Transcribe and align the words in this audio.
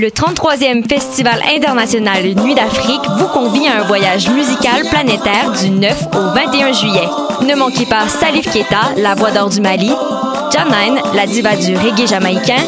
Le 0.00 0.08
33e 0.08 0.88
Festival 0.88 1.42
international 1.54 2.22
Nuit 2.22 2.54
d'Afrique 2.54 3.02
vous 3.18 3.26
convie 3.26 3.68
à 3.68 3.82
un 3.82 3.86
voyage 3.86 4.30
musical 4.30 4.80
planétaire 4.88 5.52
du 5.60 5.68
9 5.68 6.06
au 6.14 6.34
21 6.34 6.72
juillet. 6.72 7.06
Ne 7.46 7.54
manquez 7.54 7.84
pas 7.84 8.08
Salif 8.08 8.50
Keita, 8.50 8.94
la 8.96 9.14
voix 9.14 9.30
d'or 9.30 9.50
du 9.50 9.60
Mali, 9.60 9.92
Janine, 10.54 11.02
la 11.14 11.26
diva 11.26 11.54
du 11.54 11.76
reggae 11.76 12.08
jamaïcain, 12.08 12.64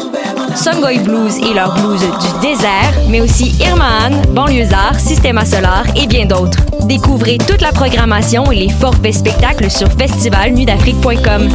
Songoy 0.55 0.99
Blues 0.99 1.39
et 1.39 1.55
leur 1.55 1.73
blues 1.73 2.01
du 2.01 2.47
désert, 2.47 2.93
mais 3.09 3.21
aussi 3.21 3.55
Irmaan, 3.59 4.21
Banlieusard, 4.29 4.99
Systema 4.99 5.43
Solar 5.43 5.85
et 5.95 6.05
bien 6.05 6.27
d'autres. 6.27 6.59
Découvrez 6.81 7.39
toute 7.39 7.61
la 7.61 7.71
programmation 7.71 8.51
et 8.51 8.57
les 8.57 8.69
forfaits 8.69 9.15
spectacles 9.15 9.71
sur 9.71 9.91
festivalnuitdafrique.com. 9.93 11.49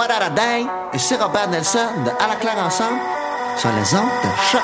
What? 0.00 0.08
Et 0.94 0.98
c'est 0.98 1.16
Robert 1.16 1.48
Nelson 1.50 1.78
de 2.06 2.10
À 2.10 2.28
la 2.28 2.36
claire 2.36 2.56
ensemble 2.56 2.98
sur 3.58 3.68
les 3.68 3.94
ondes 3.94 4.08
de. 4.24 4.62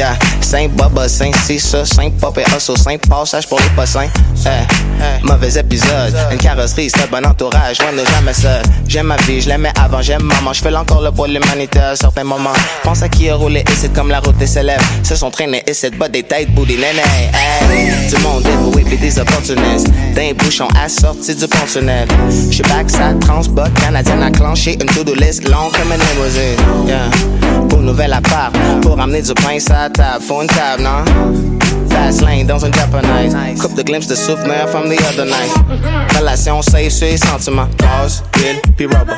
Yeah, 0.00 0.16
Saint 0.40 0.74
Baba, 0.78 1.06
Saint 1.10 1.36
Cissa, 1.44 1.84
Saint 1.84 2.10
Pop 2.18 2.38
et 2.38 2.56
Hustle, 2.56 2.78
Saint 2.78 2.96
Passage 3.06 3.46
pour 3.46 3.60
les 3.60 3.68
pas 3.76 3.84
saints. 3.84 4.08
Eh, 4.46 5.22
mauvais 5.26 5.58
épisode, 5.58 6.16
une 6.32 6.38
carrosserie, 6.38 6.88
c'est 6.88 7.10
bon 7.10 7.22
entourage, 7.26 7.76
on 7.86 7.94
n'est 7.94 8.06
jamais 8.06 8.32
seul. 8.32 8.62
J'aime 8.88 9.08
ma 9.08 9.16
vie, 9.18 9.42
je 9.42 9.50
l'aimais 9.50 9.72
avant, 9.78 10.00
j'aime 10.00 10.22
maman, 10.22 10.54
je 10.54 10.62
fais 10.62 10.74
encore 10.74 11.02
le 11.02 11.10
pour 11.10 11.26
l'humanité 11.26 11.80
à 11.80 11.96
certains 11.96 12.24
moments. 12.24 12.54
Pense 12.82 13.02
à 13.02 13.10
qui 13.10 13.28
a 13.28 13.34
roulé 13.34 13.60
et 13.60 13.74
c'est 13.76 13.92
comme 13.92 14.08
la 14.08 14.20
route 14.20 14.38
des 14.38 14.46
célèbres. 14.46 14.82
Se 15.02 15.16
sont 15.16 15.30
traînés 15.30 15.62
et 15.66 15.74
cette 15.74 15.98
botte 15.98 16.12
des 16.12 16.22
têtes, 16.22 16.50
bout 16.54 16.64
des 16.64 16.76
nénés. 16.76 17.02
Hey, 17.34 18.08
du 18.08 18.16
monde 18.22 18.42
dévoué 18.42 18.84
pis 18.84 18.96
des 18.96 19.18
opportunistes. 19.18 19.88
D'un 20.14 20.32
bouchon 20.32 20.68
assorti 20.82 21.34
du 21.34 21.46
pont 21.46 21.66
tunnel. 21.70 22.08
J'suis 22.50 22.62
back, 22.62 22.88
ça 22.88 23.12
transbot, 23.20 23.68
canadienne 23.78 24.22
enclenchée, 24.22 24.78
une 24.80 24.86
to-do 24.86 25.12
list 25.14 25.46
longue 25.46 25.72
comme 25.72 25.92
une 25.92 26.00
limousine. 26.00 26.88
Yeah. 26.88 27.39
Pour 27.70 27.80
nouvelle 27.80 28.12
appart, 28.12 28.54
pour 28.82 29.00
amener 29.00 29.22
du 29.22 29.32
pain 29.34 29.58
sur 29.58 29.72
la 29.72 29.88
table, 29.88 30.22
faut 30.22 30.42
une 30.42 30.48
table, 30.48 30.82
non? 30.82 31.04
Fast 31.88 32.20
lane 32.20 32.46
dans 32.46 32.64
un 32.64 32.70
japonais. 32.70 33.30
Coupe 33.60 33.74
de 33.74 33.82
glimpse 33.82 34.06
de 34.06 34.14
souvenir 34.14 34.68
from 34.68 34.88
the 34.90 35.00
other 35.08 35.24
night. 35.24 35.52
Relation 36.18 36.60
safe 36.62 36.92
sur 36.92 37.06
les 37.06 37.16
sentiments. 37.16 37.68
Gaz, 37.78 38.22
huile, 38.36 38.60
puis 38.76 38.86
rubber. 38.86 39.14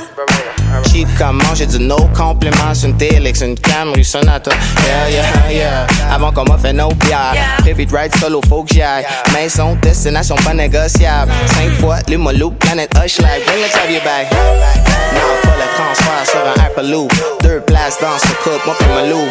Cheap 0.91 1.09
comme 1.19 1.43
manger 1.43 1.67
du 1.67 1.79
no 1.79 1.97
complément 2.17 2.75
sur 2.75 2.89
une 2.89 2.97
Télix, 2.97 3.41
une 3.41 3.59
Camry 3.59 4.05
Sonata. 4.05 4.51
Yeah, 4.85 5.11
yeah, 5.11 5.51
yeah. 5.51 5.87
Avant 6.13 6.33
qu'on 6.33 6.45
m'offre 6.45 6.71
no 6.73 6.89
bière. 6.89 7.35
Prévu 7.59 7.87
de 7.87 7.97
ride 7.97 8.15
solo, 8.17 8.41
faut 8.49 8.63
que 8.65 8.75
j'y 8.75 8.83
aille. 8.83 9.07
Maison, 9.33 9.77
destination 9.83 10.37
pas 10.37 10.55
négociable. 10.55 11.33
Cinq 11.47 11.73
fois, 11.81 11.99
l'Humolou, 12.09 12.51
planète 12.53 12.93
Hushlag. 12.95 13.43
Bring 13.47 13.63
the 13.63 13.93
your 13.93 14.03
back. 14.03 14.31
Non, 14.33 15.21
pas 15.43 15.57
le 15.57 15.75
transfert 15.75 16.27
sur 16.27 16.41
un 16.41 16.67
Hyperloop. 16.67 17.13
Deux 17.43 17.61
places 17.61 17.99
dans 18.01 18.19
ce 18.19 18.33
couple, 18.43 18.67
moi 18.67 18.75
pis 18.79 18.85
ma 18.95 19.07
loup. 19.07 19.29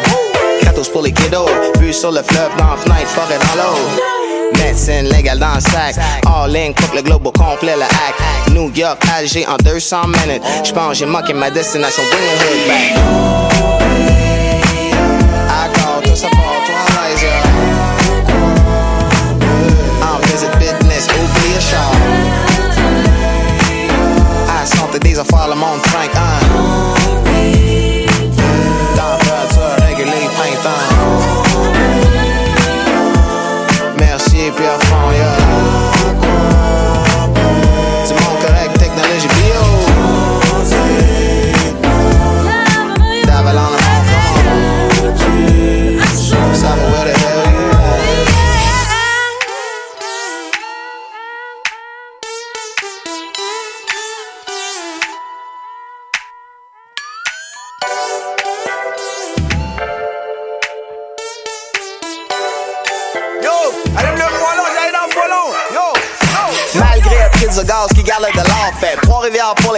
Kratos 0.62 0.88
pour 0.88 1.02
les 1.02 1.12
kiddos. 1.12 1.46
Vue 1.78 1.92
sur 1.92 2.10
le 2.12 2.22
fleuve, 2.22 2.50
dans 2.56 2.70
la 2.70 2.76
fenêtre, 2.76 3.08
forêt 3.08 3.38
dans 3.38 3.62
l'eau. 3.62 4.21
Médecine 4.62 5.08
légale 5.08 5.38
dans 5.38 5.54
le 5.54 5.60
sac. 5.60 5.96
All 6.26 6.56
in, 6.56 6.72
coupe 6.72 6.94
le 6.94 7.02
globe 7.02 7.26
au 7.26 7.32
complet, 7.32 7.74
le 7.76 7.82
hack. 7.82 8.14
New 8.52 8.70
York, 8.74 9.02
Alger 9.16 9.46
en 9.46 9.56
200 9.56 10.06
minutes. 10.06 10.42
J'pense 10.64 10.98
j'ai 10.98 11.06
manqué 11.06 11.32
ma 11.32 11.50
destination. 11.50 12.02
Bring 12.10 12.22
the 12.22 12.42
hood 12.42 12.68
back. 12.68 12.92
Accord, 15.48 16.02
tout 16.04 16.16
ça 16.16 16.28
pour 16.28 16.38
toi. 16.38 16.76
En 20.02 20.18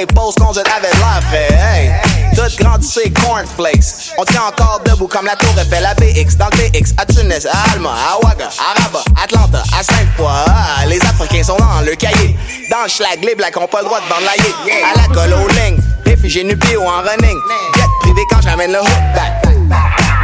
les 0.06 0.14
pauses 0.14 0.34
qu'on 0.34 0.52
jette 0.52 0.68
avec 0.68 0.92
l'air 0.94 1.22
fait 1.30 1.52
Hey, 1.54 1.90
tout 2.34 2.62
grandissez 2.62 3.10
cornflakes. 3.12 4.12
On 4.18 4.24
tient 4.24 4.42
encore 4.42 4.80
debout 4.84 5.06
comme 5.08 5.26
la 5.26 5.36
tour 5.36 5.54
Eiffel. 5.58 5.84
À 5.84 5.94
BX, 5.94 6.36
dans 6.36 6.46
le 6.46 6.68
BX, 6.68 6.92
à 6.98 7.06
Tunis, 7.06 7.46
à 7.46 7.72
Alma, 7.72 7.90
à 7.90 8.18
Ouaga, 8.18 8.48
à 8.58 8.82
Rabat, 8.82 9.04
Atlanta, 9.22 9.62
à 9.78 9.82
Sainte-Foy. 9.82 10.26
Ah, 10.28 10.84
Les 10.86 11.00
Africains 11.00 11.42
sont 11.42 11.56
dans 11.56 11.80
le 11.84 11.94
cahier. 11.94 12.36
Dans 12.70 12.82
le 12.82 12.88
schlag, 12.88 13.24
les 13.24 13.34
blacks 13.34 13.56
ont 13.56 13.66
pas 13.66 13.80
le 13.80 13.86
droit 13.86 14.00
de 14.00 14.24
la 14.24 14.36
yé 14.44 14.82
À 14.82 15.00
la 15.00 15.14
colle 15.14 15.32
aux 15.32 15.48
lignes, 15.48 15.80
réfugiés 16.04 16.44
nupés 16.44 16.76
ou 16.76 16.82
en 16.82 16.98
running. 17.02 17.38
Jet 17.76 17.88
privé 18.00 18.22
quand 18.30 18.42
j'amène 18.42 18.72
le 18.72 18.80
hook 18.80 18.88
back. 19.14 19.54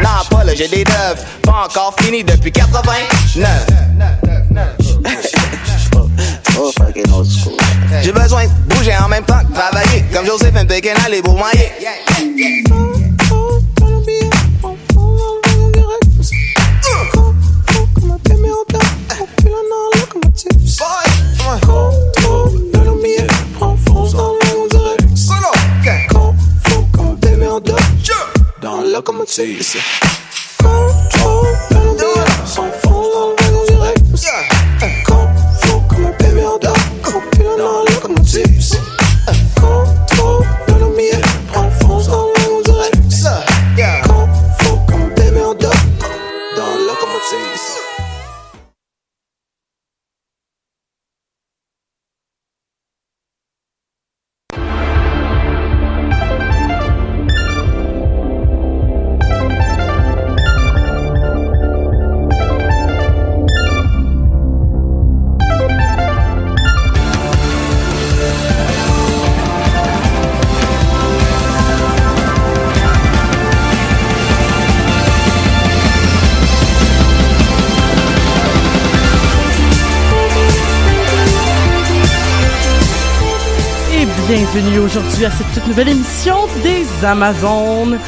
Non, 0.02 0.24
pas 0.30 0.44
là, 0.44 0.54
j'ai 0.54 0.68
des 0.68 0.84
dove. 0.84 1.24
Pas 1.42 1.64
encore 1.66 1.94
fini 2.00 2.24
depuis 2.24 2.52
89. 2.52 3.66
Oh, 6.62 6.70
fucking 6.72 7.10
old 7.10 7.26
school. 7.26 7.56
J'ai 8.02 8.12
besoin 8.12 8.44
de 8.44 8.50
bouger 8.68 8.92
en 9.02 9.08
même 9.08 9.24
temps 9.24 9.40
que 9.48 9.54
travailler. 9.54 10.04
Comme 10.12 10.26
Joseph 10.26 10.54
M. 10.54 10.66
Pékin, 10.66 10.92
aller 11.06 11.22
pour 11.22 11.32
mailler. 11.34 11.72
Dans 28.60 28.82
la 28.82 28.88
locomotive. 28.98 29.76
Cette 85.40 85.54
toute 85.54 85.68
nouvelle 85.68 85.88
émission 85.88 86.36
des 86.62 86.84
Amazones. 87.06 87.98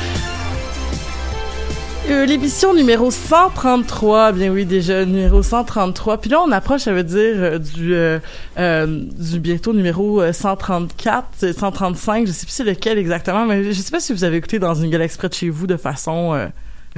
Euh, 2.11 2.27
L'émission 2.27 2.75
numéro 2.75 3.11
133, 3.11 4.33
bien 4.33 4.53
oui, 4.53 4.67
déjà 4.67 5.07
numéro 5.07 5.43
133. 5.43 6.19
Puis 6.19 6.29
là, 6.29 6.43
on 6.47 6.53
approche, 6.53 6.83
ça 6.83 6.93
veut 6.93 7.05
dire, 7.05 7.35
euh, 7.37 7.59
du, 7.59 7.95
euh, 7.95 8.19
euh, 8.59 8.87
du 9.19 9.41
bientôt 9.41 9.73
numéro 9.73 10.21
euh, 10.21 10.35
134, 10.35 11.27
euh, 11.45 11.53
135, 11.55 12.27
je 12.27 12.33
sais 12.33 12.45
plus 12.45 12.53
c'est 12.53 12.65
lequel 12.65 12.99
exactement, 12.99 13.47
mais 13.47 13.65
je 13.65 13.81
sais 13.81 13.91
pas 13.91 14.01
si 14.01 14.13
vous 14.13 14.25
avez 14.25 14.37
écouté 14.37 14.59
dans 14.59 14.75
une 14.75 14.91
galaxie 14.91 15.17
près 15.17 15.31
de 15.31 15.35
chez 15.35 15.49
vous 15.49 15.67
de 15.67 15.79
façon 15.79 16.51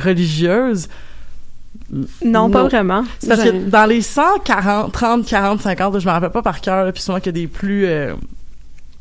religieuse. 0.02 0.88
Non, 2.24 2.50
pas 2.50 2.64
vraiment. 2.64 3.04
C'est 3.20 3.28
parce 3.28 3.44
que 3.44 3.68
dans 3.68 3.86
les 3.86 4.02
140, 4.02 4.90
30, 4.92 5.26
40, 5.26 5.60
50, 5.60 6.00
je 6.00 6.06
me 6.06 6.10
rappelle 6.10 6.30
pas 6.30 6.42
par 6.42 6.60
cœur, 6.60 6.92
puis 6.92 7.02
souvent 7.02 7.18
qu'il 7.18 7.26
y 7.26 7.28
a 7.28 7.40
des 7.40 7.46
plus 7.46 7.86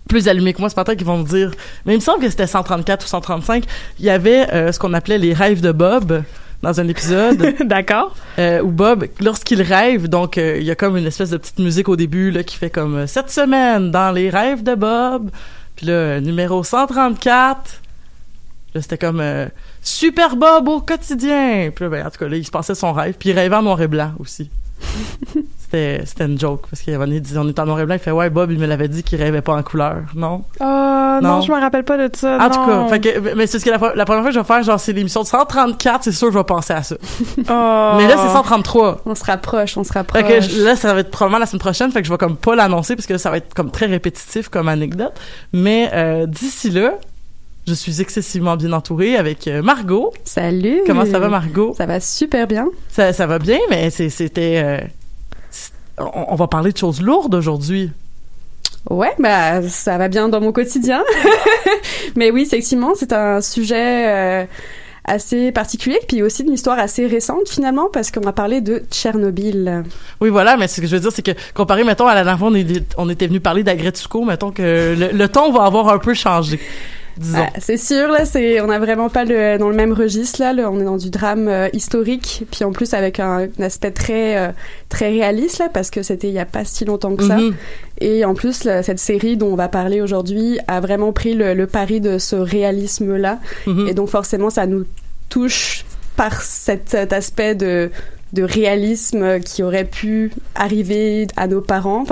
plus 0.08 0.28
allumés 0.28 0.54
que 0.54 0.60
moi, 0.60 0.70
c'est 0.70 0.76
peut-être 0.76 0.98
qu'ils 0.98 1.08
vont 1.08 1.18
me 1.18 1.28
dire. 1.28 1.52
Mais 1.86 1.94
il 1.94 1.98
me 1.98 2.02
semble 2.02 2.22
que 2.22 2.30
c'était 2.30 2.48
134 2.48 3.04
ou 3.04 3.08
135. 3.08 3.64
Il 4.00 4.06
y 4.06 4.10
avait 4.10 4.52
euh, 4.54 4.72
ce 4.72 4.80
qu'on 4.80 4.94
appelait 4.94 5.18
les 5.18 5.34
rêves 5.34 5.62
de 5.62 5.72
Bob 5.72 6.24
dans 6.64 6.80
un 6.80 6.88
épisode. 6.88 7.56
D'accord. 7.66 8.16
Euh, 8.40 8.62
où 8.62 8.72
Bob, 8.72 9.06
lorsqu'il 9.20 9.62
rêve, 9.62 10.08
donc 10.08 10.38
euh, 10.38 10.58
il 10.60 10.64
y 10.64 10.72
a 10.72 10.76
comme 10.76 10.98
une 10.98 11.06
espèce 11.06 11.30
de 11.30 11.38
petite 11.38 11.60
musique 11.60 11.90
au 11.90 11.96
début 11.96 12.32
là 12.32 12.42
qui 12.44 12.56
fait 12.58 12.72
comme 12.72 12.96
euh, 12.96 13.08
cette 13.08 13.30
semaine 13.30 13.92
dans 13.92 14.12
les 14.12 14.32
rêves 14.32 14.64
de 14.64 14.74
Bob. 14.74 15.30
Puis 15.76 15.86
là, 15.86 16.20
numéro 16.20 16.64
134. 16.64 17.82
Là, 18.74 18.82
c'était 18.82 18.98
comme 18.98 19.20
euh, 19.20 19.48
Super 19.84 20.36
Bob 20.36 20.68
au 20.68 20.80
quotidien. 20.82 21.70
Puis 21.76 21.86
là, 21.86 21.90
ben, 21.90 22.08
en 22.08 22.10
tout 22.10 22.18
cas, 22.18 22.28
là, 22.28 22.38
il 22.38 22.46
se 22.46 22.52
passait 22.52 22.76
son 22.76 22.94
rêve. 22.94 23.16
Puis 23.20 23.30
il 23.30 23.34
rêvait 23.34 23.56
en 23.56 23.62
noir 23.62 23.82
et 23.82 23.88
blanc 23.88 24.14
aussi. 24.20 24.50
c'était, 25.74 26.06
c'était 26.06 26.26
une 26.26 26.40
joke. 26.40 26.66
Parce 26.70 26.82
qu'il 26.82 26.94
avait 26.94 27.20
dit, 27.20 27.38
on 27.38 27.48
est 27.48 27.58
en 27.60 27.66
noir 27.66 27.80
et 27.80 27.86
blanc. 27.86 27.96
Il 27.96 28.00
fait, 28.00 28.12
ouais, 28.12 28.30
Bob, 28.30 28.52
il 28.52 28.60
me 28.60 28.66
l'avait 28.68 28.88
dit 28.88 29.04
qu'il 29.04 29.22
rêvait 29.22 29.42
pas 29.42 29.54
en 29.56 29.64
couleur. 29.64 30.04
Non? 30.16 30.44
Ah, 30.60 31.20
non. 31.22 31.30
Non. 31.36 31.42
je 31.42 31.52
me 31.52 31.60
rappelle 31.60 31.84
pas 31.84 31.98
de 31.98 32.16
ça. 32.16 32.38
En 32.40 32.50
tout 32.50 32.66
cas, 32.66 32.88
fait 32.90 33.00
que, 33.00 33.34
mais 33.36 33.48
c'est 33.48 33.60
ce 33.60 33.66
que 33.66 33.70
la, 33.72 33.78
la 33.96 34.06
première 34.06 34.22
fois 34.24 34.30
que 34.32 34.36
je 34.36 34.40
vais 34.40 34.46
faire, 34.46 34.64
genre, 34.64 34.80
c'est 34.80 34.94
l'émission 34.94 35.22
de 35.22 35.28
134, 35.28 36.04
c'est 36.04 36.12
sûr 36.12 36.28
que 36.28 36.34
je 36.34 36.38
vais 36.38 36.44
penser 36.44 36.74
à 36.74 36.84
ça. 36.84 36.96
Oh. 37.00 37.98
Mais 37.98 38.08
là, 38.08 38.16
c'est 38.18 38.34
133. 38.34 39.02
On 39.06 39.16
se 39.16 39.24
rapproche, 39.24 39.78
on 39.78 39.84
se 39.84 39.94
rapproche. 39.94 40.22
Fait 40.24 40.28
que 40.28 40.42
je- 40.42 40.64
là, 40.64 40.76
ça 40.76 40.94
va 40.94 41.00
être 41.02 41.12
probablement 41.12 41.40
la 41.40 41.46
semaine 41.46 41.60
prochaine, 41.60 41.92
fait 41.92 42.02
que 42.02 42.08
je 42.08 42.12
vais 42.12 42.18
comme 42.18 42.38
pas 42.38 42.56
l'annoncer 42.56 42.96
parce 42.96 43.06
que 43.08 43.18
ça 43.18 43.30
va 43.30 43.38
être 43.38 43.54
comme 43.54 43.72
très 43.72 43.86
répétitif 43.88 44.50
comme 44.50 44.68
anecdote. 44.70 45.14
Mais 45.54 45.90
euh, 45.94 46.26
d'ici 46.26 46.70
là, 46.70 46.94
je 47.68 47.74
suis 47.74 48.02
excessivement 48.02 48.56
bien 48.58 48.74
entourée 48.74 49.16
avec 49.18 49.48
euh, 49.48 49.62
Margot. 49.62 50.12
Salut. 50.24 50.82
Comment 50.86 51.06
ça 51.06 51.20
va, 51.20 51.30
Margot? 51.30 51.74
Ça 51.78 51.86
va 51.86 52.00
super 52.00 52.46
bien. 52.48 52.68
Ça, 52.90 53.14
ça 53.14 53.26
va 53.26 53.40
bien, 53.40 53.60
mais 53.70 53.90
c'est- 53.90 54.10
c'était... 54.10 54.62
euh, 54.64 54.78
on, 55.98 56.26
on 56.30 56.36
va 56.36 56.48
parler 56.48 56.72
de 56.72 56.78
choses 56.78 57.02
lourdes 57.02 57.36
aujourd'hui. 57.36 57.92
Ouais, 58.90 59.14
bah 59.20 59.62
ça 59.70 59.98
va 59.98 60.08
bien 60.10 60.28
dans 60.30 60.42
mon 60.42 60.52
quotidien. 60.52 61.04
Mais 62.16 62.32
oui, 62.32 62.42
effectivement, 62.44 62.92
c'est 62.96 63.14
un 63.14 63.40
sujet 63.42 64.08
euh, 64.10 64.46
assez 65.06 65.52
particulier, 65.54 66.00
puis 66.08 66.22
aussi 66.22 66.44
d'une 66.44 66.54
histoire 66.54 66.80
assez 66.80 67.08
récente 67.08 67.48
finalement, 67.48 67.88
parce 67.92 68.12
qu'on 68.12 68.20
va 68.22 68.34
parler 68.34 68.60
de 68.62 68.84
Tchernobyl. 68.92 69.84
Oui, 70.20 70.30
voilà, 70.30 70.58
mais 70.58 70.68
ce 70.68 70.82
que 70.82 70.88
je 70.88 70.96
veux 70.96 71.02
dire, 71.02 71.12
c'est 71.14 71.22
que 71.22 71.32
comparé, 71.54 71.84
mettons, 71.86 72.08
à 72.08 72.14
la 72.16 72.24
dernière 72.24 72.40
fois, 72.40 72.50
on, 72.50 72.56
est- 72.56 72.94
on 72.98 73.10
était 73.10 73.28
venu 73.28 73.40
parler 73.40 73.64
d'Agretsuko, 73.64 74.26
mettons 74.26 74.52
que 74.52 74.96
le, 74.98 75.18
le 75.18 75.30
ton 75.30 75.52
va 75.54 75.64
avoir 75.64 75.88
un 75.90 75.98
peu 76.00 76.14
changé, 76.14 76.60
disons. 77.18 77.38
Ah, 77.40 77.50
c'est 77.60 77.78
sûr, 77.78 78.08
là, 78.10 78.26
c'est, 78.26 78.62
on 78.62 78.68
n'a 78.68 78.80
vraiment 78.80 79.10
pas 79.10 79.26
le, 79.26 79.58
dans 79.58 79.70
le 79.70 79.76
même 79.76 79.94
registre, 79.94 80.40
là, 80.42 80.54
là, 80.54 80.70
on 80.72 80.80
est 80.80 80.84
dans 80.86 80.98
du 80.98 81.10
drame 81.10 81.48
euh, 81.48 81.70
historique, 81.74 82.46
puis 82.52 82.64
en 82.64 82.72
plus 82.72 82.94
avec 82.94 83.20
un, 83.20 83.48
un 83.60 83.64
aspect 83.64 83.92
très, 83.92 84.38
euh, 84.38 84.52
très 84.90 85.10
réaliste, 85.10 85.60
là, 85.60 85.70
parce 85.74 85.90
que 85.90 86.04
c'était 86.04 86.28
il 86.28 86.34
y 86.34 86.40
a 86.40 86.46
pas 86.46 86.66
si 86.66 86.86
longtemps 86.86 87.16
que 87.16 87.26
ça. 87.28 87.38
Mhm. 87.38 87.54
Et 88.02 88.26
en 88.26 88.34
plus, 88.34 88.64
là, 88.64 88.84
cette 88.84 89.00
série 89.00 89.38
dont 89.38 89.54
on 89.54 89.56
va 89.56 89.68
parler 89.70 90.02
aujourd'hui 90.02 90.60
a 90.68 90.80
vraiment 90.82 91.14
pris 91.14 91.34
le, 91.34 91.54
le 91.54 91.68
pari 91.68 92.02
de 92.02 92.18
ce 92.18 92.36
réalisme-là, 92.36 93.40
Mhm. 93.68 93.88
et 93.88 93.94
donc 93.94 94.10
forcément, 94.10 94.50
ça 94.50 94.66
nous 94.66 94.86
touche 95.30 95.86
par 96.16 96.42
cet, 96.42 96.90
cet 96.90 97.12
aspect 97.14 97.56
de 97.56 97.90
de 98.34 98.44
réalisme 98.44 99.40
qui 99.40 99.64
aurait 99.64 99.86
pu 99.86 100.32
arriver 100.56 101.28
à 101.38 101.48
nos 101.48 101.62
parents. 101.62 102.04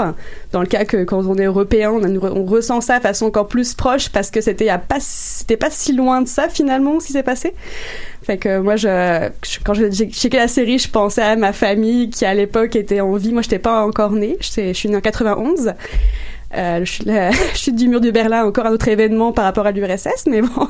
Dans 0.52 0.62
le 0.62 0.68
cas 0.68 0.86
que 0.86 1.04
quand 1.04 1.26
on 1.26 1.36
est 1.36 1.46
européen, 1.46 1.92
on, 1.92 2.46
ressent 2.46 2.80
ça 2.80 2.98
de 2.98 3.04
façon 3.04 3.26
encore 3.26 3.48
plus 3.48 3.74
proche 3.74 4.10
parce 4.10 4.30
que 4.30 4.40
c'était 4.40 4.68
pas 4.68 5.00
pas 5.60 5.70
si 5.70 5.94
loin 5.94 6.22
de 6.22 6.28
ça 6.28 6.48
finalement 6.48 7.00
ce 7.00 7.08
qui 7.08 7.14
s'est 7.14 7.24
passé. 7.24 7.54
Fait 8.24 8.38
que 8.38 8.60
moi, 8.60 8.76
quand 9.64 9.74
j'ai 9.74 9.90
checké 10.12 10.38
la 10.38 10.48
série, 10.48 10.78
je 10.78 10.90
pensais 10.90 11.24
à 11.24 11.36
ma 11.36 11.54
famille 11.54 12.10
qui 12.12 12.26
à 12.26 12.34
l'époque 12.36 12.76
était 12.76 13.02
en 13.02 13.16
vie. 13.16 13.32
Moi, 13.32 13.42
j'étais 13.42 13.60
pas 13.60 13.84
encore 13.84 14.12
née. 14.12 14.38
Je 14.42 14.74
suis- 14.74 14.90
née 14.90 14.96
en 14.96 15.02
91. 15.02 15.74
Euh, 16.54 16.84
je 16.84 16.92
suis 16.92 17.06
la 17.06 17.32
chute 17.56 17.76
du 17.76 17.88
mur 17.88 18.02
de 18.02 18.12
Berlin, 18.12 18.46
encore 18.46 18.66
un 18.66 18.72
autre 18.72 18.90
événement 18.90 19.32
par 19.32 19.46
rapport 19.46 19.66
à 19.66 19.72
l'URSS, 19.72 20.26
mais 20.28 20.42
bon, 20.42 20.68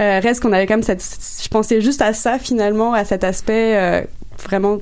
euh, 0.00 0.18
reste 0.20 0.42
qu'on 0.42 0.52
avait 0.52 0.66
quand 0.66 0.74
même 0.74 0.82
cette, 0.82 1.00
je 1.42 1.48
pensais 1.48 1.80
juste 1.80 2.02
à 2.02 2.12
ça 2.12 2.40
finalement, 2.40 2.92
à 2.92 3.04
cet 3.04 3.22
aspect 3.22 3.76
euh, 3.76 4.02
vraiment 4.42 4.78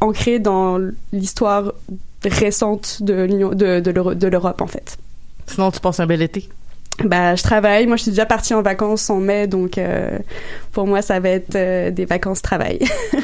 ancré 0.00 0.38
dans 0.38 0.78
l'histoire 1.12 1.72
récente 2.24 3.02
de 3.02 3.22
l'Union, 3.24 3.50
de, 3.50 3.80
de 3.80 3.90
l'Euro- 3.90 4.14
de 4.14 4.26
l'Europe 4.28 4.60
en 4.60 4.66
fait. 4.66 4.96
Sinon, 5.46 5.70
tu 5.70 5.80
passes 5.80 6.00
un 6.00 6.06
bel 6.06 6.22
été? 6.22 6.48
Bah, 7.04 7.34
je 7.34 7.42
travaille. 7.42 7.86
Moi, 7.86 7.96
je 7.96 8.02
suis 8.02 8.10
déjà 8.12 8.26
partie 8.26 8.54
en 8.54 8.62
vacances 8.62 9.08
en 9.10 9.18
mai, 9.18 9.46
donc 9.46 9.76
euh, 9.78 10.18
pour 10.72 10.86
moi, 10.86 11.02
ça 11.02 11.18
va 11.20 11.30
être 11.30 11.54
euh, 11.56 11.90
des 11.90 12.04
vacances 12.04 12.42
travail. 12.42 12.78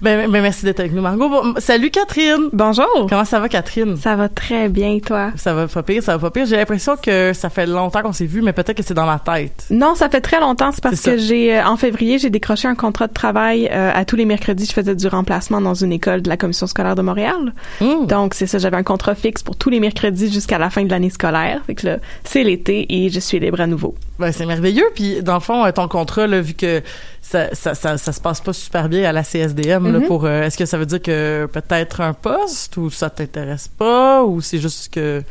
Ben, 0.00 0.30
ben, 0.30 0.42
merci 0.42 0.64
d'être 0.64 0.80
avec 0.80 0.92
nous, 0.92 1.02
Margot. 1.02 1.28
Bon, 1.28 1.54
salut, 1.58 1.90
Catherine! 1.90 2.48
Bonjour! 2.52 3.06
Comment 3.08 3.24
ça 3.24 3.40
va, 3.40 3.48
Catherine? 3.48 3.96
Ça 3.96 4.16
va 4.16 4.28
très 4.28 4.68
bien, 4.68 4.98
toi? 4.98 5.30
Ça 5.36 5.54
va 5.54 5.66
pas 5.66 5.82
pire, 5.82 6.02
ça 6.02 6.16
va 6.16 6.18
pas 6.18 6.30
pire. 6.30 6.46
J'ai 6.46 6.56
l'impression 6.56 6.96
que 6.96 7.32
ça 7.32 7.50
fait 7.50 7.66
longtemps 7.66 8.02
qu'on 8.02 8.12
s'est 8.12 8.26
vu, 8.26 8.42
mais 8.42 8.52
peut-être 8.52 8.76
que 8.76 8.82
c'est 8.82 8.94
dans 8.94 9.06
ma 9.06 9.18
tête. 9.18 9.66
Non, 9.70 9.94
ça 9.94 10.08
fait 10.08 10.20
très 10.20 10.40
longtemps. 10.40 10.70
C'est 10.72 10.82
parce 10.82 11.00
que 11.00 11.16
j'ai, 11.16 11.56
euh, 11.56 11.66
en 11.66 11.76
février, 11.76 12.18
j'ai 12.18 12.30
décroché 12.30 12.68
un 12.68 12.74
contrat 12.74 13.06
de 13.06 13.12
travail 13.12 13.68
euh, 13.70 13.90
à 13.94 14.04
tous 14.04 14.16
les 14.16 14.24
mercredis. 14.24 14.66
Je 14.66 14.72
faisais 14.72 14.94
du 14.94 15.06
remplacement 15.06 15.60
dans 15.60 15.74
une 15.74 15.92
école 15.92 16.22
de 16.22 16.28
la 16.28 16.36
commission 16.36 16.66
scolaire 16.66 16.94
de 16.94 17.02
Montréal. 17.02 17.54
Mmh. 17.80 18.06
Donc 18.06 18.34
c'est 18.34 18.46
ça, 18.46 18.58
j'avais 18.58 18.76
un 18.76 18.82
contrat 18.82 19.14
fixe 19.14 19.42
pour 19.42 19.56
tous 19.56 19.70
les 19.70 19.80
mercredis 19.80 20.32
jusqu'à 20.32 20.58
la 20.58 20.70
fin 20.70 20.84
de 20.84 20.90
l'année 20.90 21.10
scolaire. 21.10 21.62
Fait 21.66 21.74
que 21.74 21.86
là, 21.86 21.96
c'est 22.24 22.42
l'été 22.42 22.86
et 22.88 23.10
je 23.10 23.20
suis 23.20 23.38
libre 23.38 23.60
à 23.60 23.66
nouveau. 23.66 23.94
Ben, 24.18 24.30
c'est 24.30 24.46
merveilleux. 24.46 24.86
Puis, 24.94 25.22
dans 25.22 25.34
le 25.34 25.40
fond, 25.40 25.64
euh, 25.64 25.72
ton 25.72 25.88
contrat, 25.88 26.26
là, 26.26 26.40
vu 26.40 26.54
que 26.54 26.82
ça, 27.20 27.52
ça, 27.52 27.74
ça, 27.74 27.98
ça 27.98 28.12
se 28.12 28.20
passe 28.20 28.40
pas 28.40 28.52
super 28.52 28.88
bien 28.88 29.08
à 29.08 29.12
la 29.12 29.24
CSDM, 29.24 29.83
là, 29.92 29.98
Mhm. 30.00 30.06
pour, 30.06 30.24
euh, 30.24 30.42
est-ce 30.42 30.56
que 30.58 30.66
ça 30.66 30.78
veut 30.78 30.86
dire 30.86 31.02
que 31.02 31.46
peut-être 31.52 32.00
un 32.00 32.12
poste 32.12 32.76
ou 32.76 32.90
ça 32.90 33.10
t'intéresse 33.10 33.68
pas 33.68 34.22
ou 34.24 34.40
c'est 34.40 34.58
juste 34.58 34.92
que. 34.92 35.22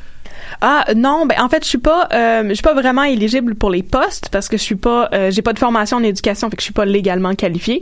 Ah 0.62 0.84
non, 0.96 1.26
ben 1.26 1.38
en 1.40 1.48
fait 1.48 1.64
je 1.64 1.70
suis 1.70 1.78
pas, 1.78 2.10
euh, 2.12 2.44
je 2.50 2.54
suis 2.56 2.64
pas 2.64 2.74
vraiment 2.74 3.04
éligible 3.04 3.56
pour 3.56 3.70
les 3.70 3.82
postes 3.84 4.28
parce 4.30 4.50
que 4.50 4.58
je 4.58 4.62
suis 4.62 4.76
pas, 4.76 5.08
euh, 5.14 5.32
j'ai 5.32 5.42
pas 5.42 5.54
de 5.54 5.60
formation 5.60 5.98
en 5.98 6.04
éducation, 6.04 6.50
fait 6.50 6.56
que 6.58 6.62
je 6.62 6.66
suis 6.66 6.74
pas 6.74 6.84
légalement 6.86 7.34
qualifiée. 7.34 7.82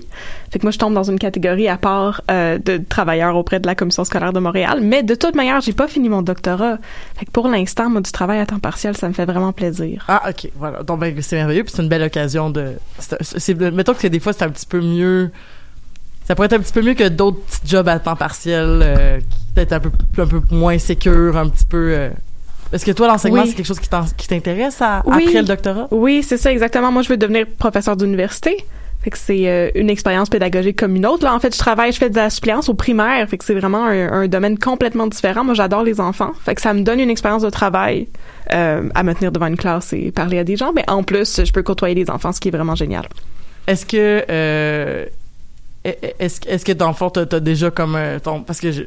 Fait 0.51 0.59
que 0.59 0.65
moi 0.65 0.71
je 0.71 0.77
tombe 0.77 0.93
dans 0.93 1.03
une 1.03 1.17
catégorie 1.17 1.67
à 1.67 1.77
part 1.77 2.21
euh, 2.29 2.59
de 2.63 2.77
travailleurs 2.77 3.35
auprès 3.35 3.59
de 3.59 3.65
la 3.65 3.73
commission 3.73 4.03
scolaire 4.03 4.31
de 4.33 4.39
Montréal. 4.39 4.79
Mais 4.81 5.01
de 5.01 5.15
toute 5.15 5.33
manière, 5.33 5.59
j'ai 5.61 5.73
pas 5.73 5.87
fini 5.87 6.07
mon 6.09 6.21
doctorat. 6.21 6.77
Fait 7.17 7.25
que 7.25 7.31
pour 7.31 7.47
l'instant, 7.47 7.89
moi 7.89 8.01
du 8.01 8.11
travail 8.11 8.39
à 8.39 8.45
temps 8.45 8.59
partiel, 8.59 8.95
ça 8.95 9.07
me 9.07 9.13
fait 9.13 9.25
vraiment 9.25 9.53
plaisir. 9.53 10.05
Ah 10.07 10.21
ok, 10.29 10.51
voilà. 10.55 10.83
Donc 10.83 10.99
ben, 10.99 11.15
c'est 11.21 11.37
merveilleux, 11.37 11.63
puis 11.63 11.73
c'est 11.75 11.81
une 11.81 11.89
belle 11.89 12.03
occasion 12.03 12.49
de. 12.51 12.73
c'est- 13.21 13.59
mettons 13.71 13.93
que 13.95 14.07
des 14.07 14.19
fois 14.19 14.33
c'est 14.33 14.43
un 14.43 14.49
petit 14.49 14.67
peu 14.67 14.81
mieux. 14.81 15.31
Ça 16.31 16.35
pourrait 16.35 16.45
être 16.45 16.53
un 16.53 16.59
petit 16.59 16.71
peu 16.71 16.81
mieux 16.81 16.93
que 16.93 17.09
d'autres 17.09 17.39
petits 17.41 17.59
jobs 17.67 17.89
à 17.89 17.99
temps 17.99 18.15
partiel, 18.15 18.79
euh, 18.81 19.17
qui 19.19 19.53
peut-être 19.53 19.73
un 19.73 19.79
peu, 19.81 19.91
un 20.17 20.25
peu 20.25 20.39
moins 20.49 20.77
sécure, 20.77 21.35
un 21.35 21.49
petit 21.49 21.65
peu. 21.65 21.91
euh. 21.93 22.09
Est-ce 22.71 22.85
que 22.85 22.91
toi 22.91 23.09
l'enseignement 23.09 23.41
Oui. 23.41 23.49
c'est 23.49 23.55
quelque 23.55 23.65
chose 23.65 23.81
qui 23.81 24.27
t'intéresse 24.29 24.81
Oui. 25.05 25.23
après 25.25 25.41
le 25.41 25.43
doctorat? 25.43 25.87
Oui, 25.91 26.23
c'est 26.23 26.37
ça 26.37 26.49
exactement. 26.53 26.89
Moi, 26.89 27.01
je 27.01 27.09
veux 27.09 27.17
devenir 27.17 27.47
professeur 27.59 27.97
d'université. 27.97 28.65
Fait 29.03 29.09
que 29.09 29.17
c'est 29.17 29.49
euh, 29.49 29.71
une 29.75 29.89
expérience 29.89 30.29
pédagogique 30.29 30.79
comme 30.79 30.95
une 30.95 31.05
autre. 31.05 31.25
Là, 31.25 31.35
en 31.35 31.39
fait, 31.41 31.53
je 31.53 31.59
travaille, 31.59 31.91
je 31.91 31.97
fais 31.97 32.09
de 32.09 32.15
la 32.15 32.29
suppléance 32.29 32.69
au 32.69 32.75
primaire. 32.75 33.27
Fait 33.27 33.37
que 33.37 33.43
c'est 33.43 33.55
vraiment 33.55 33.85
un, 33.87 34.13
un 34.13 34.27
domaine 34.29 34.57
complètement 34.57 35.07
différent. 35.07 35.43
Moi, 35.43 35.53
j'adore 35.53 35.83
les 35.83 35.99
enfants. 35.99 36.31
Fait 36.45 36.55
que 36.55 36.61
ça 36.61 36.73
me 36.73 36.83
donne 36.83 37.01
une 37.01 37.09
expérience 37.09 37.41
de 37.41 37.49
travail 37.49 38.07
euh, 38.53 38.87
à 38.95 39.03
me 39.03 39.13
tenir 39.13 39.33
devant 39.33 39.47
une 39.47 39.57
classe 39.57 39.91
et 39.91 40.13
parler 40.13 40.39
à 40.39 40.45
des 40.45 40.55
gens. 40.55 40.71
Mais 40.73 40.85
en 40.89 41.03
plus, 41.03 41.41
je 41.43 41.51
peux 41.51 41.61
côtoyer 41.61 41.93
des 41.93 42.09
enfants, 42.09 42.31
ce 42.31 42.39
qui 42.39 42.47
est 42.47 42.51
vraiment 42.51 42.75
génial. 42.75 43.05
Est-ce 43.67 43.85
que 43.85 44.23
euh, 44.29 45.05
est-ce 45.83 46.39
est-ce 46.47 46.63
que 46.65 46.71
dans 46.73 46.87
le 46.89 46.93
fond 46.93 47.09
t'as 47.09 47.25
t'as 47.25 47.39
déjà 47.39 47.71
comme 47.71 47.95
euh, 47.95 48.19
ton 48.19 48.41
parce 48.43 48.59
que 48.59 48.71
je- 48.71 48.83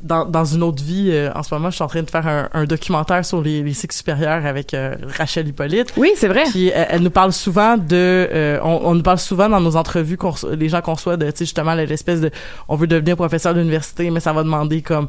dans, 0.00 0.24
dans 0.24 0.44
une 0.44 0.62
autre 0.62 0.80
vie 0.82 1.08
euh, 1.10 1.30
en 1.34 1.42
ce 1.42 1.52
moment 1.52 1.68
je 1.68 1.74
suis 1.74 1.82
en 1.82 1.88
train 1.88 2.02
de 2.02 2.08
faire 2.08 2.26
un, 2.28 2.48
un 2.52 2.64
documentaire 2.64 3.24
sur 3.24 3.42
les, 3.42 3.62
les 3.64 3.74
cycles 3.74 3.94
supérieurs 3.96 4.46
avec 4.46 4.74
euh, 4.74 4.94
Rachel 5.18 5.48
Hippolyte. 5.48 5.92
Oui 5.96 6.12
c'est 6.16 6.28
vrai. 6.28 6.44
Puis 6.50 6.68
elle, 6.68 6.86
elle 6.88 7.02
nous 7.02 7.10
parle 7.10 7.32
souvent 7.32 7.76
de 7.76 7.84
euh, 7.92 8.60
on, 8.62 8.80
on 8.84 8.94
nous 8.94 9.02
parle 9.02 9.18
souvent 9.18 9.48
dans 9.48 9.60
nos 9.60 9.74
entrevues 9.76 10.16
qu'on 10.16 10.32
les 10.52 10.68
gens 10.68 10.80
qu'on 10.80 10.94
reçoit 10.94 11.16
de 11.16 11.26
tu 11.32 11.38
sais 11.38 11.44
justement 11.44 11.74
l'espèce 11.74 12.20
de 12.20 12.30
on 12.68 12.76
veut 12.76 12.86
devenir 12.86 13.16
professeur 13.16 13.54
d'université 13.54 14.08
mais 14.10 14.20
ça 14.20 14.32
va 14.32 14.42
demander 14.44 14.82
comme 14.82 15.08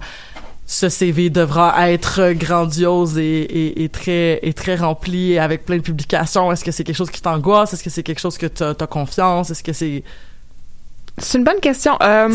ce 0.65 0.89
CV 0.89 1.29
devra 1.29 1.91
être 1.91 2.31
grandiose 2.33 3.17
et, 3.17 3.21
et, 3.41 3.83
et 3.83 3.89
très 3.89 4.39
et 4.41 4.53
très 4.53 4.75
rempli 4.75 5.37
avec 5.37 5.65
plein 5.65 5.75
de 5.77 5.81
publications. 5.81 6.51
Est-ce 6.53 6.63
que 6.63 6.71
c'est 6.71 6.85
quelque 6.85 6.95
chose 6.95 7.11
qui 7.11 7.21
t'angoisse? 7.21 7.73
Est-ce 7.73 7.83
que 7.83 7.89
c'est 7.89 8.01
quelque 8.01 8.21
chose 8.21 8.37
que 8.37 8.47
tu 8.47 8.63
as 8.63 8.87
confiance? 8.87 9.51
Est-ce 9.51 9.61
que 9.61 9.73
c'est 9.73 10.03
C'est 11.17 11.37
une 11.37 11.43
bonne 11.43 11.59
question. 11.59 11.97
Euh, 12.01 12.29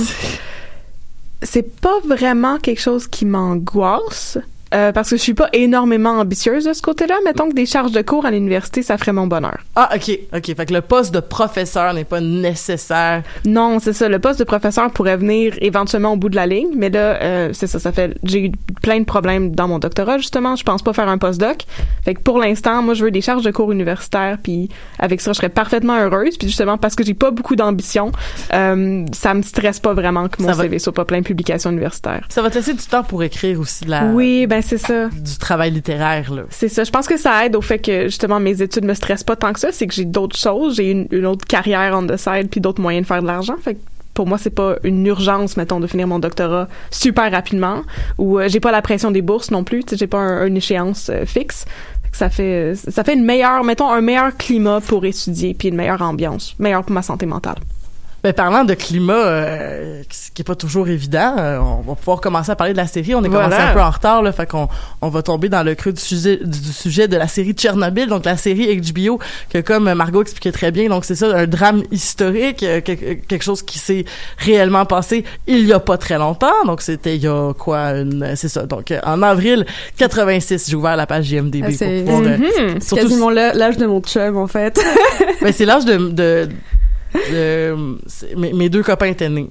c'est 1.42 1.80
pas 1.80 1.98
vraiment 2.04 2.58
quelque 2.58 2.80
chose 2.80 3.06
qui 3.06 3.24
m'angoisse. 3.24 4.38
Euh, 4.74 4.92
parce 4.92 5.10
que 5.10 5.16
je 5.16 5.22
suis 5.22 5.34
pas 5.34 5.48
énormément 5.52 6.10
ambitieuse 6.18 6.64
de 6.64 6.72
ce 6.72 6.82
côté-là. 6.82 7.16
Mettons 7.24 7.48
que 7.48 7.54
des 7.54 7.66
charges 7.66 7.92
de 7.92 8.02
cours 8.02 8.26
à 8.26 8.30
l'université, 8.30 8.82
ça 8.82 8.98
ferait 8.98 9.12
mon 9.12 9.26
bonheur. 9.26 9.58
Ah, 9.76 9.90
ok, 9.94 10.18
ok. 10.34 10.56
Fait 10.56 10.66
que 10.66 10.74
le 10.74 10.80
poste 10.80 11.14
de 11.14 11.20
professeur 11.20 11.94
n'est 11.94 12.04
pas 12.04 12.20
nécessaire. 12.20 13.22
Non, 13.44 13.78
c'est 13.80 13.92
ça. 13.92 14.08
Le 14.08 14.18
poste 14.18 14.38
de 14.40 14.44
professeur 14.44 14.90
pourrait 14.90 15.16
venir 15.16 15.54
éventuellement 15.60 16.12
au 16.12 16.16
bout 16.16 16.28
de 16.28 16.36
la 16.36 16.46
ligne, 16.46 16.68
mais 16.76 16.90
là, 16.90 16.98
euh, 17.22 17.50
c'est 17.52 17.66
ça. 17.66 17.78
Ça 17.78 17.92
fait, 17.92 18.16
j'ai 18.24 18.46
eu 18.46 18.52
plein 18.82 19.00
de 19.00 19.04
problèmes 19.04 19.54
dans 19.54 19.68
mon 19.68 19.78
doctorat 19.78 20.18
justement. 20.18 20.56
Je 20.56 20.64
pense 20.64 20.82
pas 20.82 20.92
faire 20.92 21.08
un 21.08 21.18
postdoc. 21.18 21.64
Fait 22.04 22.14
que 22.14 22.20
pour 22.20 22.38
l'instant, 22.38 22.82
moi, 22.82 22.94
je 22.94 23.04
veux 23.04 23.10
des 23.10 23.20
charges 23.20 23.42
de 23.44 23.50
cours 23.50 23.72
universitaires, 23.72 24.38
puis 24.42 24.68
avec 24.98 25.20
ça, 25.20 25.32
je 25.32 25.36
serais 25.38 25.48
parfaitement 25.48 25.96
heureuse. 25.98 26.36
Puis 26.36 26.48
justement, 26.48 26.78
parce 26.78 26.94
que 26.94 27.04
j'ai 27.04 27.14
pas 27.14 27.30
beaucoup 27.30 27.56
d'ambition, 27.56 28.12
euh, 28.52 29.04
ça 29.12 29.34
me 29.34 29.42
stresse 29.42 29.80
pas 29.80 29.94
vraiment 29.94 30.28
que 30.28 30.42
mon 30.42 30.48
va- 30.52 30.62
CV 30.62 30.78
soit 30.78 30.92
pas 30.92 31.04
plein 31.04 31.18
de 31.20 31.24
publications 31.24 31.70
universitaires. 31.70 32.24
Ça 32.28 32.42
va 32.42 32.50
te 32.50 32.56
laisser 32.56 32.74
du 32.74 32.84
temps 32.84 33.02
pour 33.02 33.22
écrire 33.22 33.60
aussi 33.60 33.84
de 33.84 33.90
la, 33.90 34.04
Oui, 34.06 34.46
ben 34.46 34.57
c'est 34.62 34.78
ça. 34.78 35.08
du 35.08 35.38
travail 35.38 35.70
littéraire 35.70 36.32
là. 36.32 36.42
C'est 36.50 36.68
ça. 36.68 36.84
Je 36.84 36.90
pense 36.90 37.06
que 37.06 37.16
ça 37.16 37.44
aide 37.46 37.56
au 37.56 37.60
fait 37.60 37.78
que 37.78 38.04
justement 38.04 38.40
mes 38.40 38.60
études 38.62 38.84
me 38.84 38.94
stressent 38.94 39.24
pas 39.24 39.36
tant 39.36 39.52
que 39.52 39.60
ça. 39.60 39.72
C'est 39.72 39.86
que 39.86 39.94
j'ai 39.94 40.04
d'autres 40.04 40.36
choses, 40.36 40.76
j'ai 40.76 40.90
une, 40.90 41.06
une 41.10 41.26
autre 41.26 41.46
carrière 41.46 41.94
on 41.96 42.06
the 42.06 42.16
side, 42.16 42.48
puis 42.50 42.60
d'autres 42.60 42.80
moyens 42.80 43.04
de 43.04 43.08
faire 43.08 43.22
de 43.22 43.26
l'argent. 43.26 43.56
Fait 43.62 43.74
que 43.74 43.80
pour 44.14 44.26
moi, 44.26 44.36
c'est 44.36 44.50
pas 44.50 44.76
une 44.82 45.06
urgence, 45.06 45.56
mettons, 45.56 45.78
de 45.78 45.86
finir 45.86 46.08
mon 46.08 46.18
doctorat 46.18 46.66
super 46.90 47.30
rapidement. 47.30 47.82
Ou 48.18 48.40
euh, 48.40 48.48
j'ai 48.48 48.58
pas 48.58 48.72
la 48.72 48.82
pression 48.82 49.12
des 49.12 49.22
bourses 49.22 49.52
non 49.52 49.62
plus. 49.62 49.84
Tu 49.84 49.96
j'ai 49.96 50.08
pas 50.08 50.18
un- 50.18 50.46
une 50.46 50.56
échéance 50.56 51.08
euh, 51.08 51.24
fixe. 51.24 51.66
Fait 52.02 52.10
que 52.10 52.16
ça 52.16 52.28
fait 52.30 52.74
ça 52.74 53.04
fait 53.04 53.14
une 53.14 53.24
meilleure, 53.24 53.62
mettons, 53.62 53.88
un 53.92 54.00
meilleur 54.00 54.36
climat 54.36 54.80
pour 54.80 55.04
étudier, 55.04 55.54
puis 55.54 55.68
une 55.68 55.76
meilleure 55.76 56.02
ambiance, 56.02 56.56
meilleure 56.58 56.82
pour 56.82 56.92
ma 56.92 57.02
santé 57.02 57.26
mentale. 57.26 57.58
Ben, 58.24 58.32
parlant 58.32 58.64
de 58.64 58.74
climat, 58.74 59.12
euh, 59.14 60.02
ce 60.10 60.32
qui 60.32 60.42
est 60.42 60.44
pas 60.44 60.56
toujours 60.56 60.88
évident, 60.88 61.36
euh, 61.38 61.58
on 61.60 61.82
va 61.88 61.94
pouvoir 61.94 62.20
commencer 62.20 62.50
à 62.50 62.56
parler 62.56 62.72
de 62.72 62.76
la 62.78 62.88
série. 62.88 63.14
On 63.14 63.22
est 63.22 63.28
Voilà. 63.28 63.44
commencé 63.48 63.62
un 63.62 63.72
peu 63.74 63.80
en 63.80 63.90
retard, 63.90 64.22
là, 64.22 64.32
fait 64.32 64.44
qu'on 64.50 64.68
on 65.00 65.08
va 65.08 65.22
tomber 65.22 65.48
dans 65.48 65.62
le 65.62 65.76
creux 65.76 65.92
du 65.92 66.00
sujet, 66.00 66.36
du, 66.38 66.58
du 66.60 66.72
sujet 66.72 67.06
de 67.06 67.16
la 67.16 67.28
série 67.28 67.52
Tchernobyl, 67.52 68.08
donc 68.08 68.24
la 68.24 68.36
série 68.36 68.76
HBO, 68.80 69.20
que 69.50 69.58
comme 69.60 69.92
Margot 69.94 70.22
expliquait 70.22 70.50
très 70.50 70.72
bien, 70.72 70.88
donc 70.88 71.04
c'est 71.04 71.14
ça, 71.14 71.28
un 71.32 71.46
drame 71.46 71.84
historique, 71.92 72.64
euh, 72.64 72.80
quelque, 72.80 73.24
quelque 73.24 73.44
chose 73.44 73.62
qui 73.62 73.78
s'est 73.78 74.04
réellement 74.38 74.84
passé 74.84 75.22
il 75.46 75.64
y 75.66 75.72
a 75.72 75.78
pas 75.78 75.96
très 75.96 76.18
longtemps, 76.18 76.64
donc 76.66 76.82
c'était 76.82 77.14
il 77.14 77.22
y 77.22 77.28
a 77.28 77.52
quoi, 77.54 77.90
une- 77.90 78.32
c'est 78.34 78.48
ça, 78.48 78.66
donc 78.66 78.90
euh, 78.90 78.98
en 79.06 79.22
avril 79.22 79.64
86, 79.96 80.68
j'ai 80.68 80.74
ouvert 80.74 80.96
la 80.96 81.06
page 81.06 81.26
JMDB 81.26 81.62
Ah, 81.64 81.84
pour 81.84 82.04
pouvoir, 82.04 82.22
euh, 82.32 82.38
c'est 82.80 82.82
surtout- 82.88 83.04
quasiment 83.04 83.30
l'a- 83.30 83.52
l'âge 83.54 83.76
de 83.76 83.86
mon 83.86 84.00
chum, 84.00 84.36
en 84.38 84.48
fait. 84.48 84.80
ben, 85.40 85.52
c'est 85.52 85.64
l'âge 85.66 85.84
de, 85.84 85.96
de, 86.10 86.48
c'est- 87.12 88.34
mes, 88.36 88.52
mes 88.52 88.68
deux 88.68 88.82
copains 88.82 89.06
étaient 89.06 89.28
nés. 89.28 89.50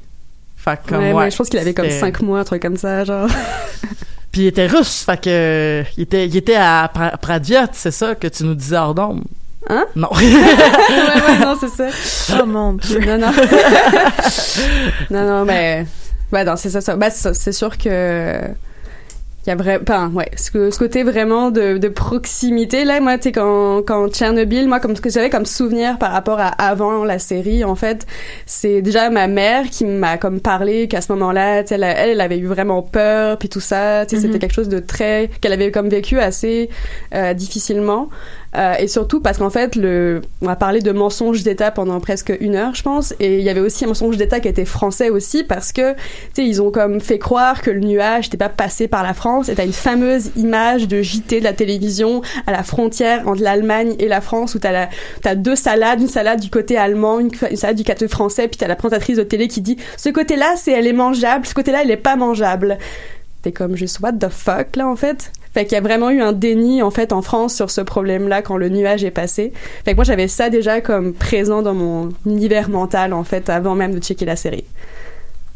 Fait 0.55 0.79
que 0.83 0.89
comme, 0.89 0.99
Ouais, 1.03 1.13
ouais, 1.13 1.25
mais 1.25 1.31
je 1.31 1.37
pense 1.37 1.49
qu'il 1.49 1.59
avait 1.59 1.73
comme 1.73 1.89
5 1.89 2.21
mois, 2.21 2.39
un 2.39 2.43
truc 2.43 2.61
comme 2.61 2.77
ça, 2.77 3.03
genre. 3.03 3.27
Puis 4.31 4.41
il 4.41 4.47
était 4.47 4.67
russe, 4.67 5.03
fait 5.05 5.19
que 5.21 5.29
euh, 5.29 5.83
il 5.95 6.03
était, 6.03 6.27
il 6.27 6.35
était 6.35 6.55
à 6.55 6.91
Pra- 6.93 7.17
Pradiot, 7.17 7.67
c'est 7.71 7.91
ça 7.91 8.13
que 8.15 8.27
tu 8.27 8.43
nous 8.43 8.53
disais 8.55 8.75
hors 8.77 8.93
d'ombre. 8.93 9.23
Hein? 9.69 9.85
Non. 9.95 10.09
ouais, 10.15 10.23
ouais, 10.23 11.39
non, 11.39 11.55
c'est 11.59 11.69
ça. 11.69 11.87
Oh 12.41 12.45
mon 12.45 12.73
dieu. 12.73 12.99
Non, 12.99 13.17
non. 13.17 13.31
non, 15.09 15.25
non, 15.27 15.45
mais. 15.45 15.85
Ouais, 16.31 16.43
non, 16.43 16.55
c'est 16.55 16.69
ça, 16.69 16.81
ça. 16.81 16.95
Ben. 16.95 17.09
C'est 17.09 17.51
sûr 17.51 17.77
que. 17.77 18.41
Il 19.47 19.51
y 19.51 19.53
a 19.53 19.55
vraiment. 19.55 19.79
Enfin, 19.83 20.11
ouais. 20.13 20.29
Ce, 20.35 20.71
ce 20.71 20.77
côté 20.77 21.03
vraiment 21.03 21.51
de, 21.51 21.77
de 21.77 21.87
proximité. 21.87 22.83
Là, 22.83 22.99
moi, 22.99 23.17
tu 23.17 23.23
sais, 23.23 23.31
quand, 23.31 23.81
quand 23.87 24.09
Tchernobyl, 24.09 24.67
moi, 24.67 24.81
comme 24.81 24.93
ce 24.93 24.99
que 24.99 25.09
j'avais 25.09 25.29
comme 25.29 25.45
souvenir 25.45 25.97
par 25.97 26.11
rapport 26.11 26.37
à 26.41 26.47
avant 26.49 27.05
la 27.05 27.17
série, 27.17 27.63
en 27.63 27.75
fait, 27.75 28.05
c'est 28.45 28.81
déjà 28.81 29.09
ma 29.09 29.27
mère 29.27 29.69
qui 29.69 29.85
m'a 29.85 30.17
comme 30.17 30.41
parlé 30.41 30.89
qu'à 30.89 30.99
ce 30.99 31.11
moment-là, 31.13 31.63
tu 31.63 31.69
sais, 31.69 31.75
elle, 31.75 31.83
elle, 31.85 32.19
avait 32.19 32.37
eu 32.39 32.47
vraiment 32.47 32.81
peur, 32.81 33.37
puis 33.37 33.47
tout 33.47 33.61
ça. 33.61 34.05
Tu 34.05 34.15
sais, 34.17 34.21
Mhm. 34.21 34.21
c'était 34.33 34.39
quelque 34.39 34.53
chose 34.53 34.69
de 34.69 34.79
très. 34.79 35.29
qu'elle 35.39 35.53
avait 35.53 35.71
comme 35.71 35.87
vécu 35.87 36.19
assez 36.19 36.69
euh, 37.15 37.33
difficilement. 37.33 38.09
Euh, 38.57 38.75
et 38.79 38.87
surtout 38.87 39.19
parce 39.19 39.37
qu'en 39.37 39.49
fait, 39.49 39.77
on 40.41 40.47
a 40.47 40.55
parlé 40.55 40.81
de 40.81 40.91
mensonges 40.91 41.43
d'État 41.43 41.71
pendant 41.71 41.99
presque 41.99 42.33
une 42.39 42.55
heure, 42.55 42.73
je 42.73 42.81
pense. 42.81 43.13
Et 43.19 43.37
il 43.37 43.43
y 43.43 43.49
avait 43.49 43.59
aussi 43.59 43.85
un 43.85 43.89
mensonge 43.89 44.17
d'État 44.17 44.39
qui 44.39 44.47
était 44.47 44.65
français 44.65 45.09
aussi 45.09 45.43
parce 45.43 45.71
que, 45.71 45.93
tu 45.93 45.99
sais, 46.33 46.45
ils 46.45 46.61
ont 46.61 46.71
comme 46.71 46.99
fait 46.99 47.19
croire 47.19 47.61
que 47.61 47.69
le 47.69 47.81
nuage 47.81 48.25
n'était 48.25 48.37
pas 48.37 48.49
passé 48.49 48.87
par 48.87 49.03
la 49.03 49.13
France. 49.13 49.49
Et 49.49 49.55
t'as 49.55 49.65
une 49.65 49.73
fameuse 49.73 50.31
image 50.35 50.87
de 50.87 51.01
JT 51.01 51.39
de 51.39 51.43
la 51.43 51.53
télévision 51.53 52.21
à 52.47 52.51
la 52.51 52.63
frontière 52.63 53.27
entre 53.27 53.43
l'Allemagne 53.43 53.95
et 53.99 54.07
la 54.07 54.21
France 54.21 54.55
où 54.55 54.59
t'as 54.59 54.87
la, 55.23 55.35
deux 55.35 55.55
salades, 55.55 56.01
une 56.01 56.07
salade 56.07 56.39
du 56.39 56.49
côté 56.49 56.77
allemand, 56.77 57.19
une, 57.19 57.29
une 57.49 57.57
salade 57.57 57.77
du 57.77 57.83
côté 57.83 58.07
français, 58.07 58.47
puis 58.47 58.57
t'as 58.57 58.67
la 58.67 58.75
présentatrice 58.75 59.17
de 59.17 59.23
télé 59.23 59.47
qui 59.47 59.61
dit, 59.61 59.77
ce 59.97 60.09
côté-là, 60.09 60.55
c'est, 60.55 60.71
elle 60.71 60.87
est 60.87 60.93
mangeable, 60.93 61.45
ce 61.45 61.53
côté-là, 61.53 61.81
elle 61.83 61.91
est 61.91 61.97
pas 61.97 62.15
mangeable. 62.15 62.77
T'es 63.43 63.51
comme 63.51 63.75
juste, 63.75 63.99
what 63.99 64.13
the 64.13 64.29
fuck, 64.29 64.75
là, 64.75 64.87
en 64.87 64.95
fait? 64.95 65.31
Fait 65.57 65.65
qu'il 65.65 65.73
y 65.73 65.77
a 65.77 65.81
vraiment 65.81 66.11
eu 66.11 66.21
un 66.21 66.33
déni, 66.33 66.83
en 66.83 66.91
fait, 66.91 67.11
en 67.11 67.23
France 67.23 67.55
sur 67.55 67.71
ce 67.71 67.81
problème-là 67.81 68.43
quand 68.43 68.57
le 68.57 68.69
nuage 68.69 69.03
est 69.03 69.09
passé. 69.09 69.51
Fait 69.83 69.91
que 69.93 69.95
moi, 69.95 70.03
j'avais 70.03 70.27
ça 70.27 70.51
déjà 70.51 70.81
comme 70.81 71.13
présent 71.15 71.63
dans 71.63 71.73
mon 71.73 72.09
univers 72.27 72.69
mental, 72.69 73.11
en 73.11 73.23
fait, 73.23 73.49
avant 73.49 73.73
même 73.73 73.95
de 73.95 73.99
checker 73.99 74.25
la 74.25 74.35
série. 74.35 74.65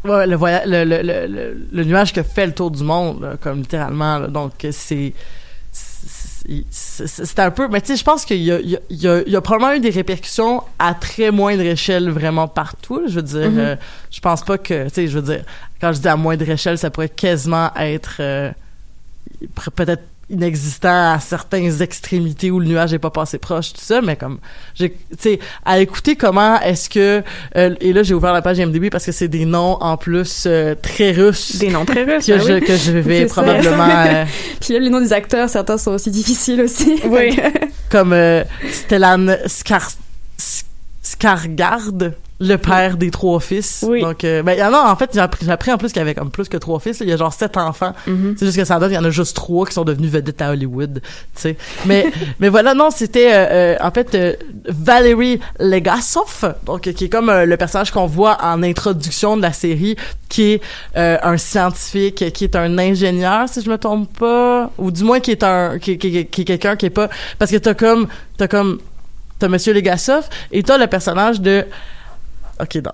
Ouais, 0.04 0.26
le, 0.26 0.34
voya- 0.36 0.64
le, 0.66 0.82
le, 0.82 1.02
le, 1.02 1.26
le, 1.28 1.66
le 1.70 1.84
nuage 1.84 2.12
qui 2.12 2.20
fait 2.24 2.46
le 2.46 2.52
tour 2.52 2.72
du 2.72 2.82
monde, 2.82 3.22
là, 3.22 3.34
comme 3.40 3.58
littéralement. 3.58 4.18
là. 4.18 4.26
donc, 4.26 4.52
c'est. 4.72 5.12
c'est- 5.72 7.06
C'est 7.06 7.38
un 7.38 7.52
peu. 7.52 7.68
Mais 7.68 7.80
tu 7.80 7.86
sais, 7.88 7.96
je 7.96 8.02
pense 8.02 8.24
qu'il 8.24 8.42
y 8.42 8.50
a, 8.50 8.58
y, 8.60 8.76
y, 8.90 9.06
y 9.06 9.40
probablement 9.40 9.74
eu 9.74 9.80
des 9.80 9.90
répercussions 9.90 10.62
à 10.80 10.94
très 10.94 11.30
moindre 11.30 11.62
échelle 11.62 12.10
vraiment 12.10 12.48
partout. 12.48 12.96
là. 12.98 13.06
Je 13.06 13.14
veux 13.14 13.22
dire, 13.22 13.50
Mhm. 13.52 13.58
euh, 13.60 13.76
je 14.10 14.18
pense 14.18 14.42
pas 14.42 14.58
que. 14.58 14.84
Tu 14.88 14.94
sais, 14.94 15.06
je 15.06 15.16
veux 15.20 15.34
dire, 15.34 15.44
quand 15.80 15.92
je 15.92 16.00
dis 16.00 16.08
à 16.08 16.16
moindre 16.16 16.48
échelle, 16.48 16.76
ça 16.78 16.90
pourrait 16.90 17.08
quasiment 17.08 17.70
être. 17.76 18.16
euh, 18.18 18.50
peut-être 19.74 20.02
inexistant 20.30 21.12
à 21.12 21.18
certaines 21.20 21.82
extrémités 21.82 22.50
où 22.50 22.58
le 22.58 22.66
nuage 22.66 22.92
n'est 22.92 22.98
pas 22.98 23.10
passé 23.10 23.38
proche 23.38 23.74
tout 23.74 23.80
ça 23.80 24.00
mais 24.00 24.16
comme 24.16 24.38
tu 24.74 24.90
sais 25.18 25.38
à 25.64 25.78
écouter 25.78 26.16
comment 26.16 26.58
est-ce 26.60 26.88
que 26.88 27.22
euh, 27.56 27.74
et 27.80 27.92
là 27.92 28.02
j'ai 28.02 28.14
ouvert 28.14 28.32
la 28.32 28.40
page 28.40 28.58
IMDb 28.58 28.88
parce 28.90 29.04
que 29.04 29.12
c'est 29.12 29.28
des 29.28 29.44
noms 29.44 29.76
en 29.80 29.96
plus 29.96 30.44
euh, 30.46 30.74
très 30.80 31.12
russes 31.12 31.56
Des 31.56 31.68
noms 31.68 31.84
très 31.84 32.04
russes. 32.04 32.26
que, 32.26 32.32
ben 32.32 32.40
je, 32.40 32.52
oui. 32.54 32.60
que 32.62 32.76
je 32.76 32.92
vais 32.92 33.26
probablement 33.26 33.88
euh, 33.88 34.24
Puis 34.60 34.72
là, 34.74 34.80
les 34.80 34.90
noms 34.90 35.00
des 35.00 35.12
acteurs, 35.12 35.48
certains 35.48 35.76
sont 35.76 35.92
aussi 35.92 36.10
difficiles 36.10 36.62
aussi. 36.62 37.00
Oui. 37.04 37.38
comme 37.90 38.12
euh, 38.12 38.42
Stellan 38.70 39.36
Skar 39.46 39.90
S- 41.12 41.16
Skargard, 41.18 41.92
le 42.40 42.56
père 42.56 42.96
des 42.96 43.12
trois 43.12 43.38
fils. 43.38 43.84
Oui. 43.88 44.00
Donc, 44.00 44.24
euh, 44.24 44.42
ben, 44.42 44.54
il 44.54 44.58
y 44.58 44.62
en 44.64 44.72
a, 44.74 44.90
en 44.90 44.96
fait, 44.96 45.10
j'ai 45.14 45.20
appris, 45.20 45.70
en 45.72 45.78
plus 45.78 45.88
qu'il 45.92 45.98
y 45.98 46.02
avait 46.02 46.14
comme 46.14 46.30
plus 46.32 46.48
que 46.48 46.56
trois 46.56 46.80
fils. 46.80 46.98
là. 46.98 47.06
Il 47.06 47.10
y 47.10 47.12
a 47.12 47.16
genre 47.16 47.32
sept 47.32 47.56
enfants. 47.56 47.92
Mhm. 48.08 48.34
C'est 48.36 48.46
juste 48.46 48.58
que 48.58 48.64
ça 48.64 48.80
donne, 48.80 48.90
il 48.90 48.94
y 48.94 48.98
en 48.98 49.04
a 49.04 49.10
juste 49.10 49.36
trois 49.36 49.64
qui 49.64 49.72
sont 49.74 49.84
devenus 49.84 50.10
vedettes 50.10 50.42
à 50.42 50.50
Hollywood, 50.50 51.00
tu 51.04 51.40
sais. 51.40 51.56
Mais, 51.86 52.06
mais 52.40 52.48
voilà, 52.48 52.74
non, 52.74 52.90
c'était, 52.90 53.32
euh, 53.32 53.46
euh, 53.50 53.76
en 53.80 53.92
fait, 53.92 54.14
euh, 54.16 54.34
Valerie 54.66 55.38
Legasov, 55.60 56.54
donc, 56.66 56.80
qui 56.82 57.04
est 57.04 57.08
comme 57.08 57.28
euh, 57.28 57.44
le 57.44 57.56
personnage 57.56 57.90
qu'on 57.92 58.06
voit 58.06 58.38
en 58.42 58.62
introduction 58.64 59.36
de 59.36 59.42
la 59.42 59.52
série, 59.52 59.94
qui 60.28 60.52
est 60.54 60.62
euh, 60.96 61.18
un 61.22 61.36
scientifique, 61.36 62.32
qui 62.32 62.44
est 62.44 62.56
un 62.56 62.76
ingénieur, 62.78 63.48
si 63.48 63.62
je 63.62 63.70
me 63.70 63.78
trompe 63.78 64.18
pas, 64.18 64.70
ou 64.78 64.90
du 64.90 65.04
moins 65.04 65.20
qui 65.20 65.30
est 65.30 65.44
un, 65.44 65.78
qui, 65.78 65.96
qui, 65.98 66.26
qui 66.26 66.40
est 66.40 66.44
quelqu'un 66.44 66.74
qui 66.76 66.86
est 66.86 66.90
pas, 66.90 67.08
parce 67.38 67.50
que 67.52 67.56
t'as 67.58 67.74
comme, 67.74 68.08
t'as 68.36 68.48
comme, 68.48 68.80
t'as 69.42 69.48
Monsieur 69.48 69.72
Legasov, 69.74 70.24
et 70.52 70.62
t'as 70.62 70.78
le 70.78 70.86
personnage 70.86 71.40
de, 71.40 71.64
Ok, 72.60 72.76
non. 72.76 72.92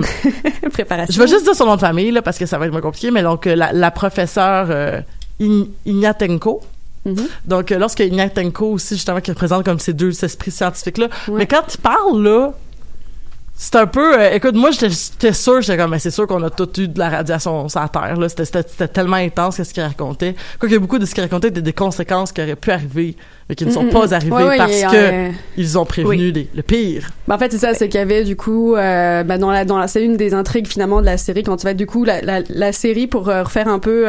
Préparation. 0.72 1.12
Je 1.14 1.20
vais 1.20 1.28
juste 1.28 1.44
dire 1.44 1.54
son 1.54 1.66
nom 1.66 1.74
de 1.76 1.80
famille, 1.80 2.10
là, 2.12 2.22
parce 2.22 2.38
que 2.38 2.46
ça 2.46 2.56
va 2.58 2.66
être 2.66 2.72
moins 2.72 2.80
compliqué, 2.80 3.10
mais 3.10 3.22
donc, 3.22 3.46
euh, 3.46 3.54
la, 3.54 3.72
la 3.72 3.90
professeure 3.90 4.68
euh, 4.70 5.00
Ign- 5.40 5.68
Ignatenko. 5.84 6.62
Mhm. 7.04 7.16
Donc, 7.44 7.72
euh, 7.72 7.78
lorsque 7.78 8.00
Ignatenko 8.00 8.72
aussi, 8.72 8.94
justement, 8.94 9.20
qui 9.20 9.30
représente 9.30 9.64
comme 9.64 9.80
ces 9.80 9.92
deux 9.92 10.24
esprits 10.24 10.50
scientifiques-là. 10.52 11.08
Mais 11.32 11.46
quand 11.46 11.62
il 11.74 11.78
parle, 11.78 12.22
là, 12.22 12.52
c'est 13.54 13.76
un 13.76 13.86
peu... 13.86 14.18
euh, 14.18 14.30
écoute, 14.32 14.54
moi, 14.56 14.70
j'étais- 14.72 15.32
sûr, 15.32 15.60
j'étais 15.60 15.76
comme, 15.78 15.92
mais 15.92 15.98
c'est 16.00 16.10
sûr 16.10 16.26
qu'on 16.26 16.42
a 16.42 16.50
tout 16.50 16.68
eu 16.80 16.88
de 16.88 16.98
la 16.98 17.08
radiation 17.10 17.68
sur 17.68 17.80
la 17.80 17.88
Terre, 17.88 18.16
là. 18.16 18.28
C'était- 18.28 18.88
tellement 18.88 19.16
intense 19.16 19.56
que 19.56 19.64
ce 19.64 19.72
qu'il 19.72 19.82
racontait. 19.82 20.34
Quoique 20.58 20.76
beaucoup 20.78 20.98
de 20.98 21.06
ce 21.06 21.14
qu'il 21.14 21.22
racontait 21.22 21.48
étaient 21.48 21.62
des 21.62 21.72
conséquences 21.72 22.32
qui 22.32 22.40
auraient 22.42 22.56
pu 22.56 22.70
arriver, 22.72 23.14
mais 23.48 23.54
qui 23.54 23.64
ne 23.64 23.70
sont 23.70 23.84
Mm, 23.84 23.86
mm, 23.86 23.90
pas 23.90 24.06
mm. 24.08 24.12
arrivées 24.14 24.32
Ouais, 24.32 24.44
ouais, 24.44 24.56
parce 24.56 24.80
y 24.80 24.82
a, 24.84 24.90
que 24.90 24.96
euh, 24.96 25.28
ils 25.56 25.78
ont 25.78 25.84
prévenu 25.84 26.32
des- 26.32 26.48
le 26.54 26.62
pire. 26.62 27.10
Bah, 27.28 27.36
en 27.36 27.38
fait, 27.38 27.52
c'est 27.52 27.58
ça, 27.58 27.72
c'est 27.74 27.88
qu'il 27.88 28.00
y 28.00 28.02
avait 28.02 28.24
du 28.24 28.34
coup, 28.36 28.74
euh, 28.74 29.22
bah, 29.22 29.38
dans 29.38 29.50
la, 29.52 29.64
dans 29.64 29.78
la, 29.78 29.86
c'est 29.86 30.02
une 30.04 30.16
des 30.16 30.34
intrigues 30.34 30.66
finalement 30.66 31.00
de 31.00 31.06
la 31.06 31.16
série 31.16 31.44
quand 31.44 31.56
tu 31.58 31.64
vas 31.64 31.74
du 31.74 31.86
coup 31.86 32.04
la, 32.04 32.20
la, 32.20 32.40
la 32.48 32.72
série 32.72 33.06
pour 33.06 33.26
refaire 33.26 33.68
un 33.68 33.78
peu 33.78 34.06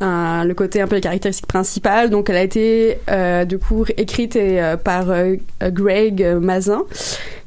un- 0.00 0.44
le 0.44 0.52
côté 0.54 0.80
un 0.82 0.86
peu 0.86 0.96
les 0.96 1.00
caractéristiques 1.00 1.46
principales. 1.46 2.10
Donc, 2.10 2.28
elle 2.28 2.36
a 2.36 2.42
été 2.42 2.98
du 3.46 3.58
coup 3.58 3.84
écrite 3.96 4.36
et, 4.36 4.60
par 4.84 5.06
Greg 5.62 6.26
Mazin 6.40 6.82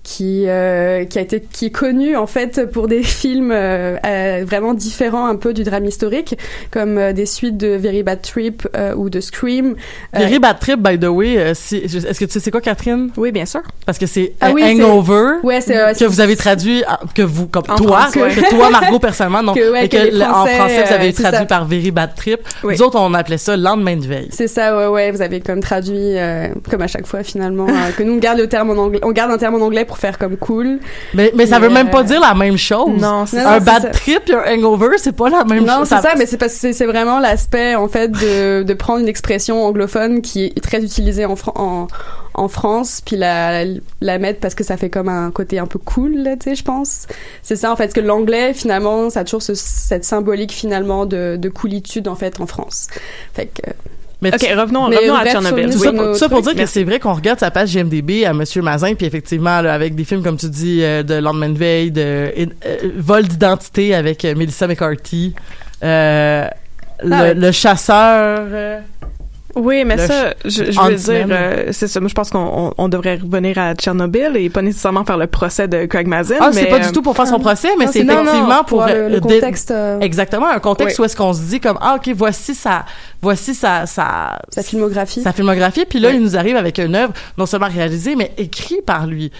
qui 0.09 0.45
euh, 0.47 1.03
qui 1.03 1.19
a 1.19 1.21
été 1.21 1.41
qui 1.41 1.65
est 1.65 1.69
connu 1.69 2.15
en 2.15 2.27
fait 2.27 2.65
pour 2.71 2.87
des 2.87 3.03
films 3.21 3.51
euh, 3.51 3.97
euh, 4.05 4.43
vraiment 4.47 4.73
différents 4.73 5.25
un 5.27 5.35
peu 5.35 5.53
du 5.53 5.65
drame 5.65 5.83
historique 5.83 6.37
comme 6.71 6.97
euh, 6.97 7.11
des 7.11 7.25
suites 7.25 7.57
de 7.57 7.75
Very 7.75 8.03
Bad 8.03 8.21
Trip 8.21 8.65
euh, 8.77 8.95
ou 8.95 9.09
de 9.09 9.19
Scream 9.19 9.75
Very 10.13 10.39
Bad 10.39 10.59
Trip, 10.59 10.79
by 10.79 10.97
the 10.97 11.07
way, 11.09 11.53
si- 11.55 11.75
est-ce 11.77 12.17
que 12.19 12.25
tu 12.25 12.31
sais 12.31 12.39
c'est 12.39 12.51
quoi, 12.51 12.61
Catherine? 12.61 13.09
Oui, 13.17 13.31
bien 13.33 13.45
sûr. 13.45 13.61
Parce 13.85 13.97
que 13.97 14.05
c'est 14.05 14.31
Ah 14.39 14.51
oui, 14.53 14.61
c'est- 14.65 14.81
Hangover, 14.81 15.39
Ouais, 15.43 15.59
c'est, 15.59 15.73
que 15.73 16.05
vous 16.05 16.21
avez 16.21 16.35
traduit, 16.37 16.83
ah, 16.87 16.99
que 17.13 17.21
vous, 17.21 17.47
comme 17.47 17.63
toi, 17.63 18.07
que 18.13 18.49
toi, 18.49 18.69
Margot, 18.69 18.99
personnellement, 18.99 19.43
non, 19.43 19.53
Que, 19.53 19.71
ouais, 19.71 19.85
et 19.85 19.89
que 19.89 19.97
que, 19.97 20.21
en 20.23 20.45
Français, 20.45 20.83
vous 20.87 20.93
avez 20.93 21.11
traduit 21.13 21.39
ça. 21.39 21.45
par 21.45 21.65
Very 21.65 21.91
Bad 21.91 22.15
Trip. 22.15 22.39
Oui. 22.63 22.75
Nous 22.77 22.81
autres, 22.83 22.97
on 22.99 23.13
appelait 23.13 23.37
ça 23.37 23.57
lendemain 23.57 23.97
de 23.97 24.05
veille. 24.05 24.29
C'est 24.31 24.47
ça, 24.47 24.75
ouais, 24.77 24.87
ouais. 24.87 25.11
Vous 25.11 25.21
avez 25.21 25.41
comme 25.41 25.59
traduit, 25.59 26.17
euh, 26.17 26.47
comme 26.69 26.81
à 26.81 26.87
chaque 26.87 27.05
fois 27.07 27.23
finalement, 27.23 27.67
que 27.97 28.03
nous 28.03 28.13
on 28.13 28.17
garde 28.17 28.39
le 28.39 28.47
terme 28.47 28.69
en 28.69 28.81
anglais, 28.81 28.99
on 29.03 29.11
garde 29.11 29.31
un 29.31 29.37
terme 29.37 29.55
en 29.55 29.65
anglais 29.65 29.83
pour 29.85 29.96
faire 29.97 30.17
comme 30.17 30.37
cool. 30.37 30.79
Mais, 31.13 31.31
mais 31.35 31.45
ça 31.47 31.59
veut 31.59 31.69
même 31.69 31.89
pas 31.89 32.01
euh, 32.01 32.03
dire 32.03 32.19
la 32.21 32.33
même 32.33 32.57
chose. 32.57 32.99
Non, 33.01 33.25
c'est 33.25 33.39
un 33.39 33.59
bad 33.59 33.81
ça. 33.83 33.89
trip 33.89 34.29
et 34.29 34.33
un 34.33 34.57
hangover, 34.57 34.97
c'est 34.97 35.11
pas 35.15 35.29
la 35.29 35.43
même 35.43 35.65
non, 35.65 35.79
chose. 35.79 35.89
c'est 35.89 36.01
ça, 36.01 36.13
mais 36.17 36.25
c'est 36.25 36.37
parce 36.37 36.57
que 36.59 36.71
c'est- 36.73 36.85
vraiment 36.85 37.19
l'aspect 37.19 37.75
en 37.75 37.87
fait 37.87 38.09
de, 38.09 38.63
de 38.63 38.73
prendre 38.73 38.99
une 39.01 39.07
expression 39.09 39.65
anglophone 39.65 40.21
qui 40.21 40.45
est 40.45 40.63
très 40.63 40.83
utilisée 40.83 41.25
en, 41.25 41.35
Fran- 41.35 41.53
en, 41.55 41.87
en 42.33 42.47
France, 42.47 43.01
puis 43.05 43.17
la, 43.17 43.63
la 44.01 44.19
mettre 44.19 44.39
parce 44.39 44.55
que 44.55 44.63
ça 44.63 44.77
fait 44.77 44.89
comme 44.89 45.09
un 45.09 45.31
côté 45.31 45.59
un 45.59 45.65
peu 45.67 45.79
cool, 45.79 46.23
tu 46.39 46.49
sais, 46.51 46.55
je 46.55 46.63
pense. 46.63 47.07
C'est 47.43 47.55
ça 47.55 47.71
en 47.71 47.75
fait, 47.75 47.83
parce 47.85 47.93
que 47.95 47.99
l'anglais 48.01 48.53
finalement, 48.53 49.09
ça 49.09 49.21
a 49.21 49.23
toujours 49.23 49.41
ce- 49.41 49.55
cette 49.55 50.05
symbolique 50.05 50.51
finalement 50.53 51.05
de, 51.05 51.35
de 51.37 51.49
coolitude 51.49 52.07
en 52.07 52.15
fait 52.15 52.39
en 52.39 52.45
France. 52.47 52.87
Fait 53.33 53.47
que. 53.47 53.71
Mais 54.21 54.33
Ok, 54.33 54.41
revenons, 54.57 54.89
Mais 54.89 54.97
revenons 54.97 55.15
à 55.15 55.25
Tchernobyl. 55.25 55.69
Tout 55.69 55.77
ça, 55.77 56.27
pour, 56.27 56.43
ça 56.43 56.53
dire 56.53 56.63
que 56.63 56.65
c'est 56.65 56.83
vrai 56.83 56.99
qu'on 56.99 57.13
regarde 57.13 57.39
sa 57.39 57.51
page 57.51 57.73
GMDB 57.73 58.25
à 58.25 58.33
Monsieur 58.33 58.61
Mazin, 58.61 58.95
puis 58.95 59.05
effectivement, 59.05 59.61
là, 59.61 59.73
avec 59.73 59.93
des 59.95 60.05
films, 60.05 60.23
comme 60.23 60.37
tu 60.37 60.49
dis, 60.49 60.79
euh, 60.81 61.03
de 61.03 61.15
Lendemain 61.15 61.49
de 61.49 61.57
veille, 61.57 61.91
de 61.91 62.01
euh, 62.01 62.45
Vol 62.97 63.27
d'identité 63.27 63.93
avec 63.93 64.25
euh, 64.25 64.33
Melissa 64.35 64.67
McCarthy, 64.67 65.35
euh, 65.83 66.47
le, 67.03 67.13
Ah 67.13 67.21
ouais. 67.21 67.33
le 67.35 67.51
chasseur... 67.51 68.81
Oui, 69.57 69.83
mais 69.85 69.97
Le 69.97 70.05
ça, 70.07 70.33
je, 70.45 70.71
je 70.71 70.79
veux 70.81 70.95
dire, 70.95 71.27
euh, 71.31 71.65
c'est 71.71 71.87
ça. 71.87 71.99
Moi, 71.99 72.09
je 72.09 72.13
pense 72.13 72.29
qu'on 72.29 72.39
on, 72.39 72.73
on 72.77 72.87
devrait 72.87 73.15
revenir 73.15 73.57
à 73.57 73.73
Tchernobyl 73.75 74.31
et 74.35 74.49
pas 74.49 74.61
nécessairement 74.61 75.03
faire 75.03 75.17
le 75.17 75.27
procès 75.27 75.67
de 75.67 75.85
Craig 75.85 76.07
Mazin. 76.07 76.35
Ah, 76.39 76.49
c'est 76.51 76.65
pas 76.67 76.75
euh, 76.77 76.79
du 76.79 76.91
tout 76.91 77.01
pour 77.01 77.15
faire 77.15 77.27
son 77.27 77.39
procès, 77.39 77.69
mais 77.79 77.85
non, 77.85 77.91
c'est 77.91 78.03
non, 78.03 78.21
effectivement 78.21 78.63
pour, 78.63 78.79
pour 78.79 78.87
le- 78.87 79.09
le 79.09 79.19
contexte, 79.19 79.71
euh, 79.71 79.99
exactement 79.99 80.47
un 80.47 80.59
contexte 80.59 80.99
Oui. 80.99 81.03
où 81.03 81.05
est-ce 81.05 81.15
qu'on 81.15 81.33
se 81.33 81.41
dit 81.41 81.59
comme 81.59 81.77
ah 81.81 81.95
ok 81.97 82.13
voici 82.15 82.53
sa 82.55 82.85
voici 83.21 83.53
sa 83.55 83.85
sa 83.85 84.39
Sa 84.49 84.61
filmographie. 84.63 85.21
sa 85.21 85.33
filmographie 85.33 85.85
puis 85.85 85.99
là 85.99 86.11
il 86.11 86.21
nous 86.21 86.37
arrive 86.37 86.55
avec 86.55 86.77
une 86.77 86.95
œuvre 86.95 87.13
non 87.37 87.45
seulement 87.45 87.67
réalisée 87.67 88.15
mais 88.15 88.31
écrite 88.37 88.85
par 88.85 89.07
lui 89.07 89.31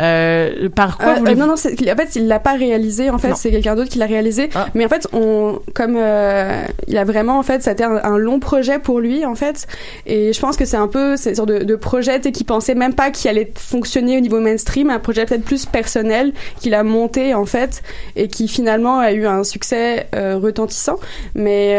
euh, 0.00 0.68
par 0.68 0.98
quoi 0.98 1.14
Euh, 1.18 1.26
euh, 1.28 1.34
non 1.34 1.46
non 1.46 1.54
en 1.54 1.56
fait 1.56 2.16
il 2.16 2.26
l'a 2.26 2.40
pas 2.40 2.54
réalisé 2.54 3.10
en 3.10 3.18
fait 3.18 3.34
c'est 3.36 3.50
quelqu'un 3.50 3.76
d'autre 3.76 3.90
qui 3.90 3.98
l'a 3.98 4.06
réalisé. 4.06 4.50
Ah. 4.54 4.66
mais 4.74 4.84
en 4.84 4.88
fait 4.88 5.06
on 5.12 5.60
comme 5.74 5.96
euh, 5.96 6.64
il 6.88 6.98
a 6.98 7.04
vraiment 7.04 7.38
en 7.38 7.42
fait 7.42 7.62
ça 7.62 7.70
a 7.70 7.72
été 7.74 7.84
un, 7.84 8.00
un 8.02 8.18
long 8.18 8.40
projet 8.40 8.78
pour 8.78 9.00
lui 9.00 9.24
en 9.24 9.34
fait. 9.34 9.66
Et 10.06 10.32
je 10.32 10.40
pense 10.40 10.56
que 10.56 10.64
c'est 10.64 10.76
un 10.76 10.88
peu 10.88 11.16
c'est 11.16 11.30
une 11.30 11.36
sorte 11.36 11.48
de, 11.48 11.58
de 11.60 11.76
projet 11.76 12.18
tu 12.18 12.24
sais, 12.24 12.32
qu'il 12.32 12.46
pensait 12.46 12.74
même 12.74 12.94
pas 12.94 13.10
qu'il 13.10 13.30
allait 13.30 13.52
fonctionner 13.56 14.16
au 14.16 14.20
niveau 14.20 14.40
mainstream 14.40 14.90
un 14.90 14.98
projet 14.98 15.26
peut-être 15.26 15.44
plus 15.44 15.66
personnel 15.66 16.32
qu'il 16.60 16.74
a 16.74 16.82
monté 16.82 17.34
en 17.34 17.46
fait 17.46 17.82
et 18.16 18.28
qui 18.28 18.48
finalement 18.48 18.98
a 18.98 19.12
eu 19.12 19.26
un 19.26 19.44
succès 19.44 20.08
retentissant. 20.12 20.98
Mais 21.34 21.78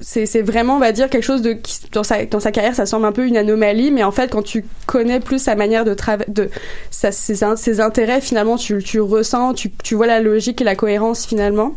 c'est 0.00 0.26
c'est 0.26 0.42
vraiment 0.42 0.76
on 0.76 0.80
va 0.80 0.92
dire 0.92 1.08
quelque 1.08 1.22
chose 1.22 1.42
de 1.42 1.52
qui, 1.52 1.80
dans 1.92 2.02
sa 2.02 2.26
dans 2.26 2.40
sa 2.40 2.52
carrière 2.52 2.74
ça 2.74 2.86
semble 2.86 3.06
un 3.06 3.12
peu 3.12 3.26
une 3.26 3.36
anomalie. 3.36 3.90
Mais 3.90 4.02
en 4.04 4.12
fait 4.12 4.30
quand 4.30 4.42
tu 4.42 4.64
connais 4.86 5.20
plus 5.20 5.38
sa 5.38 5.54
manière 5.54 5.84
de 5.84 5.94
travailler 5.94 6.30
de 6.30 6.50
sa, 6.90 7.10
ses, 7.14 7.42
in- 7.44 7.56
ses 7.56 7.80
intérêts 7.80 8.20
finalement 8.20 8.56
tu 8.56 8.82
tu 8.82 9.00
ressens 9.00 9.54
tu 9.54 9.70
tu 9.82 9.94
vois 9.94 10.06
la 10.06 10.20
logique 10.20 10.60
et 10.60 10.64
la 10.64 10.76
cohérence 10.76 11.26
finalement 11.26 11.74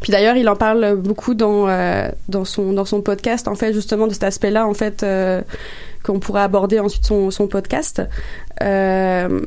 puis 0.00 0.10
d'ailleurs, 0.10 0.36
il 0.36 0.48
en 0.48 0.56
parle 0.56 0.96
beaucoup 0.96 1.34
dans 1.34 1.68
euh, 1.68 2.08
dans 2.28 2.44
son 2.44 2.72
dans 2.72 2.84
son 2.84 3.02
podcast 3.02 3.46
en 3.46 3.54
fait 3.54 3.72
justement 3.72 4.08
de 4.08 4.12
cet 4.12 4.24
aspect-là 4.24 4.66
en 4.66 4.74
fait 4.74 5.02
euh, 5.04 5.42
qu'on 6.02 6.18
pourra 6.18 6.42
aborder 6.42 6.80
ensuite 6.80 7.06
son 7.06 7.30
son 7.30 7.46
podcast. 7.46 8.02
Euh, 8.62 9.40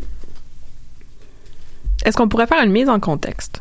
Est-ce 2.05 2.15
qu'on 2.15 2.29
pourrait 2.29 2.47
faire 2.47 2.63
une 2.63 2.71
mise 2.71 2.87
en 2.87 2.99
contexte? 3.01 3.59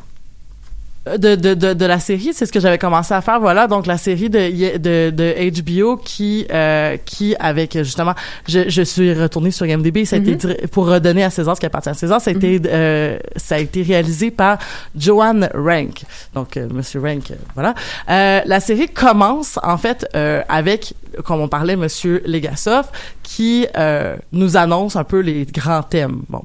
De, 1.06 1.34
de, 1.34 1.54
de, 1.54 1.72
de 1.74 1.84
la 1.84 1.98
série, 1.98 2.30
c'est 2.32 2.46
ce 2.46 2.52
que 2.52 2.60
j'avais 2.60 2.78
commencé 2.78 3.12
à 3.12 3.20
faire. 3.20 3.40
Voilà, 3.40 3.66
donc 3.66 3.86
la 3.86 3.98
série 3.98 4.30
de, 4.30 4.78
de, 4.78 5.10
de 5.10 5.62
HBO 5.62 5.96
qui, 5.96 6.46
euh, 6.52 6.96
qui 7.04 7.34
avec 7.40 7.72
justement, 7.78 8.14
je, 8.48 8.68
je 8.68 8.82
suis 8.82 9.12
retournée 9.12 9.50
sur 9.50 9.66
IMDb, 9.66 10.04
ça 10.04 10.16
a 10.16 10.18
été 10.20 10.36
dir- 10.36 10.56
pour 10.70 10.86
redonner 10.86 11.24
à 11.24 11.30
César 11.30 11.56
ce 11.56 11.60
qui 11.60 11.66
appartient 11.66 11.88
à 11.88 11.94
César, 11.94 12.20
ça 12.20 12.30
a 12.30 12.34
été, 12.34 12.60
euh, 12.66 13.18
ça 13.36 13.56
a 13.56 13.58
été 13.58 13.82
réalisé 13.82 14.30
par 14.30 14.58
Joanne 14.96 15.48
Rank. 15.54 16.02
Donc, 16.34 16.56
euh, 16.56 16.68
Monsieur 16.72 17.00
Rank, 17.00 17.32
euh, 17.32 17.34
voilà. 17.54 17.74
Euh, 18.08 18.40
la 18.46 18.60
série 18.60 18.88
commence 18.88 19.58
en 19.64 19.78
fait 19.78 20.06
euh, 20.14 20.42
avec, 20.48 20.94
comme 21.24 21.40
on 21.40 21.48
parlait, 21.48 21.74
Monsieur 21.76 22.22
Legasov, 22.26 22.86
qui 23.24 23.66
euh, 23.76 24.14
nous 24.30 24.56
annonce 24.56 24.94
un 24.94 25.04
peu 25.04 25.18
les 25.18 25.46
grands 25.46 25.82
thèmes. 25.82 26.22
Bon, 26.28 26.42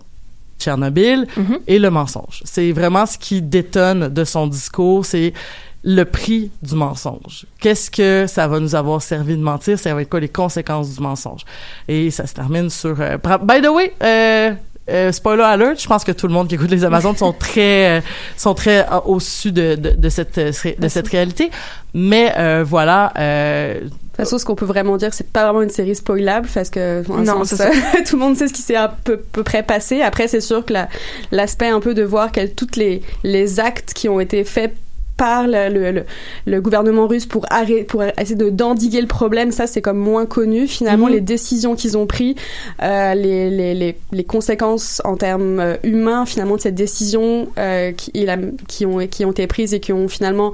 Tchernobyl 0.67 1.25
et 1.67 1.79
le 1.79 1.89
mensonge. 1.89 2.41
C'est 2.43 2.71
vraiment 2.71 3.05
ce 3.05 3.17
qui 3.17 3.41
détonne 3.41 4.09
de 4.09 4.23
son 4.23 4.47
discours, 4.47 5.05
c'est 5.05 5.33
le 5.83 6.03
prix 6.03 6.51
du 6.61 6.75
mensonge. 6.75 7.45
Qu'est-ce 7.61 7.89
que 7.89 8.25
ça 8.27 8.47
va 8.47 8.59
nous 8.59 8.75
avoir 8.75 9.01
servi 9.01 9.37
de 9.37 9.41
mentir? 9.41 9.79
Ça 9.79 9.93
va 9.93 10.01
être 10.01 10.09
quoi 10.09 10.19
les 10.19 10.27
conséquences 10.27 10.93
du 10.95 11.01
mensonge? 11.01 11.41
Et 11.87 12.11
ça 12.11 12.27
se 12.27 12.33
termine 12.33 12.69
sur... 12.69 12.99
euh, 12.99 13.17
by 13.17 13.61
the 13.61 13.69
way, 13.69 13.93
euh, 14.03 14.51
euh, 14.89 15.11
spoiler 15.11 15.43
alert, 15.43 15.79
je 15.81 15.87
pense 15.87 16.03
que 16.03 16.11
tout 16.11 16.27
le 16.27 16.33
monde 16.33 16.47
qui 16.47 16.55
écoute 16.55 16.71
les 16.71 16.83
Amazones 16.83 17.15
sont 17.15 17.33
très 17.39 17.99
euh, 17.99 18.01
sont 18.35 18.53
très 18.53 18.85
au-dessus 19.05 19.51
de, 19.51 19.75
de, 19.75 19.91
de 19.91 20.09
cette 20.09 20.37
de 20.37 20.87
cette 20.87 21.07
réalité. 21.07 21.51
Mais 21.93 22.33
euh, 22.37 22.63
voilà, 22.67 23.13
toute 24.17 24.25
façon, 24.25 24.37
ce 24.37 24.45
qu'on 24.45 24.55
peut 24.55 24.65
vraiment 24.65 24.97
dire, 24.97 25.13
c'est 25.13 25.27
pas 25.31 25.43
vraiment 25.45 25.61
une 25.61 25.69
série 25.69 25.95
spoilable 25.95 26.47
parce 26.53 26.69
que 26.69 27.03
Non, 27.09 27.43
sens, 27.45 27.61
tout 28.07 28.15
le 28.15 28.19
monde 28.21 28.35
sait 28.35 28.47
ce 28.47 28.53
qui 28.53 28.61
s'est 28.61 28.75
à 28.75 28.87
peu, 29.03 29.17
peu 29.17 29.43
près 29.43 29.63
passé. 29.63 30.01
Après, 30.01 30.27
c'est 30.27 30.41
sûr 30.41 30.65
que 30.65 30.73
la- 30.73 30.89
l'aspect 31.31 31.67
un 31.67 31.79
peu 31.79 31.93
de 31.93 32.03
voir 32.03 32.31
quels 32.31 32.53
toutes 32.53 32.75
les 32.75 33.01
les 33.23 33.59
actes 33.59 33.93
qui 33.93 34.09
ont 34.09 34.19
été 34.19 34.43
faits 34.43 34.73
par 35.17 35.47
le, 35.47 36.03
le, 36.45 36.61
gouvernement 36.61 37.07
russe 37.07 37.25
pour 37.25 37.47
arrêter, 37.49 37.83
pour 37.85 38.03
essayer 38.03 38.35
de 38.35 38.51
d'endiguer 38.51 39.01
le 39.01 39.07
problème, 39.07 39.51
ça 39.51 39.65
c'est 39.65 39.81
comme 39.81 39.97
moins 39.97 40.27
connu. 40.27 40.67
Finalement, 40.67 41.07
Mhm. 41.07 41.13
les 41.13 41.21
décisions 41.21 41.75
qu'ils 41.75 41.97
ont 41.97 42.05
prises, 42.05 42.35
euh, 42.83 43.15
les, 43.15 43.49
les, 43.49 43.73
les, 43.73 43.97
les 44.11 44.23
conséquences 44.23 45.01
en 45.05 45.17
termes 45.17 45.59
euh, 45.59 45.75
humains 45.81 46.27
finalement 46.27 46.55
de 46.55 46.61
cette 46.61 46.75
décision 46.75 47.47
euh, 47.57 47.91
qui, 47.93 48.11
et 48.13 48.25
la- 48.27 48.37
qui 48.67 48.85
ont 48.85 48.99
qui 49.07 49.25
ont 49.25 49.31
été 49.31 49.47
prises 49.47 49.73
et 49.73 49.79
qui 49.79 49.91
ont 49.91 50.07
finalement 50.07 50.51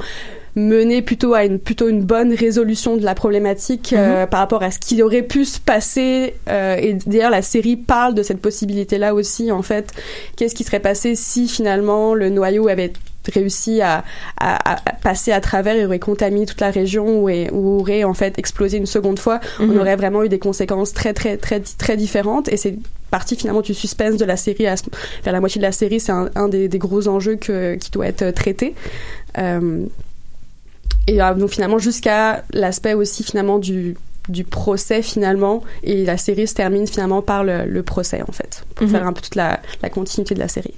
mener 0.56 1.02
plutôt 1.02 1.34
à 1.34 1.46
une 1.46 1.58
plutôt 1.60 1.88
une 1.90 2.04
bonne 2.04 2.34
résolution 2.34 2.96
de 2.98 3.04
la 3.04 3.16
problématique 3.16 3.94
euh, 3.98 4.28
par 4.28 4.40
rapport 4.40 4.62
à 4.62 4.70
ce 4.70 4.78
qui 4.80 5.02
aurait 5.02 5.24
pu 5.24 5.46
se 5.46 5.60
passer 5.60 6.36
euh, 6.48 6.76
et 6.80 6.94
d'ailleurs 7.08 7.32
la 7.32 7.42
série 7.42 7.76
parle 7.76 8.14
de 8.14 8.22
cette 8.22 8.40
possibilité 8.40 8.98
là 9.00 9.16
aussi 9.16 9.52
en 9.52 9.64
fait. 9.64 9.92
Qu'est-ce 10.36 10.54
qui 10.54 10.64
serait 10.64 10.80
passé 10.80 11.16
si 11.16 11.48
finalement 11.48 12.14
le 12.14 12.30
noyau 12.30 12.68
avait 12.68 12.94
réussi 13.34 13.82
à, 13.82 14.04
à, 14.40 14.74
à 14.74 14.94
passer 15.02 15.32
à 15.32 15.40
travers 15.40 15.76
et 15.76 15.86
aurait 15.86 15.98
contaminé 16.00 16.46
toute 16.46 16.60
la 16.62 16.72
région 16.72 17.24
ou, 17.24 17.80
aurait 17.80 18.04
en 18.04 18.14
fait 18.14 18.38
explosé 18.38 18.78
une 18.78 18.86
seconde 18.86 19.18
fois, 19.18 19.40
on 19.60 19.68
Mhm. 19.68 19.80
aurait 19.80 19.96
vraiment 19.96 20.24
eu 20.24 20.30
des 20.30 20.40
conséquences 20.40 20.94
très 20.94 21.14
très 21.14 21.38
très 21.38 21.62
très 21.62 21.96
différentes. 21.98 22.48
Et 22.52 22.58
c'est 22.58 22.76
partie 23.12 23.36
finalement 23.38 23.62
du 23.62 23.74
suspense 23.74 24.18
de 24.18 24.26
la 24.26 24.36
série 24.38 24.68
à 24.68 24.76
vers 25.24 25.34
la 25.34 25.40
moitié 25.40 25.60
de 25.60 25.66
la 25.66 25.72
série. 25.72 26.00
C'est 26.00 26.12
un, 26.12 26.30
un 26.36 26.50
des, 26.50 26.68
des 26.68 26.80
gros 26.80 27.08
enjeux 27.08 27.36
que, 27.38 27.76
qui 27.76 27.92
doit 27.92 28.08
être 28.08 28.30
traité. 28.32 28.76
Euh, 29.38 29.86
et 31.08 31.22
euh, 31.22 31.34
donc 31.34 31.50
finalement 31.52 31.80
jusqu'à 31.80 32.44
l'aspect 32.54 32.94
aussi 32.94 33.24
finalement 33.24 33.60
du 33.60 33.96
du 34.30 34.46
procès 34.46 35.02
finalement 35.02 35.64
et 35.84 36.06
la 36.06 36.16
série 36.18 36.48
se 36.48 36.54
termine 36.54 36.88
finalement 36.88 37.22
par 37.22 37.44
le, 37.44 37.66
le 37.66 37.84
procès 37.84 38.22
en 38.28 38.32
fait 38.32 38.64
pour 38.76 38.86
Mhm. 38.88 38.92
faire 38.94 39.06
un 39.08 39.12
peu 39.12 39.22
toute 39.22 39.36
la, 39.36 39.60
la 39.82 39.90
continuité 39.90 40.34
de 40.34 40.40
la 40.40 40.48
série 40.48 40.76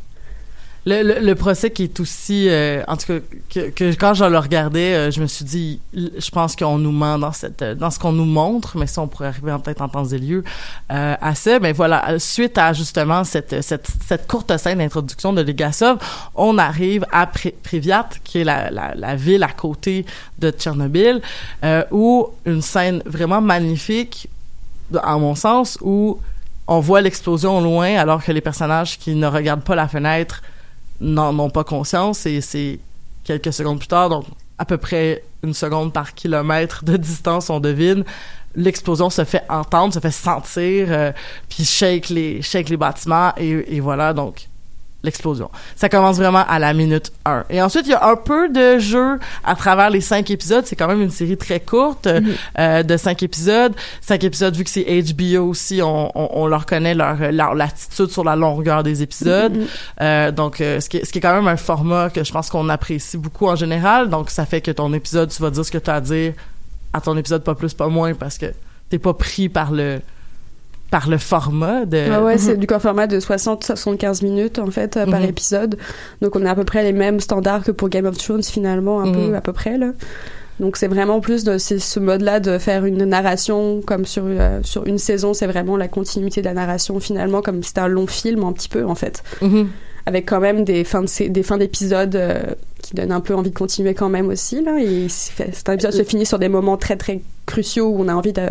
Le, 0.87 1.19
le, 1.19 1.33
procès 1.33 1.71
qui 1.71 1.81
est 1.85 1.99
aussi, 1.99 2.47
euh, 2.47 2.83
en 2.87 2.95
tout 2.95 3.07
cas, 3.07 3.19
que, 3.49 3.69
que 3.71 3.95
quand 3.95 4.13
je 4.13 4.23
le 4.25 4.37
regardais, 4.37 4.93
euh, 4.93 5.09
je 5.09 5.19
me 5.19 5.25
suis 5.25 5.43
dit, 5.43 5.79
je 5.95 6.29
pense 6.29 6.55
qu'on 6.55 6.77
nous 6.77 6.91
ment 6.91 7.17
dans 7.17 7.31
cette, 7.31 7.63
euh, 7.63 7.73
dans 7.73 7.89
ce 7.89 7.97
qu'on 7.97 8.11
nous 8.11 8.25
montre, 8.25 8.77
mais 8.77 8.85
ça, 8.85 9.01
on 9.01 9.07
pourrait 9.07 9.29
arriver 9.29 9.55
peut-être 9.63 9.81
en 9.81 9.89
temps 9.89 10.05
et 10.05 10.19
lieu 10.19 10.43
euh, 10.91 11.15
à 11.19 11.33
ça. 11.33 11.57
Mais 11.59 11.71
voilà, 11.73 12.11
euh, 12.11 12.19
suite 12.19 12.59
à 12.59 12.71
justement 12.73 13.23
cette, 13.23 13.63
cette, 13.63 13.87
cette 14.07 14.27
courte 14.27 14.55
scène 14.57 14.77
d'introduction 14.77 15.33
de 15.33 15.41
Legasov, 15.41 15.97
on 16.35 16.59
arrive 16.59 17.03
à 17.11 17.25
Pri- 17.25 17.55
Priviat, 17.63 18.07
qui 18.23 18.41
est 18.41 18.43
la, 18.43 18.69
la, 18.69 18.93
la 18.93 19.15
ville 19.15 19.41
à 19.41 19.49
côté 19.53 20.05
de 20.37 20.51
Tchernobyl, 20.51 21.19
euh, 21.63 21.83
où 21.89 22.27
une 22.45 22.61
scène 22.61 23.01
vraiment 23.07 23.41
magnifique, 23.41 24.29
à 25.01 25.17
mon 25.17 25.33
sens, 25.33 25.79
où 25.81 26.19
on 26.67 26.79
voit 26.79 27.01
l'explosion 27.01 27.57
au 27.57 27.61
loin 27.61 27.95
alors 27.95 28.23
que 28.23 28.31
les 28.31 28.41
personnages 28.41 28.99
qui 28.99 29.15
ne 29.15 29.25
regardent 29.25 29.63
pas 29.63 29.75
la 29.75 29.87
fenêtre 29.87 30.43
n'en 31.01 31.37
ont 31.39 31.49
pas 31.49 31.63
conscience 31.63 32.25
et 32.25 32.41
c'est 32.41 32.79
quelques 33.23 33.53
secondes 33.53 33.79
plus 33.79 33.87
tard, 33.87 34.09
donc 34.09 34.25
à 34.57 34.65
peu 34.65 34.77
près 34.77 35.23
une 35.43 35.53
seconde 35.53 35.91
par 35.91 36.13
kilomètre 36.13 36.85
de 36.85 36.97
distance, 36.97 37.49
on 37.49 37.59
devine, 37.59 38.03
l'explosion 38.55 39.09
se 39.09 39.23
fait 39.25 39.43
entendre, 39.49 39.93
se 39.93 39.99
fait 39.99 40.11
sentir, 40.11 40.87
euh, 40.89 41.11
puis 41.49 41.65
shake 41.65 42.09
les, 42.09 42.41
shake 42.41 42.69
les 42.69 42.77
bâtiments 42.77 43.33
et, 43.37 43.75
et 43.75 43.79
voilà, 43.79 44.13
donc 44.13 44.47
l'explosion. 45.05 45.49
Ça 45.75 45.89
commence 45.89 46.17
vraiment 46.17 46.45
à 46.47 46.59
la 46.59 46.73
minute 46.73 47.11
1. 47.25 47.45
Et 47.49 47.61
ensuite, 47.61 47.85
il 47.87 47.91
y 47.91 47.93
a 47.93 48.05
un 48.05 48.15
peu 48.15 48.49
de 48.49 48.79
jeu 48.79 49.19
à 49.43 49.55
travers 49.55 49.89
les 49.89 50.01
cinq 50.01 50.29
épisodes. 50.29 50.65
C'est 50.65 50.75
quand 50.75 50.87
même 50.87 51.01
une 51.01 51.11
série 51.11 51.37
très 51.37 51.59
courte 51.59 52.07
euh, 52.07 52.21
euh, 52.59 52.83
de 52.83 52.97
cinq 52.97 53.23
épisodes. 53.23 53.73
Cinq 54.01 54.23
épisodes, 54.23 54.55
vu 54.55 54.63
que 54.63 54.69
c'est 54.69 54.85
HBO 54.85 55.49
aussi, 55.49 55.81
on, 55.81 56.11
on, 56.15 56.29
on 56.33 56.47
leur 56.47 56.65
connaît 56.65 56.93
leur, 56.93 57.31
leur 57.31 57.55
latitude 57.55 58.09
sur 58.09 58.23
la 58.23 58.35
longueur 58.35 58.83
des 58.83 59.01
épisodes. 59.01 59.53
Euh, 60.01 60.31
donc, 60.31 60.61
euh, 60.61 60.79
ce, 60.79 60.89
qui 60.89 60.97
est, 60.97 61.05
ce 61.05 61.11
qui 61.11 61.19
est 61.19 61.21
quand 61.21 61.35
même 61.35 61.47
un 61.47 61.57
format 61.57 62.09
que 62.09 62.23
je 62.23 62.31
pense 62.31 62.49
qu'on 62.49 62.69
apprécie 62.69 63.17
beaucoup 63.17 63.47
en 63.47 63.55
général. 63.55 64.09
Donc, 64.09 64.29
ça 64.29 64.45
fait 64.45 64.61
que 64.61 64.71
ton 64.71 64.93
épisode, 64.93 65.29
tu 65.29 65.41
vas 65.41 65.49
dire 65.49 65.65
ce 65.65 65.71
que 65.71 65.77
tu 65.77 65.89
as 65.89 65.95
à 65.95 66.01
dire 66.01 66.33
à 66.93 67.01
ton 67.01 67.17
épisode, 67.17 67.43
pas 67.43 67.55
plus, 67.55 67.73
pas 67.73 67.87
moins, 67.87 68.13
parce 68.13 68.37
que 68.37 68.47
t'es 68.89 68.99
pas 68.99 69.13
pris 69.13 69.49
par 69.49 69.71
le 69.71 69.99
par 70.95 71.09
le 71.09 71.17
format 71.17 71.83
de... 71.85 71.97
Ouais, 72.09 72.17
ouais, 72.23 72.37
c'est 72.37 72.55
du 72.55 72.67
coup 72.67 72.73
un 72.73 72.79
format 72.79 73.05
de 73.05 73.19
60-75 73.19 74.23
minutes 74.23 74.59
en 74.59 74.71
fait 74.71 74.95
euh, 74.95 75.05
par 75.05 75.19
Mhm. 75.19 75.25
épisode. 75.29 75.77
Donc 76.21 76.37
on 76.37 76.45
a 76.45 76.51
à 76.51 76.55
peu 76.55 76.63
près 76.63 76.83
les 76.83 76.93
mêmes 76.93 77.19
standards 77.19 77.63
que 77.63 77.71
pour 77.71 77.89
Game 77.89 78.05
of 78.05 78.17
Thrones 78.17 78.43
finalement, 78.43 79.01
un 79.01 79.07
Mhm. 79.07 79.13
peu 79.31 79.35
à 79.35 79.41
peu 79.41 79.51
près 79.51 79.77
là. 79.77 79.91
Donc 80.61 80.77
c'est 80.77 80.87
vraiment 80.87 81.19
plus 81.19 81.43
de 81.43 81.57
c'est 81.57 81.79
ce 81.79 81.99
mode-là 81.99 82.39
de 82.39 82.57
faire 82.59 82.85
une 82.85 83.03
narration 83.03 83.81
comme 83.85 84.05
sur 84.05 84.23
euh, 84.25 84.61
sur 84.63 84.85
une 84.87 84.97
saison, 84.97 85.33
c'est 85.33 85.47
vraiment 85.47 85.75
la 85.75 85.89
continuité 85.89 86.39
de 86.39 86.45
la 86.45 86.53
narration 86.53 86.97
finalement 87.01 87.41
comme 87.41 87.61
c'était 87.61 87.81
un 87.81 87.89
long 87.89 88.07
film 88.07 88.43
un 88.45 88.53
petit 88.53 88.69
peu 88.69 88.85
en 88.85 88.95
fait. 88.95 89.21
Mhm. 89.41 89.67
Avec 90.07 90.27
quand 90.29 90.39
même 90.39 90.63
des 90.63 90.83
fins 90.83 91.01
de 91.01 91.07
sé- 91.07 91.29
des 91.29 91.41
fins 91.41 91.57
d'épisodes 91.57 92.15
euh, 92.15 92.43
qui 92.83 92.93
donnent 92.93 93.11
un 93.11 93.21
peu 93.21 93.33
envie 93.33 93.49
de 93.49 93.57
continuer 93.57 93.95
quand 93.95 94.09
même 94.09 94.27
aussi 94.27 94.61
là 94.63 94.77
et 94.79 95.07
c'est- 95.09 95.67
épisode 95.69 95.91
se 95.91 96.03
finit 96.03 96.27
sur 96.27 96.37
des 96.37 96.47
moments 96.49 96.77
très 96.77 96.95
très 96.95 97.21
cruciaux 97.47 97.87
où 97.89 98.01
on 98.03 98.07
a 98.07 98.13
envie 98.13 98.31
de, 98.33 98.49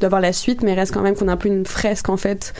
de 0.00 0.06
voir 0.08 0.20
la 0.20 0.32
suite 0.32 0.62
mais 0.64 0.74
reste 0.74 0.92
quand 0.92 1.02
même 1.02 1.14
qu'on 1.14 1.28
a 1.28 1.32
un 1.32 1.36
peu 1.36 1.48
une 1.48 1.64
fresque 1.64 2.08
en 2.08 2.16
fait 2.16 2.52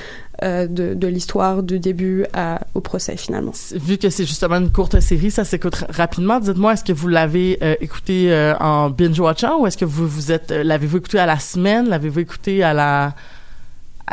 euh, 0.44 0.68
de, 0.68 0.94
de 0.94 1.06
l'histoire 1.08 1.64
du 1.64 1.80
début 1.80 2.24
à, 2.34 2.60
au 2.74 2.80
procès 2.80 3.16
finalement. 3.16 3.52
Vu 3.74 3.96
que 3.98 4.10
c'est 4.10 4.26
justement 4.26 4.56
une 4.56 4.70
courte 4.70 5.00
série, 5.00 5.30
ça 5.32 5.44
s'écoute 5.44 5.74
ra- 5.76 5.86
rapidement. 5.90 6.38
Dites-moi, 6.38 6.74
est-ce 6.74 6.84
que 6.84 6.92
vous 6.92 7.08
l'avez 7.08 7.58
euh, 7.62 7.74
écouté 7.80 8.30
euh, 8.30 8.54
en 8.58 8.90
binge-watchant 8.90 9.60
ou 9.62 9.66
est-ce 9.66 9.78
que 9.78 9.86
vous 9.86 10.06
vous 10.06 10.30
êtes... 10.32 10.50
euh, 10.52 10.62
l'avez-vous 10.62 10.98
écouté 10.98 11.18
à 11.18 11.24
la 11.26 11.38
semaine? 11.38 11.88
L'avez-vous 11.88 12.20
écouté 12.20 12.62
à 12.62 12.74
la... 12.74 13.14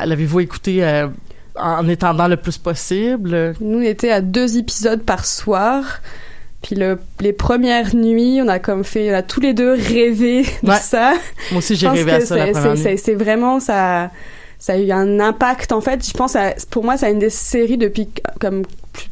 L'avez-vous 0.05 0.39
écouté 0.39 0.83
euh, 0.83 1.07
en 1.55 1.87
étendant 1.87 2.27
le 2.27 2.37
plus 2.37 2.57
possible? 2.57 3.53
Nous, 3.59 3.79
on 3.79 3.81
était 3.81 4.11
à 4.11 4.21
deux 4.21 4.57
épisodes 4.57 5.01
par 5.03 5.25
soir. 5.25 5.99
Puis 6.61 6.75
le, 6.75 6.97
les 7.19 7.33
premières 7.33 7.93
nuits, 7.93 8.39
on 8.41 8.47
a 8.47 8.57
comme 8.59 8.83
fait, 8.85 9.11
on 9.11 9.15
a 9.15 9.21
tous 9.21 9.41
les 9.41 9.53
deux 9.53 9.73
rêvé 9.73 10.43
de 10.63 10.69
Ouais. 10.69 10.77
ça. 10.77 11.13
Moi 11.51 11.59
aussi, 11.59 11.75
j'ai 11.75 11.89
rêvé 11.89 12.11
à 12.13 12.19
ça 12.21 12.37
la 12.37 12.45
c'est- 12.45 12.51
première 12.53 12.77
c'est- 12.77 12.89
nuit. 12.91 12.97
C'est 12.97 12.97
c'est 12.97 13.15
vraiment 13.15 13.59
ça. 13.59 14.11
Ça 14.59 14.73
a 14.73 14.77
eu 14.77 14.89
un 14.91 15.19
impact 15.19 15.73
en 15.73 15.81
fait. 15.81 16.07
Je 16.07 16.13
pense, 16.13 16.37
à, 16.37 16.53
pour 16.71 16.85
moi, 16.85 16.95
c'est 16.95 17.11
une 17.11 17.19
des 17.19 17.29
séries 17.29 17.77
depuis 17.77 18.07
comme 18.39 18.63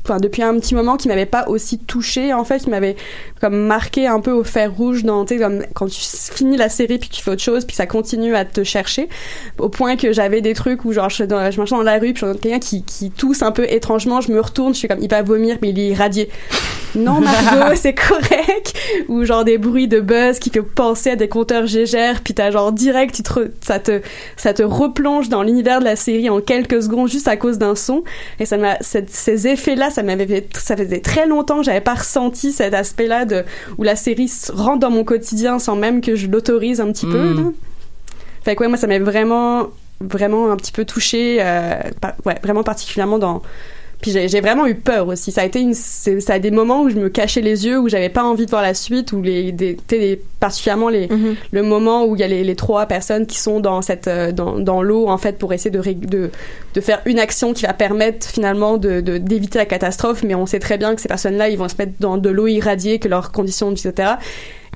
enfin, 0.04 0.18
depuis 0.18 0.44
un 0.44 0.58
petit 0.60 0.76
moment 0.76 0.98
qui 0.98 1.08
m'avait 1.08 1.26
pas 1.26 1.48
aussi 1.48 1.80
touchée 1.80 2.34
en 2.34 2.44
fait, 2.44 2.60
qui 2.60 2.70
m'avait 2.70 2.96
comme 3.40 3.56
marqué 3.56 4.08
un 4.08 4.20
peu 4.20 4.32
au 4.32 4.44
fer 4.44 4.72
rouge 4.72 5.04
dans 5.04 5.26
tu 5.26 5.36
sais 5.36 5.42
comme 5.42 5.64
quand 5.74 5.88
tu 5.88 6.00
finis 6.00 6.58
la 6.58 6.70
série 6.70 7.00
puis 7.00 7.10
tu 7.10 7.22
fais 7.22 7.32
autre 7.32 7.42
chose 7.42 7.66
puis 7.66 7.76
ça 7.76 7.88
continue 7.88 8.36
à 8.36 8.46
te 8.46 8.64
chercher 8.64 9.10
au 9.58 9.70
point 9.70 9.96
que 9.96 10.14
j'avais 10.14 10.42
des 10.42 10.54
trucs 10.54 10.86
où 10.86 10.94
genre 10.94 11.10
je, 11.10 11.24
dans, 11.24 11.50
je 11.50 11.58
marchais 11.58 11.76
dans 11.76 11.82
la 11.82 11.98
rue 11.98 12.14
puis 12.14 12.22
j'entends 12.22 12.40
quelqu'un 12.40 12.60
qui, 12.60 12.84
qui 12.84 13.10
tousse 13.10 13.42
un 13.42 13.52
peu 13.52 13.66
étrangement 13.72 14.22
je 14.22 14.32
me 14.32 14.40
retourne 14.40 14.74
je 14.74 14.80
suis 14.80 14.88
comme 14.88 15.02
il 15.02 15.10
va 15.10 15.24
vomir 15.24 15.58
mais 15.62 15.70
il 15.70 15.80
est 15.80 15.88
irradié. 15.88 16.30
Non 16.94 17.22
Margot 17.22 17.76
c'est 17.76 17.94
correct. 17.94 18.74
Ou 19.08 19.24
genre 19.26 19.46
des 19.46 19.58
bruits 19.58 19.88
de 19.88 20.02
buzz 20.02 20.40
qui 20.40 20.50
fait 20.50 20.62
penser 20.62 21.12
à 21.12 21.16
des 21.16 21.28
compteurs 21.28 21.66
Gégère 21.66 22.22
puis 22.22 22.34
t'as 22.34 22.52
genre 22.52 22.72
direct 22.72 23.16
tu 23.16 23.24
te 23.24 23.52
ça 23.62 23.80
te 23.80 24.02
ça 24.38 24.54
te 24.54 24.64
replonge 24.64 25.30
dans 25.30 25.44
l'univers 25.44 25.80
de 25.80 25.86
la 25.86 25.96
série 25.96 26.30
en 26.30 26.42
quelques 26.42 26.84
secondes 26.84 27.10
juste 27.10 27.28
à 27.28 27.38
cause 27.38 27.58
d'un 27.58 27.76
son. 27.76 28.04
Et 28.40 28.46
ça 28.46 28.58
m'a 28.58 28.78
ces 28.82 29.48
effets 29.48 29.71
là 29.76 29.90
ça 29.90 30.04
m'avait 30.04 30.28
fait 30.28 30.48
ça 30.58 30.76
faisait 30.78 31.00
très 31.02 31.26
longtemps 31.28 31.58
que 31.58 31.64
j'avais 31.64 31.82
pas 31.82 31.96
ressenti 31.96 32.52
cet 32.52 32.74
aspect 32.74 33.08
là 33.08 33.26
de 33.26 33.44
où 33.78 33.84
la 33.84 33.96
série 33.96 34.32
rentre 34.54 34.80
dans 34.80 34.92
mon 34.92 35.04
quotidien 35.04 35.60
sans 35.60 35.76
même 35.76 36.02
que 36.02 36.16
je 36.16 36.28
l'autorise 36.28 36.82
un 36.82 36.92
petit 36.92 37.06
peu 37.06 37.34
Mm. 37.34 37.38
là. 37.38 37.52
fait 38.44 38.56
que 38.56 38.62
ouais 38.62 38.68
moi 38.68 38.78
ça 38.78 38.88
m'a 38.88 39.00
vraiment 39.00 39.68
vraiment 40.00 40.52
un 40.52 40.56
petit 40.58 40.72
peu 40.72 40.84
touché 40.86 41.38
ouais 42.26 42.36
vraiment 42.44 42.64
particulièrement 42.64 43.20
dans 43.20 43.42
puis 44.02 44.12
j'ai 44.12 44.42
vraiment 44.42 44.66
eu 44.66 44.76
peur 44.76 45.08
aussi. 45.08 45.32
Ça 45.32 45.42
a 45.42 45.46
été 45.46 45.60
une, 45.62 45.74
c'est- 45.74 46.20
ça 46.20 46.34
a 46.34 46.40
des 46.40 46.52
moments 46.52 46.82
où 46.84 46.90
je 46.90 46.96
me 46.96 47.10
cachais 47.10 47.42
les 47.42 47.66
yeux, 47.66 47.78
où 47.80 47.88
j'avais 47.88 48.10
pas 48.10 48.24
envie 48.24 48.46
de 48.46 48.50
voir 48.52 48.62
la 48.64 48.74
suite, 48.74 49.12
où 49.14 49.22
les, 49.22 49.52
des, 49.52 49.78
les- 49.92 50.20
particulièrement 50.40 50.90
les, 50.90 51.08
le 51.52 51.62
moment 51.64 52.06
où 52.06 52.16
il 52.16 52.20
y 52.20 52.24
a 52.24 52.28
les, 52.28 52.44
les 52.44 52.56
trois 52.56 52.88
personnes 52.88 53.28
qui 53.28 53.38
sont 53.38 53.60
dans 53.60 53.82
cette, 53.82 54.08
euh, 54.08 54.32
dans, 54.32 54.58
dans 54.60 54.82
l'eau 54.82 55.08
en 55.08 55.18
fait 55.18 55.38
pour 55.38 55.54
essayer 55.54 55.70
de, 55.70 55.82
de, 56.08 56.32
de 56.74 56.82
faire 56.82 57.02
une 57.06 57.20
action 57.20 57.54
qui 57.54 57.66
va 57.66 57.74
permettre 57.74 58.26
finalement 58.28 58.78
de- 58.78 59.00
d'éviter 59.02 59.60
la 59.60 59.66
catastrophe, 59.66 60.24
mais 60.24 60.34
on 60.36 60.46
sait 60.48 60.60
très 60.60 60.78
bien 60.78 60.96
que 60.96 61.02
ces 61.02 61.08
personnes-là, 61.08 61.50
ils 61.50 61.58
vont 61.58 61.70
se 61.70 61.76
mettre 61.78 61.94
dans 62.00 62.18
de 62.18 62.30
l'eau 62.30 62.48
irradiée, 62.48 62.98
que 63.00 63.08
leurs 63.08 63.32
conditions, 63.32 63.72
etc. 63.72 64.14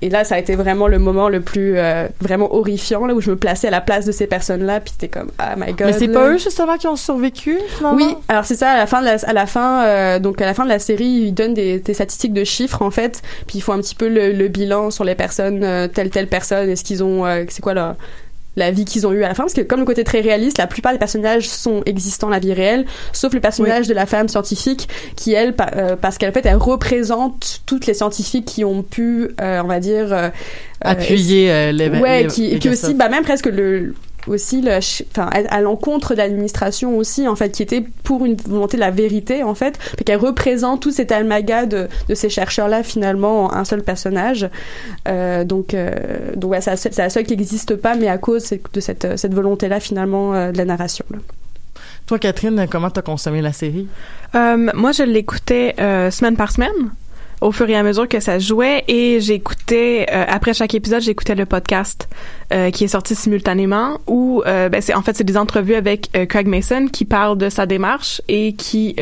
Et 0.02 0.10
là, 0.10 0.26
ça 0.26 0.36
a 0.36 0.40
été 0.40 0.56
vraiment 0.56 0.88
le 0.88 1.00
moment 1.00 1.30
le 1.30 1.40
plus 1.40 1.78
euh, 1.78 2.08
vraiment 2.20 2.54
horrifiant, 2.54 3.06
là 3.06 3.14
où 3.14 3.22
je 3.22 3.32
me 3.32 3.38
plaçais 3.38 3.68
à 3.68 3.72
la 3.72 3.80
place 3.80 4.06
de 4.06 4.12
ces 4.12 4.28
personnes-là, 4.28 4.82
puis 4.82 4.92
c'était 4.92 5.08
comme 5.08 5.32
ah 5.38 5.56
my 5.56 5.72
god. 5.72 5.88
Mais 5.88 5.94
c'est 5.94 6.10
pas 6.10 6.28
eux 6.28 6.38
justement 6.38 6.78
qui 6.78 6.88
ont 6.88 6.98
survécu 6.98 7.58
finalement? 7.78 7.96
Oui, 7.96 8.16
alors 8.28 8.44
c'est 8.44 8.56
ça 8.56 8.72
à 8.72 8.78
la 8.78 8.88
fin 8.88 9.00
de 9.00 9.06
la, 9.06 9.16
à 9.24 9.34
la 9.34 9.46
fin 9.46 9.86
euh, 9.86 10.20
donc 10.20 10.42
à 10.42 10.46
la 10.46 10.54
fin 10.54 10.66
de 10.66 10.70
la 10.70 10.80
série, 10.80 11.06
ils 11.06 11.32
donnent 11.34 11.54
des, 11.54 11.80
des 11.80 11.94
statistiques 11.94 12.34
de 12.34 12.44
chiffres 12.44 12.82
en 12.82 12.92
fait, 12.92 13.22
puis 13.48 13.60
ils 13.60 13.62
font 13.62 13.72
un 13.72 13.80
petit 13.80 13.96
peu 13.96 14.10
le, 14.10 14.34
le 14.34 14.48
bilan 14.50 14.92
sur 14.92 15.06
les 15.06 15.16
personnes 15.16 15.64
euh, 15.64 15.88
telle 15.88 16.10
telle 16.10 16.28
personne, 16.28 16.70
est-ce 16.70 16.84
qu'ils 16.84 17.02
ont 17.02 17.26
euh, 17.26 17.46
c'est 17.48 17.62
quoi 17.62 17.74
leur 17.74 17.96
la 18.56 18.72
vie 18.72 18.86
qu'ils 18.86 19.06
ont 19.06 19.12
eue 19.12 19.24
à 19.24 19.28
la 19.28 19.34
fin 19.34 19.44
parce 19.44 19.54
que 19.54 19.62
comme 19.62 19.80
le 19.82 19.86
côté 19.86 20.04
très 20.04 20.22
réaliste 20.22 20.58
la 20.58 20.68
plupart 20.68 20.92
des 20.94 21.00
personnages 21.00 21.48
sont 21.50 21.82
existants 21.86 22.28
dans 22.28 22.34
la 22.34 22.40
vie 22.40 22.54
réelle 22.54 22.86
sauf 23.14 23.34
le 23.34 23.40
personnage 23.40 23.88
de 23.88 23.94
la 23.94 24.06
femme 24.06 24.28
scientifique 24.30 24.88
qui 25.16 25.34
elle 25.34 25.54
pa- 25.56 25.72
euh, 25.76 25.96
parce 26.00 26.18
qu'en 26.18 26.32
fait 26.32 26.46
elle 26.46 26.56
représente 26.58 27.62
toutes 27.66 27.86
les 27.86 27.94
scientifiques 27.94 28.46
qui 28.46 28.64
ont 28.64 28.82
pu 28.84 29.30
euh, 29.42 29.62
on 29.64 29.68
va 29.68 29.80
dire 29.80 30.14
euh, 30.14 30.30
Appuyer, 30.82 31.52
euh, 31.52 31.72
les- 31.72 31.90
ouais 31.90 32.24
les- 32.24 32.28
qui, 32.30 32.50
les 32.50 32.60
qui 32.60 32.70
aussi 32.70 32.94
bah 32.94 33.10
même 33.10 33.24
presque 33.24 33.48
le 33.48 33.94
aussi 34.28 34.62
le 34.62 34.72
ch- 34.82 35.04
enfin 35.12 35.30
à, 35.32 35.56
à 35.56 35.62
l'encontre 35.62 36.14
de 36.14 36.18
l'administration 36.20 36.98
aussi 36.98 37.28
en 37.28 37.36
fait 37.36 37.52
qui 37.52 37.64
était 37.64 37.84
pour 38.04 38.26
une 38.26 38.36
volonté 38.36 38.78
de 38.78 38.82
la 38.82 38.92
vérité 38.92 39.44
en 39.44 39.56
fait 39.56 39.78
qu'elle 40.06 40.18
représente 40.20 40.82
tout 40.82 40.92
cet 40.92 41.12
almaga 41.12 41.66
de, 41.66 41.88
de 42.10 42.16
ces 42.16 42.30
chercheurs 42.30 42.68
là 42.68 42.84
finalement 42.84 43.46
en 43.46 43.54
un 43.54 43.66
seul 43.66 43.84
personnage 43.84 44.50
euh, 45.08 45.44
donc 45.44 45.74
euh, 45.74 45.92
donc 46.36 46.52
ouais, 46.52 46.62
c'est 46.62 46.72
la 46.72 46.78
seule- 46.78 46.94
c'est 46.94 47.02
la 47.04 47.10
seule 47.10 47.24
qui 47.26 47.36
n'existe 47.38 47.76
pas 47.76 47.96
mais 47.96 48.08
à 48.08 48.18
cause 48.18 48.50
de 48.74 48.80
cette 48.80 49.18
cette 49.18 49.34
volonté 49.34 49.68
là 49.68 49.80
finalement 49.80 50.34
euh, 50.34 50.52
de 50.52 50.58
la 50.58 50.66
narration 50.66 51.06
là. 51.12 51.18
Toi, 52.08 52.20
Catherine, 52.20 52.68
comment 52.70 52.92
t'as 52.92 53.02
consommé 53.02 53.42
la 53.42 53.52
série? 53.52 53.88
Euh, 54.36 54.70
moi, 54.76 54.92
je 54.92 55.02
l'écoutais 55.02 55.74
euh, 55.80 56.12
semaine 56.12 56.36
par 56.38 56.52
semaine. 56.52 56.70
Au 57.46 57.52
fur 57.52 57.70
et 57.70 57.76
à 57.76 57.84
mesure 57.84 58.08
que 58.08 58.20
ça 58.20 58.40
jouait 58.40 58.84
et 58.88 59.20
j'écoutais 59.22 60.08
euh, 60.12 60.26
après 60.28 60.56
chaque 60.56 60.74
épisode 60.74 61.02
j'écoutais 61.02 61.36
le 61.36 61.46
podcast 61.46 62.10
euh, 62.52 62.72
qui 62.72 62.86
est 62.86 62.88
sorti 62.88 63.14
simultanément 63.14 64.00
où 64.08 64.42
euh, 64.48 64.68
ben 64.68 64.82
c'est 64.82 64.96
en 64.96 65.04
fait 65.04 65.16
c'est 65.16 65.24
des 65.24 65.38
entrevues 65.38 65.76
avec 65.76 66.10
Craig 66.28 66.48
Mason 66.48 66.88
qui 66.88 67.06
parle 67.06 67.38
de 67.38 67.50
sa 67.50 67.68
démarche 67.68 68.20
et 68.28 68.54
qui 68.54 68.96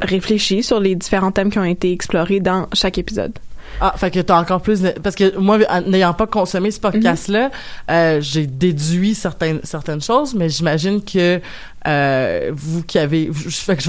réfléchit 0.00 0.62
sur 0.62 0.78
les 0.78 0.94
différents 0.94 1.32
thèmes 1.32 1.50
qui 1.50 1.58
ont 1.58 1.64
été 1.64 1.90
explorés 1.90 2.40
dans 2.40 2.68
chaque 2.72 2.98
épisode. 2.98 3.32
Ah, 3.80 3.94
fait 3.96 4.10
que 4.10 4.20
t'as 4.20 4.40
encore 4.40 4.60
plus 4.62 4.80
de- 4.82 4.90
parce 5.02 5.16
que 5.16 5.36
moi 5.36 5.58
n'ayant 5.86 6.14
pas 6.14 6.26
consommé 6.26 6.70
ce 6.70 6.78
podcast 6.80 7.28
là, 7.28 7.50
euh, 7.90 8.20
j'ai 8.20 8.46
déduit 8.46 9.14
certaines 9.14 9.60
certaines 9.64 10.00
choses, 10.00 10.34
mais 10.34 10.48
j'imagine 10.48 11.02
que 11.02 11.40
euh, 11.86 12.50
vous 12.54 12.82
qui 12.82 12.98
avez 12.98 13.30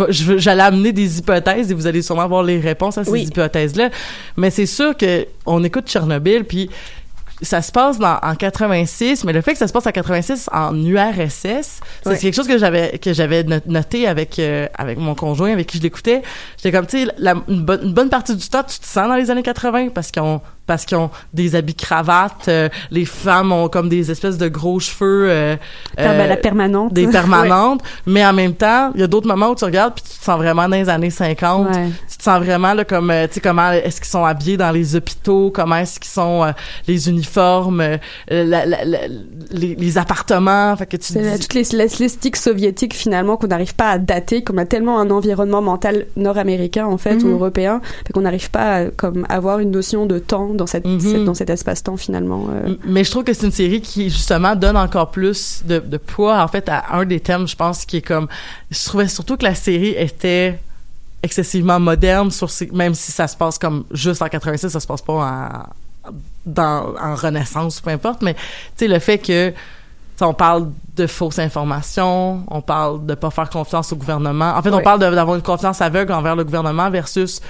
j'allais 0.10 0.64
amener 0.64 0.92
des 0.92 1.20
hypothèses 1.20 1.72
et 1.72 1.74
vous 1.74 1.88
allez 1.88 2.02
sûrement 2.02 2.24
avoir 2.24 2.44
les 2.44 2.60
réponses 2.60 2.98
à 2.98 3.04
ces 3.04 3.12
Oui. 3.12 3.24
hypothèses 3.24 3.76
là, 3.76 3.90
mais 4.38 4.50
c'est 4.50 4.66
sûr 4.66 4.98
que 4.98 5.26
on 5.46 5.64
écoute 5.64 5.88
Tchernobyl 5.88 6.44
puis 6.44 6.70
ça 7.42 7.62
se 7.62 7.72
passe 7.72 8.00
dans, 8.00 8.18
en 8.22 8.36
86, 8.36 9.24
mais 9.26 9.34
le 9.34 9.42
fait 9.42 9.52
que 9.54 9.58
ça 9.58 9.68
se 9.68 9.74
passe 9.74 9.86
en 9.88 9.92
86 9.92 10.50
en 10.54 10.74
URSS, 10.76 11.80
c'est 12.16 12.20
quelque 12.22 12.34
chose 12.36 12.48
que 12.48 12.58
j'avais 12.58 12.98
que 13.00 13.14
j'avais 13.14 13.44
no- 13.44 13.60
noté 13.66 14.08
avec 14.08 14.40
euh, 14.40 14.68
avec 14.78 14.98
mon 14.98 15.16
conjoint 15.16 15.52
avec 15.52 15.68
qui 15.68 15.78
je 15.78 15.84
l'écoutais. 15.84 16.22
J'étais 16.58 16.72
comme 16.72 16.88
tu 16.88 17.04
sais 17.06 17.12
la- 17.18 17.36
une, 17.48 17.64
bonne, 17.64 17.82
une 17.84 17.94
bonne 17.94 18.10
partie 18.10 18.36
du 18.36 18.48
temps 18.48 18.64
tu 18.64 18.80
te 18.80 18.86
sens 18.86 19.08
dans 19.08 19.16
les 19.16 19.30
années 19.32 19.44
80 19.44 19.90
parce 19.90 20.12
qu'ils 20.12 20.22
ont 20.22 20.42
parce 20.68 20.86
qu'ils 20.86 20.98
ont 20.98 21.10
des 21.34 21.56
habits 21.56 21.76
cravates, 21.76 22.48
euh, 22.48 22.70
les 22.92 23.06
femmes 23.06 23.52
ont 23.52 23.68
comme 23.70 23.90
des 23.90 24.10
espèces 24.12 24.38
de 24.38 24.48
gros 24.48 24.80
cheveux 24.80 25.28
euh, 25.30 25.56
Per- 25.96 26.28
la 26.28 26.38
permanente. 26.38 26.94
des 26.94 27.08
permanentes, 27.20 27.82
mais 28.06 28.26
en 28.26 28.34
même 28.34 28.54
temps, 28.54 28.92
il 28.96 29.02
y 29.02 29.04
a 29.04 29.08
d'autres 29.08 29.28
moments 29.28 29.50
où 29.50 29.56
tu 29.56 29.66
regardes 29.66 29.94
puis 29.94 30.04
tu 30.04 30.18
te 30.18 30.24
sens 30.24 30.38
vraiment 30.38 30.68
dans 30.68 30.76
les 30.78 30.90
années 30.90 31.10
50. 31.10 31.68
Ouais. 31.76 31.90
Tu 32.10 32.18
te 32.18 32.24
sens 32.24 32.40
vraiment 32.44 32.74
là 32.74 32.84
comme 32.86 33.12
euh, 33.12 33.28
tu 33.28 33.36
sais 33.36 33.40
comment 33.42 33.72
est-ce 33.72 34.02
qu'ils 34.02 34.10
sont 34.10 34.26
habillés 34.26 34.58
dans 34.58 34.72
les 34.72 34.96
hôpitaux, 34.96 35.52
comment 35.54 35.76
est-ce 35.78 36.00
qu'ils 36.00 36.12
sont 36.12 36.44
euh, 36.44 36.52
les 36.88 37.10
uniformes, 37.10 37.82
euh, 37.82 37.98
la- 38.30 38.66
la- 38.66 38.86
la- 38.86 39.08
les, 39.52 39.76
les 39.76 39.98
appartements, 39.98 40.76
fait 40.78 40.86
que 40.88 40.98
tu 40.98 41.14
dis- 41.14 41.40
toutes 41.40 41.54
les 41.54 41.66
l'esthétique 41.76 42.36
soviétique 42.38 42.94
finalement 42.94 43.38
qu'on 43.38 43.48
n'arrive 43.48 43.76
pas 43.76 43.90
à 43.92 43.98
dater, 43.98 44.44
qu'on 44.44 44.58
a 44.58 44.66
tellement 44.66 45.00
un 45.00 45.10
environnement 45.10 45.62
mental 45.62 46.06
nord-américain 46.16 46.86
en 46.86 46.98
fait 46.98 47.16
Mhm. 47.16 47.26
ou 47.26 47.34
européen, 47.34 47.82
fait 48.06 48.14
qu'on 48.14 48.22
n'arrive 48.22 48.50
pas 48.50 48.76
à 48.76 48.86
comme 48.86 49.26
avoir 49.30 49.60
une 49.60 49.72
notion 49.72 50.06
de 50.06 50.20
temps 50.20 50.50
dans 50.58 50.68
cette, 50.68 50.86
Mhm. 50.86 51.00
cette- 51.00 51.24
dans 51.26 51.34
cet 51.34 51.50
espace-temps 51.50 51.98
finalement. 51.98 52.48
euh. 52.52 52.76
Mais 52.86 53.04
je 53.04 53.12
trouve 53.12 53.24
que 53.24 53.34
c'est 53.34 53.46
une 53.46 53.52
série 53.52 53.82
qui 53.82 54.10
justement 54.10 54.56
donne 54.56 54.78
encore 54.78 55.12
plus 55.12 55.62
de, 55.66 55.80
de 55.80 55.98
poids 55.98 56.42
en 56.42 56.48
fait 56.48 56.68
à 56.70 56.96
un 56.96 57.06
des 57.06 57.20
thèmes, 57.20 57.48
je 57.48 57.56
pense, 57.56 57.86
qui 57.86 57.98
est 57.98 58.02
comme. 58.02 58.28
Je 58.72 58.84
trouvais 58.86 59.08
surtout 59.08 59.38
que 59.38 59.44
la 59.44 59.56
série 59.56 59.90
était 59.98 60.60
excessivement 61.24 61.80
moderne 61.80 62.30
sur 62.32 62.50
ses, 62.50 62.68
même 62.72 62.94
si 62.94 63.12
ça 63.12 63.28
se 63.28 63.36
passe 63.36 63.58
comme 63.58 63.84
juste 63.92 64.22
en 64.22 64.28
86, 64.28 64.70
ça 64.70 64.80
se 64.80 64.88
passe 64.88 65.02
pas 65.02 65.14
en 65.14 66.12
dans 66.46 66.94
en 67.02 67.16
Renaissance 67.16 67.82
peu 67.82 67.90
importe, 67.90 68.22
mais 68.22 68.36
tu 68.36 68.42
sais 68.78 68.88
le 68.88 69.00
fait 69.00 69.18
que 69.18 69.52
on 70.22 70.34
parle 70.34 70.70
de 70.96 71.08
fausses 71.08 71.40
informations, 71.40 72.44
on 72.50 72.62
parle 72.62 73.06
de 73.06 73.16
pas 73.16 73.30
faire 73.32 73.50
confiance 73.50 73.92
au 73.92 73.96
gouvernement. 73.98 74.54
En 74.56 74.62
fait, 74.62 74.72
on 74.72 74.82
parle 74.82 75.00
d'avoir 75.00 75.36
une 75.36 75.42
confiance 75.42 75.82
aveugle 75.82 76.14
envers 76.14 76.36
le 76.38 76.44
gouvernement 76.46 76.90
versus 76.90 77.42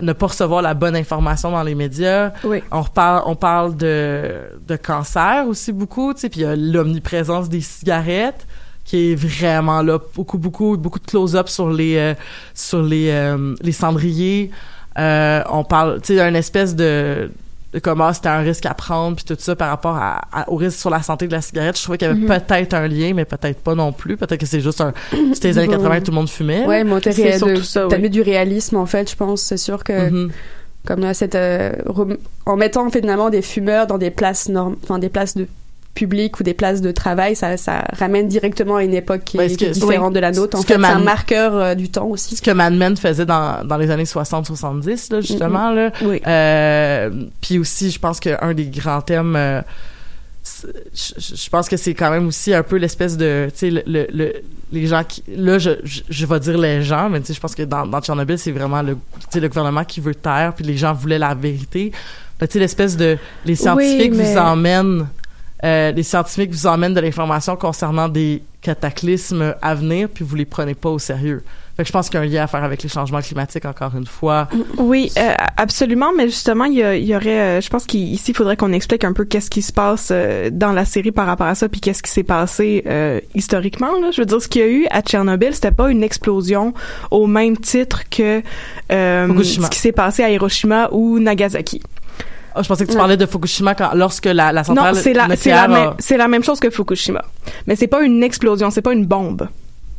ne 0.00 0.12
pas 0.12 0.26
recevoir 0.26 0.62
la 0.62 0.74
bonne 0.74 0.96
information 0.96 1.50
dans 1.50 1.62
les 1.62 1.74
médias. 1.74 2.32
Oui. 2.44 2.62
On 2.70 2.82
reparle, 2.82 3.22
on 3.26 3.36
parle 3.36 3.76
de, 3.76 4.40
de 4.66 4.76
cancer 4.76 5.46
aussi 5.46 5.72
beaucoup, 5.72 6.14
tu 6.14 6.20
sais, 6.20 6.28
puis 6.28 6.40
il 6.40 6.42
y 6.44 6.46
a 6.46 6.56
l'omniprésence 6.56 7.48
des 7.48 7.60
cigarettes 7.60 8.46
qui 8.84 9.12
est 9.12 9.14
vraiment 9.14 9.82
là, 9.82 9.98
beaucoup, 10.14 10.38
beaucoup, 10.38 10.76
beaucoup 10.76 10.98
de 10.98 11.06
close-up 11.06 11.48
sur 11.48 11.70
les, 11.70 11.96
euh, 11.96 12.14
sur 12.54 12.82
les, 12.82 13.08
euh, 13.10 13.54
les 13.62 13.72
cendriers. 13.72 14.50
Euh, 14.98 15.42
on 15.50 15.64
parle, 15.64 16.00
tu 16.02 16.14
sais, 16.14 16.24
d'une 16.24 16.36
espèce 16.36 16.76
de 16.76 17.30
comment 17.80 18.12
c'était 18.12 18.28
un 18.28 18.38
risque 18.40 18.66
à 18.66 18.74
prendre 18.74 19.16
puis 19.16 19.24
tout 19.24 19.36
ça 19.38 19.56
par 19.56 19.68
rapport 19.70 19.96
à, 19.96 20.22
à- 20.32 20.50
au 20.50 20.56
risque 20.56 20.78
sur 20.78 20.90
la 20.90 21.02
santé 21.02 21.26
de 21.26 21.32
la 21.32 21.40
cigarette. 21.40 21.76
Je 21.76 21.82
trouvais 21.82 21.98
qu'il 21.98 22.08
y 22.08 22.10
avait 22.10 22.20
Mhm. 22.20 22.26
peut-être 22.28 22.74
un 22.74 22.86
lien, 22.88 23.12
mais 23.14 23.24
peut-être 23.24 23.60
pas 23.60 23.74
non 23.74 23.92
plus. 23.92 24.16
Peut-être 24.16 24.40
que 24.40 24.46
c'est 24.46 24.60
juste 24.60 24.80
un, 24.80 24.92
c'était 25.34 25.48
les 25.48 25.58
années 25.58 25.68
80, 25.68 26.00
tout 26.00 26.10
le 26.10 26.16
monde 26.16 26.28
fumait. 26.28 26.64
Ouais, 26.66 26.84
mais 26.84 27.00
t'as 27.00 27.12
surtout 27.12 27.54
de- 27.54 27.62
ça, 27.62 27.86
t'as 27.88 27.96
oui. 27.96 28.02
mis 28.02 28.10
du 28.10 28.22
réalisme 28.22 28.76
en 28.76 28.86
fait, 28.86 29.10
je 29.10 29.16
pense. 29.16 29.40
C'est 29.42 29.56
sûr 29.56 29.82
que 29.84 30.10
Mhm. 30.10 30.30
comme 30.86 31.00
là, 31.00 31.14
cette 31.14 31.34
euh, 31.34 31.72
en 32.46 32.56
mettant 32.56 32.88
finalement 32.90 33.30
des 33.30 33.42
fumeurs 33.42 33.86
dans 33.86 33.98
des 33.98 34.10
places 34.10 34.48
norm- 34.48 34.76
enfin 34.82 34.98
des 34.98 35.08
places 35.08 35.34
de 35.36 35.46
publiques 35.94 36.40
ou 36.40 36.42
des 36.42 36.54
places 36.54 36.80
de 36.80 36.90
travail, 36.90 37.36
ça, 37.36 37.56
ça 37.56 37.84
ramène 37.96 38.26
directement 38.28 38.76
à 38.76 38.84
une 38.84 38.94
époque 38.94 39.22
qui, 39.24 39.38
est, 39.38 39.56
que- 39.58 39.70
différente 39.72 40.08
oui. 40.08 40.14
de 40.14 40.20
la 40.20 40.32
nôtre. 40.32 40.58
En 40.58 40.62
fait, 40.62 40.74
c'est 40.74 40.84
un 40.84 40.98
marqueur 40.98 41.54
euh, 41.54 41.74
du 41.74 41.88
temps 41.88 42.06
aussi. 42.06 42.34
ce 42.36 42.42
que 42.42 42.50
Mad 42.50 42.74
Men 42.74 42.96
faisait 42.96 43.26
dans, 43.26 43.64
dans 43.64 43.76
les 43.76 43.90
années 43.90 44.02
60-70, 44.04 45.12
là, 45.12 45.20
justement. 45.20 45.70
Là. 45.70 45.90
Oui. 46.02 46.20
Euh, 46.26 47.10
puis 47.40 47.58
aussi, 47.58 47.90
je 47.90 47.98
pense 48.00 48.18
qu'un 48.20 48.54
des 48.54 48.66
grands 48.66 49.00
thèmes... 49.02 49.36
euh, 49.36 49.62
je, 50.94 51.34
je 51.36 51.48
pense 51.50 51.68
que 51.68 51.76
c'est 51.76 51.94
quand 51.94 52.10
même 52.10 52.26
aussi 52.26 52.52
un 52.52 52.62
peu 52.62 52.76
l'espèce 52.76 53.16
de... 53.16 53.48
Tu 53.52 53.58
sais, 53.58 53.70
le, 53.70 53.82
le, 53.86 54.06
le- 54.12 54.32
les 54.72 54.86
gens 54.86 55.04
qui... 55.04 55.22
Là, 55.28 55.58
je, 55.58 55.70
je, 55.84 56.00
je 56.08 56.26
vais 56.26 56.40
dire 56.40 56.58
les 56.58 56.82
gens, 56.82 57.08
mais 57.08 57.20
tu 57.20 57.26
sais, 57.28 57.34
je 57.34 57.40
pense 57.40 57.54
que 57.54 57.62
dans, 57.62 57.86
dans 57.86 58.00
Tchernobyl, 58.00 58.38
c'est 58.38 58.50
vraiment 58.50 58.82
le, 58.82 58.94
tu 58.94 58.98
sais, 59.30 59.40
le 59.40 59.48
gouvernement 59.48 59.84
qui 59.84 60.00
veut 60.00 60.14
taire, 60.14 60.52
puis 60.56 60.64
les 60.64 60.76
gens 60.76 60.92
voulaient 60.92 61.18
la 61.18 61.34
vérité. 61.34 61.92
Tu 62.40 62.46
sais, 62.50 62.58
l'espèce 62.58 62.96
de... 62.96 63.16
Les 63.46 63.54
scientifiques 63.56 64.12
mais- 64.14 64.32
vous 64.32 64.38
emmènent... 64.38 65.06
Euh, 65.64 65.92
les 65.92 66.02
scientifiques 66.02 66.50
vous 66.52 66.66
emmènent 66.66 66.94
de 66.94 67.00
l'information 67.00 67.56
concernant 67.56 68.08
des 68.08 68.42
cataclysmes 68.60 69.54
à 69.62 69.74
venir, 69.74 70.08
puis 70.12 70.24
vous 70.24 70.36
les 70.36 70.44
prenez 70.44 70.74
pas 70.74 70.90
au 70.90 70.98
sérieux. 70.98 71.42
Fait 71.76 71.82
que 71.82 71.88
je 71.88 71.92
pense 71.92 72.08
qu'il 72.08 72.20
y 72.20 72.22
a 72.22 72.26
un 72.26 72.28
lien 72.28 72.42
à 72.44 72.46
faire 72.46 72.62
avec 72.62 72.82
les 72.84 72.88
changements 72.88 73.20
climatiques, 73.20 73.64
encore 73.64 73.92
une 73.96 74.06
fois. 74.06 74.46
Oui, 74.78 75.10
euh, 75.18 75.32
absolument, 75.56 76.12
mais 76.16 76.26
justement, 76.28 76.64
il 76.66 76.74
y, 76.74 76.82
a- 76.82 76.94
il 76.96 77.04
y 77.04 77.16
aurait, 77.16 77.40
euh, 77.40 77.60
je 77.60 77.68
pense 77.68 77.84
qu'ici, 77.84 78.30
il 78.30 78.34
faudrait 78.34 78.56
qu'on 78.56 78.72
explique 78.72 79.02
un 79.04 79.12
peu 79.12 79.24
qu'est-ce 79.24 79.50
qui 79.50 79.60
se 79.60 79.72
passe 79.72 80.10
euh, 80.12 80.50
dans 80.52 80.70
la 80.72 80.84
série 80.84 81.10
par 81.10 81.26
rapport 81.26 81.48
à 81.48 81.54
ça, 81.56 81.68
puis 81.68 81.80
qu'est-ce 81.80 82.02
qui 82.02 82.10
s'est 82.12 82.22
passé 82.22 82.84
historiquement. 83.34 83.92
Là. 84.00 84.10
Je 84.12 84.20
veux 84.20 84.26
dire, 84.26 84.40
ce 84.40 84.48
qu'il 84.48 84.60
y 84.60 84.64
a 84.64 84.68
eu 84.68 84.86
à 84.90 85.00
Tchernobyl, 85.02 85.52
c'était 85.54 85.72
pas 85.72 85.90
une 85.90 86.02
explosion 86.02 86.74
au 87.10 87.26
même 87.26 87.56
titre 87.58 88.02
que 88.08 88.40
ce 88.90 89.68
qui 89.68 89.78
s'est 89.78 89.92
passé 89.92 90.22
à 90.22 90.30
Hiroshima 90.30 90.88
ou 90.92 91.18
Nagasaki. 91.18 91.82
Ah, 92.54 92.62
je 92.62 92.68
pensais 92.68 92.86
que 92.86 92.92
tu 92.92 92.96
parlais 92.96 93.16
de 93.16 93.26
Fukushima 93.26 93.74
quand, 93.74 93.90
lorsque 93.94 94.26
la, 94.26 94.52
la 94.52 94.62
centrale 94.62 94.94
non, 94.94 95.00
c'est 95.00 95.12
la, 95.12 95.34
c'est 95.36 95.50
la, 95.50 95.66
même, 95.66 95.94
c'est 95.98 96.16
la 96.16 96.28
même 96.28 96.44
chose 96.44 96.60
que 96.60 96.70
Fukushima. 96.70 97.24
Mais 97.66 97.74
c'est 97.74 97.88
pas 97.88 98.02
une 98.02 98.22
explosion, 98.22 98.70
c'est 98.70 98.82
pas 98.82 98.92
une 98.92 99.06
bombe. 99.06 99.48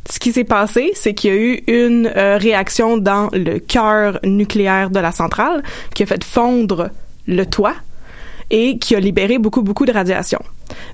Ce 0.08 0.18
qui 0.18 0.32
s'est 0.32 0.44
passé, 0.44 0.92
c'est 0.94 1.14
qu'il 1.14 1.34
y 1.34 1.36
a 1.36 1.36
eu 1.36 1.62
une 1.66 2.10
euh, 2.16 2.38
réaction 2.38 2.96
dans 2.96 3.28
le 3.32 3.58
cœur 3.58 4.20
nucléaire 4.24 4.90
de 4.90 5.00
la 5.00 5.12
centrale 5.12 5.62
qui 5.94 6.04
a 6.04 6.06
fait 6.06 6.22
fondre 6.24 6.90
le 7.26 7.44
toit 7.44 7.74
et 8.50 8.78
qui 8.78 8.94
a 8.94 9.00
libéré 9.00 9.38
beaucoup, 9.38 9.62
beaucoup 9.62 9.84
de 9.84 9.92
radiation. 9.92 10.38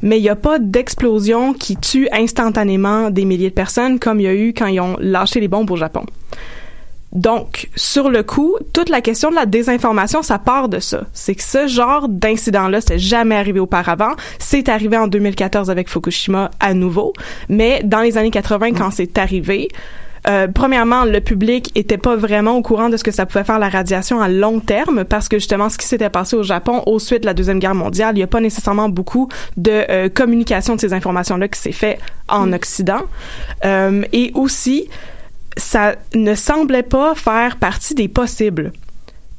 Mais 0.01 0.19
il 0.19 0.23
n'y 0.23 0.29
a 0.29 0.37
pas 0.37 0.59
d'explosion 0.59 1.53
qui 1.53 1.77
tue 1.77 2.09
instantanément 2.11 3.11
des 3.11 3.25
milliers 3.25 3.51
de 3.51 3.55
personnes 3.55 3.99
comme 3.99 4.21
il 4.21 4.25
y 4.25 4.29
a 4.29 4.35
eu 4.35 4.55
quand 4.57 4.67
ils 4.67 4.81
ont 4.81 4.97
lâché 4.99 5.41
les 5.41 5.49
bombes 5.49 5.71
au 5.71 5.77
Japon. 5.77 6.07
Donc, 7.13 7.69
sur 7.77 8.09
le 8.09 8.23
coup, 8.23 8.57
toute 8.73 8.89
la 8.89 9.01
question 9.01 9.31
de 9.31 9.35
la 9.35 9.47
désinformation, 9.47 10.23
ça 10.23 10.39
part 10.39 10.69
de 10.69 10.79
ça. 10.79 11.03
C'est 11.13 11.35
que 11.35 11.43
ce 11.43 11.67
genre 11.67 12.09
d'incident-là, 12.09 12.81
c'est 12.81 12.99
jamais 12.99 13.37
arrivé 13.37 13.61
auparavant. 13.61 14.13
C'est 14.39 14.69
arrivé 14.69 14.97
en 14.97 15.09
2014 15.09 15.71
avec 15.71 15.89
Fukushima 15.89 16.51
à 16.59 16.75
nouveau. 16.75 17.13
Mais 17.49 17.83
dans 17.85 18.01
les 18.01 18.17
années 18.17 18.31
80, 18.31 18.73
quand 18.73 18.91
c'est 18.91 19.19
arrivé, 19.19 19.69
euh, 20.29 20.47
premièrement, 20.49 21.05
le 21.05 21.21
public 21.21 21.71
était 21.75 21.99
pas 21.99 22.17
vraiment 22.17 22.57
au 22.57 22.63
courant 22.63 22.89
de 22.89 22.97
ce 22.97 23.05
que 23.05 23.11
ça 23.11 23.27
pouvait 23.27 23.45
faire 23.45 23.59
la 23.59 23.69
radiation 23.69 24.21
à 24.21 24.29
long 24.29 24.61
terme 24.61 25.05
parce 25.05 25.29
que 25.29 25.39
justement, 25.39 25.69
ce 25.69 25.79
qui 25.79 25.87
s'était 25.87 26.11
passé 26.11 26.37
au 26.37 26.43
Japon 26.43 26.83
au 26.87 26.99
suite 26.99 27.23
de 27.23 27.27
la 27.27 27.35
deuxième 27.35 27.59
guerre 27.59 27.75
mondiale, 27.75 28.15
il 28.15 28.19
n'y 28.19 28.23
a 28.23 28.29
pas 28.29 28.41
nécessairement 28.41 28.89
beaucoup 28.89 29.29
de 29.57 29.85
euh, 29.91 30.09
communication 30.09 30.77
de 30.77 30.81
ces 30.81 30.93
informations-là 30.93 31.49
qui 31.49 31.61
s'est 31.61 31.73
fait 31.73 31.99
en 32.29 32.53
Occident. 32.53 33.03
Euh, 33.65 34.03
et 34.13 34.31
aussi, 34.35 34.89
ça 35.57 35.95
ne 36.15 36.35
semblait 36.35 36.83
pas 36.83 37.15
faire 37.15 37.57
partie 37.57 37.95
des 37.95 38.09
possibles 38.09 38.73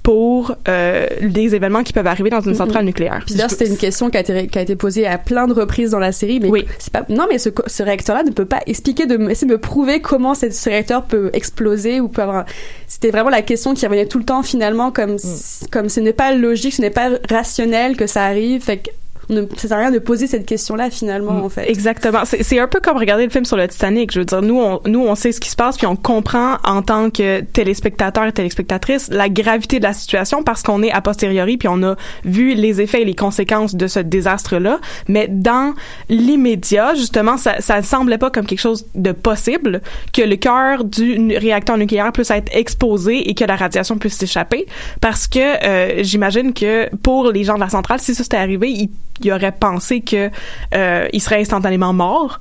pour 0.03 0.53
euh, 0.67 1.07
des 1.21 1.55
événements 1.55 1.81
qui 1.81 1.93
peuvent 1.93 2.07
arriver 2.07 2.29
dans 2.29 2.41
une 2.41 2.55
centrale 2.55 2.83
nucléaire. 2.83 3.23
Puis 3.25 3.35
là, 3.35 3.47
c'était 3.47 3.67
une 3.67 3.77
question 3.77 4.09
qui 4.09 4.17
a, 4.17 4.19
été, 4.19 4.47
qui 4.47 4.59
a 4.59 4.61
été 4.61 4.75
posée 4.75 5.07
à 5.07 5.17
plein 5.17 5.47
de 5.47 5.53
reprises 5.53 5.91
dans 5.91 5.99
la 5.99 6.11
série, 6.11 6.41
mais 6.41 6.49
Oui. 6.49 6.65
c'est 6.77 6.91
pas. 6.91 7.05
Non, 7.07 7.25
mais 7.31 7.37
ce, 7.37 7.49
réacteur-là 7.81 8.23
ne 8.23 8.31
peut 8.31 8.43
pas 8.43 8.59
expliquer, 8.67 9.05
de 9.05 9.15
me- 9.15 9.31
essayer 9.31 9.47
de 9.47 9.53
me 9.53 9.57
prouver 9.57 10.01
comment 10.01 10.33
cette- 10.33 10.53
ce 10.55 10.69
réacteur 10.69 11.03
peut 11.05 11.29
exploser 11.31 12.01
ou 12.01 12.09
peut 12.09 12.21
avoir. 12.21 12.43
C'était 12.85 13.11
vraiment 13.11 13.29
la 13.29 13.41
question 13.43 13.73
qui 13.73 13.85
revenait 13.85 14.05
tout 14.07 14.17
le 14.19 14.25
temps 14.25 14.43
finalement, 14.43 14.91
comme 14.91 15.17
si- 15.17 15.67
comme 15.69 15.87
ce 15.87 16.01
n'est 16.01 16.11
pas 16.11 16.33
logique, 16.33 16.73
ce 16.73 16.81
n'est 16.81 16.89
pas 16.89 17.11
rationnel 17.29 17.95
que 17.95 18.05
ça 18.05 18.25
arrive. 18.25 18.61
Fait 18.61 18.79
que 18.79 18.89
ne, 19.29 19.43
ça 19.57 19.67
sert 19.67 19.77
à 19.77 19.81
rien 19.81 19.91
de 19.91 19.99
poser 19.99 20.27
cette 20.27 20.45
question-là 20.45 20.89
finalement 20.89 21.23
Mm, 21.31 21.43
en 21.43 21.49
fait. 21.49 21.69
Exactement. 21.69 22.25
C'est 22.25 22.43
c'est 22.43 22.59
un 22.59 22.67
peu 22.67 22.79
comme 22.79 22.97
regarder 22.97 23.23
le 23.23 23.29
film 23.29 23.45
sur 23.45 23.57
le 23.57 23.67
Titanic. 23.67 24.11
Je 24.11 24.19
veux 24.19 24.25
dire, 24.25 24.41
nous, 24.41 24.59
on, 24.59 24.81
nous, 24.85 25.01
on 25.01 25.15
sait 25.15 25.31
ce 25.31 25.39
qui 25.39 25.49
se 25.49 25.55
passe, 25.55 25.77
puis 25.77 25.87
on 25.87 25.95
comprend 25.95 26.57
en 26.63 26.81
tant 26.81 27.09
que 27.09 27.41
téléspectateur 27.41 28.25
et 28.25 28.31
téléspectatrice 28.31 29.09
la 29.09 29.29
gravité 29.29 29.79
de 29.79 29.83
la 29.83 29.93
situation 29.93 30.43
parce 30.43 30.63
qu'on 30.63 30.83
est 30.83 30.91
a 30.91 31.01
posteriori, 31.01 31.57
puis 31.57 31.67
on 31.67 31.81
a 31.83 31.95
vu 32.25 32.53
les 32.53 32.81
effets 32.81 33.01
et 33.01 33.05
les 33.05 33.15
conséquences 33.15 33.75
de 33.75 33.87
ce 33.87 33.99
désastre-là. 33.99 34.79
Mais 35.07 35.27
dans 35.29 35.73
l'immédiat, 36.09 36.93
justement, 36.95 37.37
ça, 37.37 37.61
ça 37.61 37.77
ne 37.77 37.85
semblait 37.85 38.17
pas 38.17 38.29
comme 38.29 38.45
quelque 38.45 38.59
chose 38.59 38.85
de 38.95 39.11
possible 39.11 39.81
que 40.11 40.21
le 40.21 40.35
cœur 40.35 40.83
du 40.83 41.37
réacteur 41.37 41.77
nucléaire 41.77 42.11
puisse 42.11 42.31
être 42.31 42.51
exposé 42.55 43.29
et 43.29 43.33
que 43.33 43.45
la 43.45 43.55
radiation 43.55 43.97
puisse 43.97 44.17
s'échapper, 44.17 44.65
parce 45.01 45.27
que 45.27 45.39
euh, 45.39 46.03
j'imagine 46.03 46.53
que 46.53 46.93
pour 46.97 47.31
les 47.31 47.43
gens 47.43 47.55
de 47.55 47.61
la 47.61 47.69
centrale, 47.69 47.99
si 47.99 48.13
ça 48.13 48.23
s'était 48.23 48.37
arrivé, 48.37 48.69
ils, 48.69 48.89
ils 49.21 49.31
auraient 49.31 49.51
pensé 49.51 50.01
que 50.01 50.29
euh, 50.73 51.07
ils 51.13 51.21
seraient 51.21 51.41
instantanément 51.41 51.93
morts. 51.93 52.39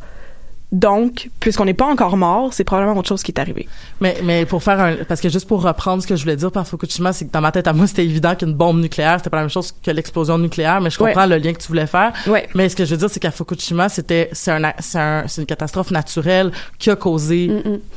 Donc, 0.73 1.29
puisqu'on 1.39 1.67
n'est 1.67 1.75
pas 1.75 1.85
encore 1.85 2.17
mort, 2.17 2.55
c'est 2.55 2.65
probablement 2.65 2.99
autre 2.99 3.09
chose 3.11 3.23
qui 3.23 3.31
est 3.31 3.39
arrivé. 3.39 3.69
Mais, 4.01 4.17
mais 4.25 4.47
pour 4.47 4.63
faire 4.63 4.81
un, 4.81 4.97
parce 5.07 5.21
que 5.21 5.29
juste 5.29 5.47
pour 5.47 5.63
reprendre 5.63 6.03
ce 6.03 6.07
que 6.07 6.17
je 6.17 6.23
voulais 6.23 6.37
dire 6.37 6.51
par 6.51 6.67
Fukushima, 6.67 7.13
c'est 7.13 7.27
que 7.27 7.31
dans 7.31 7.43
ma 7.43 7.53
tête 7.53 7.67
à 7.69 7.75
moi, 7.75 7.87
c'était 7.87 8.07
évident 8.07 8.35
qu'une 8.35 8.55
bombe 8.55 8.81
nucléaire, 8.81 9.17
c'était 9.19 9.29
pas 9.29 9.37
la 9.37 9.43
même 9.43 9.51
chose 9.51 9.75
que 9.85 9.91
l'explosion 9.91 10.39
nucléaire, 10.39 10.81
mais 10.81 10.89
je 10.89 10.97
comprends 10.97 11.27
le 11.27 11.37
lien 11.37 11.53
que 11.53 11.59
tu 11.61 11.69
voulais 11.69 11.87
faire. 11.87 12.15
Ouais. 12.27 12.49
Mais 12.55 12.71
ce 12.71 12.77
que 12.77 12.87
je 12.87 12.91
veux 12.93 12.97
dire, 12.97 13.11
c'est 13.11 13.21
qu'à 13.21 13.31
Fukushima, 13.31 13.91
c'était, 13.91 14.31
c'est 14.33 14.51
un, 14.51 14.73
c'est 14.79 14.99
un, 14.99 15.25
c'est 15.29 15.43
une 15.43 15.47
catastrophe 15.47 15.91
naturelle 15.91 16.51
qui 16.79 16.89
a 16.89 16.97
causé 16.97 17.51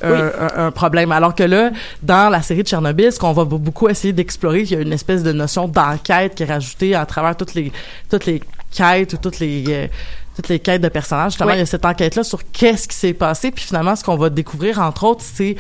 un, 0.03 0.11
Oui. 0.11 0.19
un, 0.57 0.65
un 0.67 0.71
problème. 0.71 1.13
Alors 1.13 1.33
que 1.33 1.43
là, 1.43 1.71
dans 2.03 2.29
la 2.29 2.41
série 2.41 2.63
de 2.63 2.67
Tchernobyl, 2.67 3.09
ce 3.11 3.19
qu'on 3.19 3.31
va 3.31 3.45
beaucoup 3.45 3.87
essayer 3.87 4.11
d'explorer, 4.11 4.63
il 4.63 4.71
y 4.71 4.75
a 4.75 4.81
une 4.81 4.91
espèce 4.91 5.23
de 5.23 5.31
notion 5.31 5.69
d'enquête 5.69 6.35
qui 6.35 6.43
est 6.43 6.51
rajoutée 6.51 6.93
à 6.93 7.05
travers 7.05 7.37
toutes 7.37 7.53
les, 7.53 7.71
toutes 8.11 8.25
les 8.25 8.41
quêtes 8.75 9.13
ou 9.13 9.17
toutes 9.17 9.39
les, 9.39 9.63
euh, 9.69 9.87
toutes 10.35 10.49
les 10.49 10.59
quêtes 10.59 10.81
de 10.81 10.89
personnages. 10.89 11.31
Justement, 11.33 11.51
il 11.53 11.59
y 11.59 11.61
a 11.61 11.65
cette 11.65 11.85
enquête-là 11.85 12.23
sur 12.23 12.39
qu'est-ce 12.51 12.87
qui 12.87 12.95
s'est 12.95 13.13
passé. 13.13 13.51
Puis 13.51 13.63
finalement, 13.65 13.95
ce 13.95 14.03
qu'on 14.03 14.17
va 14.17 14.29
découvrir, 14.29 14.79
entre 14.79 15.05
autres, 15.05 15.23
c'est 15.23 15.55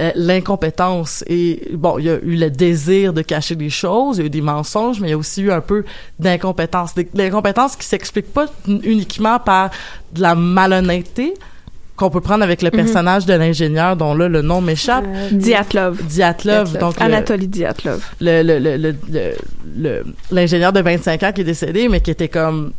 euh, 0.00 0.10
l'incompétence. 0.14 1.24
Et 1.26 1.68
bon, 1.72 1.98
il 1.98 2.04
y 2.06 2.10
a 2.10 2.14
eu 2.22 2.36
le 2.36 2.50
désir 2.50 3.12
de 3.12 3.22
cacher 3.22 3.56
des 3.56 3.70
choses, 3.70 4.18
il 4.18 4.20
y 4.20 4.22
a 4.24 4.26
eu 4.26 4.30
des 4.30 4.40
mensonges, 4.40 5.00
mais 5.00 5.08
il 5.08 5.10
y 5.10 5.14
a 5.14 5.18
aussi 5.18 5.42
eu 5.42 5.50
un 5.50 5.60
peu 5.60 5.84
d'incompétence. 6.18 6.94
L'incompétence 7.14 7.76
qui 7.76 7.86
s'explique 7.86 8.32
pas 8.32 8.46
uniquement 8.66 9.38
par 9.38 9.70
de 10.12 10.22
la 10.22 10.34
malhonnêteté 10.34 11.34
qu'on 11.96 12.08
peut 12.08 12.20
prendre 12.22 12.42
avec 12.42 12.62
le 12.62 12.70
Mhm. 12.72 12.76
personnage 12.76 13.26
de 13.26 13.34
l'ingénieur 13.34 13.94
dont 13.94 14.14
là 14.14 14.26
le 14.28 14.40
nom 14.40 14.60
m'échappe. 14.62 15.04
Diatlov. 15.32 16.02
Diatlov, 16.04 16.78
donc 16.78 16.98
Anatoly 17.00 17.46
Diatlov. 17.46 18.00
le 18.20 18.42
le 18.42 18.58
le 18.58 18.76
le- 18.78 18.96
le- 19.12 19.34
le- 19.76 20.04
l'ingénieur 20.30 20.72
de 20.72 20.80
25 20.80 21.22
ans 21.24 21.32
qui 21.32 21.42
est 21.42 21.44
décédé 21.44 21.88
mais 21.90 22.00
qui 22.00 22.10
était 22.10 22.28
comme 22.28 22.72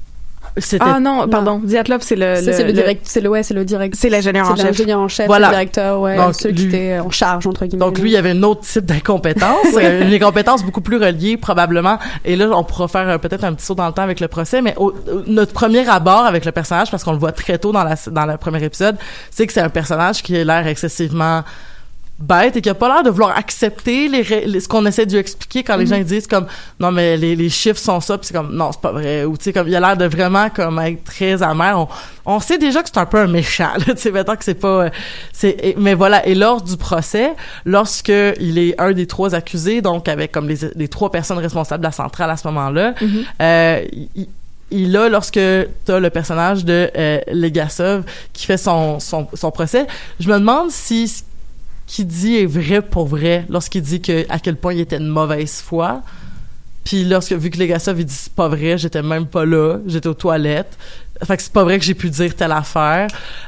Ah 0.80 1.00
non, 1.00 1.28
pardon. 1.30 1.60
Diatlov, 1.64 2.02
c'est 2.02 2.16
le, 2.16 2.36
c'est 2.42 2.64
le 2.64 2.74
direct, 2.74 3.02
c'est 3.06 3.22
le 3.22 3.30
ouais, 3.30 3.42
c'est 3.44 3.54
le 3.54 3.64
direct. 3.66 3.96
C'est 3.98 4.10
l'ingénieur 4.10 4.50
en 4.50 4.56
chef. 4.56 4.66
l'ingénieur 4.66 5.00
en 5.00 5.08
chef, 5.08 5.28
Voilà. 5.28 5.48
le 5.48 5.54
directeur, 5.54 6.02
ouais, 6.02 6.18
Donc, 6.18 6.36
ceux 6.36 6.50
qui 6.52 6.64
lui- 6.64 6.76
étaient 6.76 7.00
en 7.00 7.10
charge 7.10 7.48
entre 7.48 7.66
guillemets. 7.66 7.86
Donc 7.86 7.98
lui, 8.00 8.10
il 8.10 8.14
y 8.14 8.18
avait 8.18 8.32
un 8.32 8.44
autre 8.44 8.62
type 8.62 8.86
d'incompétence, 8.86 9.66
euh, 9.78 10.06
une 10.08 10.14
incompétence 10.14 10.64
beaucoup 10.64 10.82
plus 10.82 10.98
reliée 10.98 11.38
probablement. 11.38 11.98
Et 12.26 12.36
là, 12.36 12.50
on 12.52 12.64
pourra 12.64 12.88
faire 12.88 13.08
euh, 13.10 13.18
peut-être 13.18 13.44
un 13.44 13.54
petit 13.54 13.66
saut 13.66 13.76
dans 13.76 13.88
le 13.88 13.94
temps 13.94 14.04
avec 14.04 14.20
le 14.20 14.28
procès, 14.28 14.62
mais 14.62 14.74
au- 14.78 14.94
notre 15.28 15.54
premier 15.54 15.88
abord 15.88 16.26
avec 16.26 16.44
le 16.46 16.52
personnage, 16.52 16.92
parce 16.92 17.04
qu'on 17.04 17.14
le 17.14 17.20
voit 17.20 17.32
très 17.32 17.58
tôt 17.58 17.72
dans 17.72 17.84
la 17.84 17.96
dans 18.12 18.26
le 18.26 18.38
premier 18.38 18.64
épisode, 18.64 18.98
c'est 19.30 19.48
que 19.48 19.54
c'est 19.54 19.62
un 19.62 19.70
personnage 19.70 20.22
qui 20.24 20.36
a 20.38 20.44
l'air 20.44 20.68
excessivement 20.68 21.44
bête 22.22 22.56
et 22.56 22.62
qui 22.62 22.70
a 22.70 22.74
pas 22.74 22.88
l'air 22.88 23.04
de 23.04 23.10
vouloir 23.10 23.36
accepter 23.38 24.08
les, 24.08 24.24
ce 24.60 24.68
qu'on 24.68 24.86
essaie 24.86 25.06
de 25.06 25.12
lui 25.12 25.20
expliquer 25.20 25.64
quand 25.64 25.76
les 25.78 25.86
gens 25.86 25.96
ils 25.96 26.06
disent 26.06 26.28
comme 26.28 26.46
non 26.80 26.92
mais 26.92 27.18
les, 27.18 27.36
les 27.36 27.50
chiffres 27.50 27.80
sont 27.80 28.00
ça 28.00 28.18
puis 28.18 28.28
c'est 28.28 28.34
comme 28.34 28.56
non 28.56 28.72
c'est 28.72 28.82
pas 28.82 28.92
vrai 28.92 29.26
ou 29.26 29.38
tu 29.38 29.46
sais 29.46 29.54
comme 29.54 29.68
il 29.68 29.76
a 29.76 29.80
l'air 29.80 29.98
de 29.98 30.06
vraiment 30.06 30.50
comme 30.50 30.80
être 30.80 31.04
très 31.04 31.42
amer 31.44 31.78
on, 31.80 31.88
on 32.26 32.40
sait 32.40 32.58
déjà 32.58 32.84
que 32.84 32.90
c'est 32.94 33.00
un 33.00 33.06
peu 33.06 33.18
un 33.20 33.28
méchant 33.28 33.72
tu 33.86 33.92
sais 33.98 34.12
mettons 34.12 34.36
que 34.36 34.44
c'est 34.44 34.54
pas 34.56 34.68
euh, 34.86 34.90
c'est 35.34 35.76
mais 35.78 35.94
voilà 35.94 36.26
et 36.28 36.36
lors 36.36 36.62
du 36.62 36.78
procès 36.78 37.32
lorsque 37.66 38.10
il 38.40 38.58
est 38.58 38.80
un 38.80 38.92
des 38.94 39.08
trois 39.08 39.34
accusés 39.36 39.82
donc 39.82 40.08
avec 40.08 40.32
comme 40.32 40.48
les, 40.48 40.58
les 40.76 40.88
trois 40.88 41.12
personnes 41.12 41.40
responsables 41.40 41.82
de 41.82 41.88
la 41.88 41.92
centrale 41.92 42.30
à 42.30 42.38
ce 42.38 42.48
moment-là 42.48 42.94
Mhm. 43.02 43.24
euh, 43.42 43.82
il, 44.16 44.28
il 44.74 44.96
a 44.96 45.10
lorsque 45.10 45.40
t'as 45.86 46.00
le 46.00 46.10
personnage 46.10 46.64
de 46.64 46.90
euh, 46.98 47.20
Legasov 47.32 48.04
qui 48.32 48.46
fait 48.46 48.58
son, 48.58 49.00
son 49.00 49.28
son 49.34 49.52
procès 49.52 49.86
je 50.20 50.30
me 50.30 50.40
demande 50.40 50.72
si 50.72 51.08
ce 51.10 51.24
qu'il 51.92 52.08
dit 52.08 52.38
est 52.38 52.46
vrai 52.46 52.82
pour 52.82 53.06
vrai 53.06 53.46
lorsqu'il 53.50 53.82
dit 53.82 54.02
que 54.02 54.26
à 54.30 54.40
quel 54.40 54.56
point 54.56 54.74
il 54.74 54.80
était 54.80 54.98
de 55.00 55.08
mauvaise 55.08 55.62
foi. 55.62 56.02
Puis 56.86 57.04
lorsque 57.04 57.34
vu 57.34 57.50
que 57.50 57.60
Legasov 57.60 58.00
il 58.00 58.06
dit 58.06 58.14
c'est 58.14 58.34
pas 58.34 58.48
vrai 58.48 58.78
j'étais 58.78 59.04
même 59.04 59.28
pas 59.28 59.46
là 59.46 59.78
j'étais 59.86 60.08
aux 60.08 60.14
toilettes. 60.14 60.78
Fait 61.24 61.36
que 61.36 61.44
c'est 61.44 61.52
pas 61.52 61.66
vrai 61.66 61.78
que 61.78 61.86
j'ai 61.86 61.94
pu 61.94 62.10
dire 62.10 62.34
telle 62.34 62.54
affaire. 62.54 63.08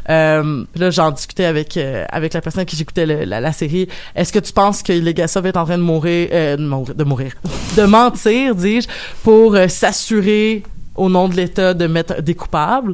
Euh, 0.10 0.65
là 0.75 0.89
j'en 0.89 1.12
discutais 1.12 1.45
avec 1.45 1.77
euh, 1.77 2.03
avec 2.10 2.34
la 2.34 2.41
personne 2.41 2.65
qui 2.65 2.75
j'écoutais 2.75 3.06
la 3.25 3.53
série. 3.53 3.88
Est-ce 4.13 4.34
que 4.34 4.39
tu 4.39 4.51
penses 4.51 4.84
que 4.84 4.91
Legasov 4.91 5.45
est 5.47 5.56
en 5.56 5.63
train 5.63 5.77
de 5.77 5.84
mourir 5.84 6.27
euh, 6.34 6.58
de 6.58 6.65
mourir 6.65 6.95
de 6.95 7.03
mourir? 7.06 7.34
De 7.77 7.84
mentir 7.86 8.56
dis-je 8.56 8.88
pour 9.23 9.56
euh, 9.56 9.69
s'assurer 9.69 10.63
au 10.95 11.10
nom 11.10 11.27
de 11.29 11.36
l'État 11.36 11.73
de 11.73 11.88
mettre 11.88 12.21
des 12.21 12.36
coupables? 12.36 12.93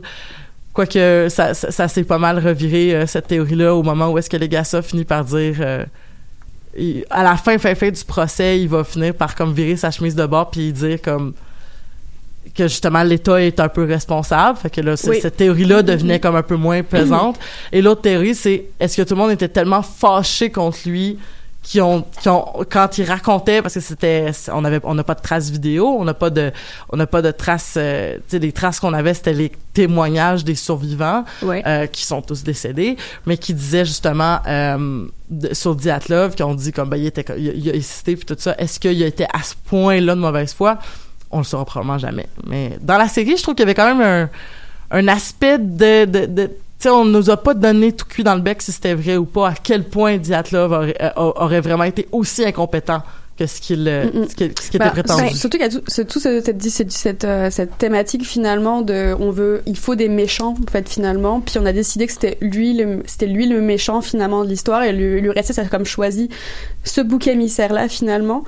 Quoique 0.80 1.28
ça, 1.28 1.54
ça, 1.54 1.72
ça 1.72 1.88
s'est 1.90 2.06
pas 2.06 2.18
mal 2.18 2.40
reviré, 2.40 2.96
euh, 2.96 3.06
cette 3.06 3.28
théorie-là, 3.28 3.76
au 3.76 3.84
moment 3.84 4.08
où 4.12 4.18
est-ce 4.18 4.30
que 4.30 4.38
Legassa 4.38 4.82
finit 4.82 5.04
par 5.04 5.26
dire... 5.26 5.56
euh, 5.60 5.84
il- 6.78 7.04
à 7.10 7.22
la 7.22 7.36
fin, 7.36 7.58
fin, 7.58 7.76
fin 7.76 7.90
du 7.90 8.02
procès, 8.06 8.62
il 8.62 8.70
va 8.70 8.86
finir 8.86 9.14
par 9.14 9.36
comme 9.36 9.52
virer 9.52 9.76
sa 9.76 9.92
chemise 9.92 10.16
de 10.16 10.26
bord 10.26 10.50
puis 10.50 10.72
dire 10.72 11.02
comme 11.02 11.34
que 12.56 12.64
justement 12.70 13.04
l'État 13.04 13.42
est 13.42 13.60
un 13.60 13.68
peu 13.68 13.84
responsable. 13.84 14.58
Fait 14.58 14.70
que 14.70 14.80
là, 14.80 14.96
Oui. 15.06 15.20
cette 15.22 15.36
théorie-là 15.36 15.82
devenait 15.84 16.22
comme 16.22 16.38
un 16.38 16.44
peu 16.44 16.56
moins 16.56 16.82
pesante. 16.82 17.38
Et 17.74 17.82
l'autre 17.82 18.02
théorie, 18.04 18.34
c'est 18.34 18.68
est-ce 18.80 18.96
que 18.96 19.02
tout 19.02 19.16
le 19.16 19.20
monde 19.20 19.32
était 19.32 19.50
tellement 19.50 19.82
fâché 19.82 20.50
contre 20.50 20.78
lui 20.86 21.20
qui 21.70 21.80
ont, 21.82 22.02
qui 22.20 22.28
ont 22.30 22.46
quand 22.68 22.98
il 22.98 23.04
racontait 23.04 23.62
parce 23.62 23.76
que 23.76 23.80
c'était 23.80 24.32
on 24.52 24.66
avait 24.66 24.80
on 24.84 24.96
n'a 24.96 25.04
pas 25.04 25.14
de 25.14 25.22
traces 25.22 25.52
vidéo 25.52 25.86
on 26.00 26.04
n'a 26.04 26.16
pas 26.16 26.32
de 26.32 26.52
on 26.92 26.98
n'a 26.98 27.06
pas 27.06 27.22
de 27.22 27.30
traces 27.30 27.76
euh, 27.78 28.16
tu 28.16 28.22
sais 28.30 28.40
les 28.40 28.52
traces 28.52 28.80
qu'on 28.80 28.94
avait 28.94 29.14
c'était 29.14 29.34
les 29.34 29.52
témoignages 29.74 30.44
des 30.44 30.56
survivants 30.56 31.24
Ouais. 31.44 31.62
euh, 31.68 31.86
qui 31.86 32.04
sont 32.08 32.24
tous 32.24 32.42
décédés 32.44 32.98
mais 33.28 33.38
qui 33.38 33.54
disaient 33.54 33.86
justement 33.86 34.40
euh, 34.48 35.06
de- 35.30 35.54
sur 35.54 35.76
Diatlov 35.76 36.34
qui 36.34 36.42
ont 36.42 36.56
dit 36.56 36.72
comme 36.72 36.90
ben 36.90 36.98
il 36.98 37.06
était 37.06 37.24
il, 37.38 37.50
a- 37.50 37.54
il 37.54 37.70
a 37.70 37.74
insisté 37.76 38.16
puis 38.16 38.26
tout 38.26 38.36
ça 38.40 38.56
est-ce 38.58 38.80
qu'il 38.80 39.04
a 39.04 39.06
été 39.06 39.26
à 39.26 39.44
ce 39.44 39.54
point-là 39.70 40.16
de 40.16 40.20
mauvaise 40.20 40.54
foi? 40.54 40.80
On 41.30 41.38
le 41.38 41.44
saura 41.44 41.66
probablement 41.66 42.00
jamais 42.00 42.26
mais 42.48 42.80
dans 42.82 42.98
la 42.98 43.08
série 43.08 43.38
je 43.38 43.44
trouve 43.44 43.54
qu'il 43.54 43.62
y 43.66 43.68
avait 43.70 43.76
quand 43.76 43.94
même 43.96 44.02
un 44.02 44.30
un 44.92 45.08
aspect 45.08 45.60
de, 45.60 46.06
de, 46.06 46.26
de 46.26 46.50
sais, 46.84 46.90
on 46.90 47.06
nous 47.06 47.30
a 47.30 47.38
pas 47.38 47.54
donné 47.54 47.92
tout 47.92 48.06
cuit 48.08 48.24
dans 48.24 48.36
le 48.36 48.42
bec 48.42 48.62
si 48.62 48.72
c'était 48.72 48.94
vrai 48.94 49.18
ou 49.18 49.26
pas, 49.26 49.50
à 49.50 49.54
quel 49.62 49.84
point 49.84 50.18
Diatlov 50.18 50.72
aurait, 50.72 50.96
euh, 51.02 51.10
aurait 51.16 51.62
vraiment 51.62 51.84
été 51.84 52.08
aussi 52.12 52.46
incompétent 52.46 53.02
que 53.38 53.46
ce 53.46 53.62
qu'il 53.62 53.88
euh, 53.88 54.06
Mm, 54.14 54.20
mm. 54.20 54.28
ce 54.30 54.36
qui, 54.36 54.52
ce 54.62 54.70
qui 54.72 54.78
Bah, 54.78 54.86
était 54.88 55.02
prétendu. 55.02 55.28
sur- 55.30 55.38
Surtout 55.38 55.58
qu'il 55.58 55.66
y 55.66 55.70
a 55.70 56.04
tout, 56.06 56.20
ce- 56.20 56.42
cette, 56.42 56.62
cette, 56.70 56.92
cette, 56.92 57.24
euh, 57.24 57.50
cette 57.50 57.78
thématique 57.78 58.26
finalement 58.26 58.82
de 58.82 59.16
on 59.18 59.32
veut 59.32 59.62
il 59.66 59.78
faut 59.78 59.96
des 59.96 60.10
méchants 60.10 60.56
en 60.62 60.72
fait 60.72 60.90
finalement 60.90 61.40
puis 61.40 61.58
on 61.58 61.66
a 61.66 61.72
décidé 61.72 62.06
que 62.08 62.12
c'était 62.12 62.38
lui 62.42 62.74
le 62.74 63.02
c'était 63.06 63.28
lui 63.28 63.48
le 63.48 63.62
méchant 63.62 64.02
finalement 64.02 64.44
de 64.44 64.50
l'histoire 64.50 64.84
et 64.84 64.92
lui, 64.92 65.22
lui 65.22 65.30
restait 65.32 65.54
ça 65.54 65.62
a 65.62 65.66
comme 65.66 65.86
choisi 65.86 66.28
ce 66.84 67.00
bouc 67.00 67.28
émissaire 67.28 67.72
là 67.74 67.88
finalement 67.88 68.44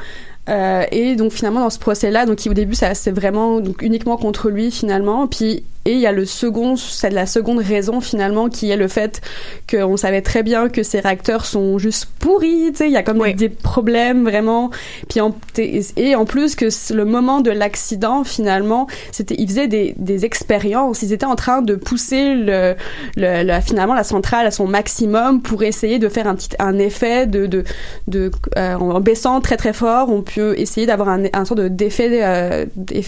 Euh, 0.49 0.83
et 0.91 1.15
donc 1.15 1.31
finalement 1.33 1.59
dans 1.61 1.69
ce 1.69 1.77
procès 1.77 2.09
là 2.09 2.25
donc 2.25 2.39
au 2.49 2.53
début 2.55 2.73
ça 2.73 2.95
c'est 2.95 3.11
vraiment 3.11 3.59
donc 3.61 3.83
uniquement 3.83 4.17
contre 4.17 4.49
lui 4.49 4.71
finalement 4.71 5.27
puis 5.27 5.63
et 5.85 5.93
il 5.93 5.99
y 5.99 6.05
a 6.07 6.11
le 6.11 6.25
second 6.25 6.75
c'est 6.75 7.09
la 7.09 7.25
seconde 7.25 7.59
raison 7.59 8.01
finalement 8.01 8.49
qui 8.49 8.69
est 8.69 8.77
le 8.77 8.87
fait 8.87 9.21
qu'on 9.69 9.97
savait 9.97 10.21
très 10.21 10.43
bien 10.43 10.69
que 10.69 10.83
ces 10.83 10.99
réacteurs 10.99 11.45
sont 11.45 11.77
juste 11.79 12.07
pourris 12.19 12.69
tu 12.71 12.77
sais 12.77 12.87
il 12.87 12.91
y 12.93 12.97
a 12.97 13.03
comme 13.03 13.21
des, 13.23 13.33
des 13.33 13.49
problèmes 13.49 14.23
vraiment. 14.23 14.69
Puis 15.09 15.21
en, 15.21 15.35
et 15.57 16.15
en 16.15 16.25
plus 16.25 16.55
que 16.55 16.65
le 16.93 17.05
moment 17.05 17.41
de 17.41 17.51
l'accident 17.51 18.23
finalement 18.23 18.87
c'était 19.11 19.35
ils 19.39 19.47
faisaient 19.47 19.67
des, 19.67 19.95
des 19.97 20.23
expériences. 20.25 21.01
Ils 21.01 21.13
étaient 21.13 21.25
en 21.25 21.35
train 21.35 21.61
de 21.61 21.75
pousser 21.75 22.35
le, 22.35 22.75
le, 23.17 23.43
la- 23.43 23.61
finalement 23.61 23.93
la 23.95 24.03
centrale 24.03 24.45
à 24.45 24.51
son 24.51 24.67
maximum 24.67 25.41
pour 25.41 25.63
essayer 25.63 25.97
de 25.99 26.09
faire 26.09 26.27
un 26.27 26.35
petit 26.35 26.49
un 26.59 26.77
effet 26.77 27.25
de 27.25 27.47
de, 27.47 27.63
de 28.07 28.29
euh, 28.57 28.75
en 28.75 28.99
baissant 28.99 29.41
très 29.41 29.57
très 29.57 29.73
fort 29.73 30.09
on 30.11 30.21
peut 30.21 30.53
essayer 30.59 30.85
d'avoir 30.85 31.09
un, 31.09 31.23
un 31.33 31.45
sort 31.45 31.57
de 31.57 31.67
d'effet 31.67 32.19
euh, 32.23 32.65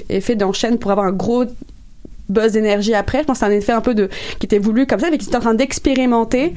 effet 0.09 0.35
d'enchaîne 0.35 0.79
pour 0.79 0.91
avoir 0.91 1.05
un 1.05 1.11
gros 1.11 1.45
buzz 2.29 2.53
d'énergie 2.53 2.93
après. 2.93 3.19
Je 3.19 3.23
pense 3.25 3.39
que 3.39 3.45
c'est 3.45 3.51
un 3.51 3.55
effet 3.55 3.71
un 3.71 3.81
peu 3.81 3.95
de 3.95 4.09
qui 4.39 4.45
était 4.45 4.59
voulu 4.59 4.85
comme 4.87 4.99
ça 4.99 5.09
mais 5.09 5.17
qu'ils 5.17 5.27
étaient 5.27 5.37
en 5.37 5.41
train 5.41 5.53
d'expérimenter 5.53 6.53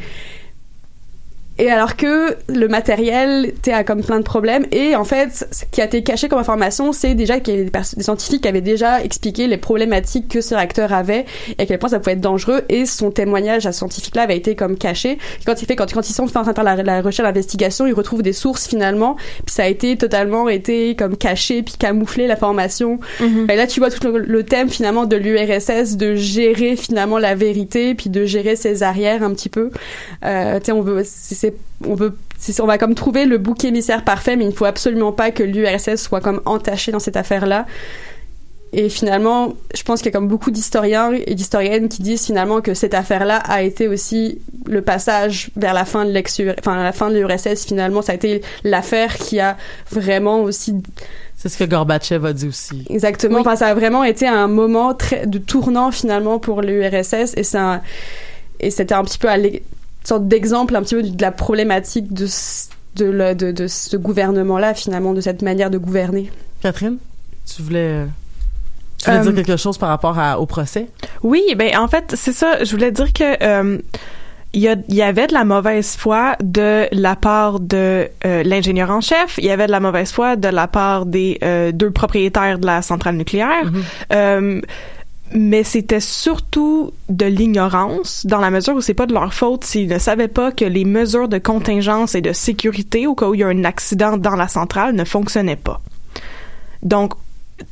Et 1.58 1.70
alors 1.70 1.96
que 1.96 2.36
le 2.48 2.68
matériel 2.68 3.46
était 3.46 3.72
a 3.72 3.82
comme 3.82 4.02
plein 4.02 4.18
de 4.18 4.24
problèmes 4.24 4.66
et 4.72 4.94
en 4.94 5.04
fait 5.04 5.48
ce 5.50 5.64
qui 5.70 5.80
a 5.80 5.86
été 5.86 6.02
caché 6.02 6.28
comme 6.28 6.38
information 6.38 6.92
c'est 6.92 7.14
déjà 7.14 7.40
qu'il 7.40 7.54
y 7.54 7.60
avait 7.60 7.70
des, 7.70 8.02
scientifiques 8.02 8.42
qui 8.42 8.48
avaient 8.48 8.60
déjà 8.60 9.02
expliqué 9.02 9.46
les 9.46 9.56
problématiques 9.56 10.28
que 10.28 10.42
ce 10.42 10.54
réacteur 10.54 10.92
avait 10.92 11.24
et 11.58 11.62
à 11.62 11.66
quel 11.66 11.78
point 11.78 11.88
ça 11.88 11.98
pouvait 11.98 12.12
être 12.12 12.20
dangereux 12.20 12.62
et 12.68 12.84
son 12.84 13.10
témoignage 13.10 13.64
à 13.64 13.72
ce 13.72 13.78
scientifique 13.78 14.16
là 14.16 14.22
avait 14.22 14.36
été 14.36 14.54
comme 14.54 14.76
caché. 14.76 15.16
Quand 15.46 15.62
il 15.62 15.66
fait 15.66 15.76
quand, 15.76 15.90
quand 15.90 16.06
ils 16.06 16.12
sont 16.12 16.24
en 16.24 16.28
train 16.28 16.42
de 16.42 16.54
faire 16.54 16.64
la, 16.64 16.82
la 16.82 17.00
recherche 17.00 17.26
l'investigation 17.26 17.86
ils 17.86 17.94
retrouvent 17.94 18.22
des 18.22 18.34
sources 18.34 18.68
finalement 18.68 19.16
puis 19.16 19.54
ça 19.54 19.62
a 19.62 19.68
été 19.68 19.96
totalement 19.96 20.50
été 20.50 20.94
comme 20.94 21.16
caché 21.16 21.62
puis 21.62 21.76
camouflé 21.78 22.26
la 22.26 22.36
formation. 22.36 23.00
Et 23.48 23.56
là 23.56 23.66
tu 23.66 23.80
vois 23.80 23.90
tout 23.90 24.06
le, 24.06 24.18
le 24.18 24.42
thème 24.42 24.68
finalement 24.68 25.06
de 25.06 25.16
l'URSS 25.16 25.96
de 25.96 26.16
gérer 26.16 26.76
finalement 26.76 27.18
la 27.18 27.34
vérité 27.34 27.94
puis 27.94 28.10
de 28.10 28.26
gérer 28.26 28.56
ses 28.56 28.82
arrières 28.82 29.22
un 29.22 29.32
petit 29.32 29.48
peu. 29.48 29.70
Euh, 30.22 30.58
tu 30.58 30.66
sais 30.66 30.72
on 30.72 30.82
veut 30.82 31.02
c'est 31.04 31.45
c'est- 31.50 31.86
on 31.88 31.94
veut 31.94 32.16
on 32.60 32.66
va 32.66 32.78
comme 32.78 32.94
trouver 32.94 33.24
le 33.24 33.38
bouc 33.38 33.64
émissaire 33.64 34.04
parfait 34.04 34.36
mais 34.36 34.44
il 34.44 34.48
ne 34.50 34.52
faut 34.54 34.66
absolument 34.66 35.12
pas 35.12 35.30
que 35.30 35.42
l'URSS 35.42 35.96
soit 35.96 36.20
comme 36.20 36.40
entaché 36.44 36.92
dans 36.92 36.98
cette 37.00 37.16
affaire 37.16 37.46
là. 37.46 37.66
Et 38.72 38.88
finalement, 38.88 39.54
je 39.74 39.82
pense 39.84 40.00
qu'il 40.00 40.06
y 40.06 40.14
a 40.14 40.18
comme 40.18 40.28
beaucoup 40.28 40.50
d'historiens 40.50 41.12
et 41.12 41.34
d'historiennes 41.34 41.88
qui 41.88 42.02
disent 42.02 42.26
finalement 42.26 42.60
que 42.60 42.74
cette 42.74 42.94
affaire-là 42.94 43.36
a 43.36 43.62
été 43.62 43.86
aussi 43.88 44.38
le 44.66 44.82
passage 44.82 45.50
vers 45.56 45.72
la 45.72 45.84
fin 45.84 46.04
de 46.04 46.10
l'ex 46.10 46.40
enfin 46.58 46.82
la 46.82 46.92
fin 46.92 47.08
de 47.08 47.14
l'URSS 47.16 47.64
finalement 47.64 48.02
ça 48.02 48.12
a 48.12 48.14
été 48.16 48.42
l'affaire 48.64 49.16
qui 49.16 49.38
a 49.40 49.56
vraiment 49.90 50.40
aussi 50.42 50.74
C'est 51.36 51.48
ce 51.48 51.56
que 51.56 51.64
Gorbatchev 51.64 52.26
a 52.26 52.32
dit 52.32 52.48
aussi. 52.48 52.84
Exactement. 52.90 53.38
Enfin, 53.40 53.56
ça 53.56 53.68
a 53.68 53.74
vraiment 53.74 54.02
été 54.04 54.26
un 54.26 54.48
moment 54.48 54.94
très 54.94 55.26
de 55.26 55.38
tournant 55.38 55.90
finalement 55.92 56.38
pour 56.38 56.60
l'URSS 56.60 57.34
et 57.36 57.44
c'est 57.44 57.58
et 58.58 58.70
c'était 58.70 58.94
un 58.94 59.04
petit 59.04 59.18
peu 59.18 59.28
à 59.28 59.36
sorte 60.06 60.28
d'exemple 60.28 60.74
un 60.76 60.82
petit 60.82 60.94
peu 60.94 61.02
de 61.02 61.22
la 61.22 61.32
problématique 61.32 62.12
de 62.12 62.26
ce- 62.26 62.68
de, 62.96 63.04
le- 63.06 63.34
de, 63.34 63.52
de 63.52 63.66
ce 63.66 63.96
gouvernement-là 63.96 64.74
finalement 64.74 65.12
de 65.12 65.20
cette 65.20 65.42
manière 65.42 65.70
de 65.70 65.78
gouverner. 65.78 66.30
Catherine, 66.62 66.96
tu 67.44 67.62
voulais, 67.62 68.04
tu 68.98 69.04
voulais 69.10 69.18
Euh, 69.18 69.22
dire 69.32 69.34
quelque 69.44 69.56
chose 69.56 69.76
par 69.78 69.88
rapport 69.90 70.18
à- 70.18 70.40
au 70.40 70.46
procès? 70.46 70.86
Oui, 71.22 71.42
ben 71.56 71.76
en 71.78 71.88
fait, 71.88 72.14
c'est 72.16 72.32
ça. 72.32 72.64
Je 72.64 72.70
voulais 72.70 72.90
dire 72.92 73.12
que 73.12 73.42
euh, 73.42 73.78
il 74.54 74.62
y, 74.62 74.68
a- 74.68 74.76
il 74.88 74.94
y 74.94 75.02
avait 75.02 75.26
de 75.26 75.34
la 75.34 75.44
mauvaise 75.44 75.96
foi 75.96 76.36
de 76.42 76.86
la 76.92 77.14
part 77.16 77.60
de 77.60 78.08
euh, 78.24 78.42
l'ingénieur 78.44 78.90
en 78.90 79.02
chef. 79.02 79.36
Il 79.36 79.44
y 79.44 79.50
avait 79.50 79.66
de 79.66 79.72
la 79.72 79.80
mauvaise 79.80 80.10
foi 80.12 80.36
de 80.36 80.48
la 80.48 80.66
part 80.66 81.04
des 81.04 81.38
euh, 81.42 81.72
deux 81.72 81.90
propriétaires 81.90 82.58
de 82.58 82.64
la 82.64 82.80
centrale 82.80 83.16
nucléaire. 83.16 83.70
Euh, 84.12 84.62
mais 85.32 85.64
c'était 85.64 86.00
surtout 86.00 86.92
de 87.08 87.26
l'ignorance 87.26 88.26
dans 88.26 88.38
la 88.38 88.50
mesure 88.50 88.74
où 88.74 88.80
c'est 88.80 88.94
pas 88.94 89.06
de 89.06 89.12
leur 89.12 89.34
faute 89.34 89.64
s'ils 89.64 89.88
ne 89.88 89.98
savaient 89.98 90.28
pas 90.28 90.52
que 90.52 90.64
les 90.64 90.84
mesures 90.84 91.28
de 91.28 91.38
contingence 91.38 92.14
et 92.14 92.20
de 92.20 92.32
sécurité 92.32 93.06
au 93.06 93.14
cas 93.14 93.26
où 93.26 93.34
il 93.34 93.40
y 93.40 93.44
a 93.44 93.48
un 93.48 93.64
accident 93.64 94.16
dans 94.16 94.36
la 94.36 94.48
centrale 94.48 94.94
ne 94.94 95.04
fonctionnaient 95.04 95.56
pas. 95.56 95.80
Donc 96.82 97.14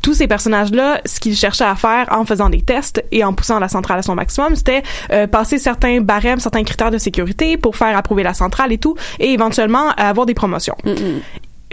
tous 0.02 0.14
ces 0.14 0.26
personnages-là, 0.26 1.00
ce 1.04 1.20
qu'ils 1.20 1.36
cherchaient 1.36 1.64
à 1.64 1.76
faire 1.76 2.08
en 2.10 2.24
faisant 2.24 2.48
des 2.48 2.62
tests 2.62 3.04
et 3.12 3.22
en 3.22 3.32
poussant 3.32 3.58
la 3.58 3.68
centrale 3.68 3.98
à 3.98 4.02
son 4.02 4.14
maximum, 4.14 4.56
c'était 4.56 4.82
euh, 5.12 5.26
passer 5.26 5.58
certains 5.58 6.00
barèmes, 6.00 6.40
certains 6.40 6.64
critères 6.64 6.90
de 6.90 6.98
sécurité 6.98 7.56
pour 7.56 7.76
faire 7.76 7.96
approuver 7.96 8.22
la 8.22 8.34
centrale 8.34 8.72
et 8.72 8.78
tout, 8.78 8.96
et 9.20 9.32
éventuellement 9.32 9.90
avoir 9.90 10.26
des 10.26 10.34
promotions. 10.34 10.76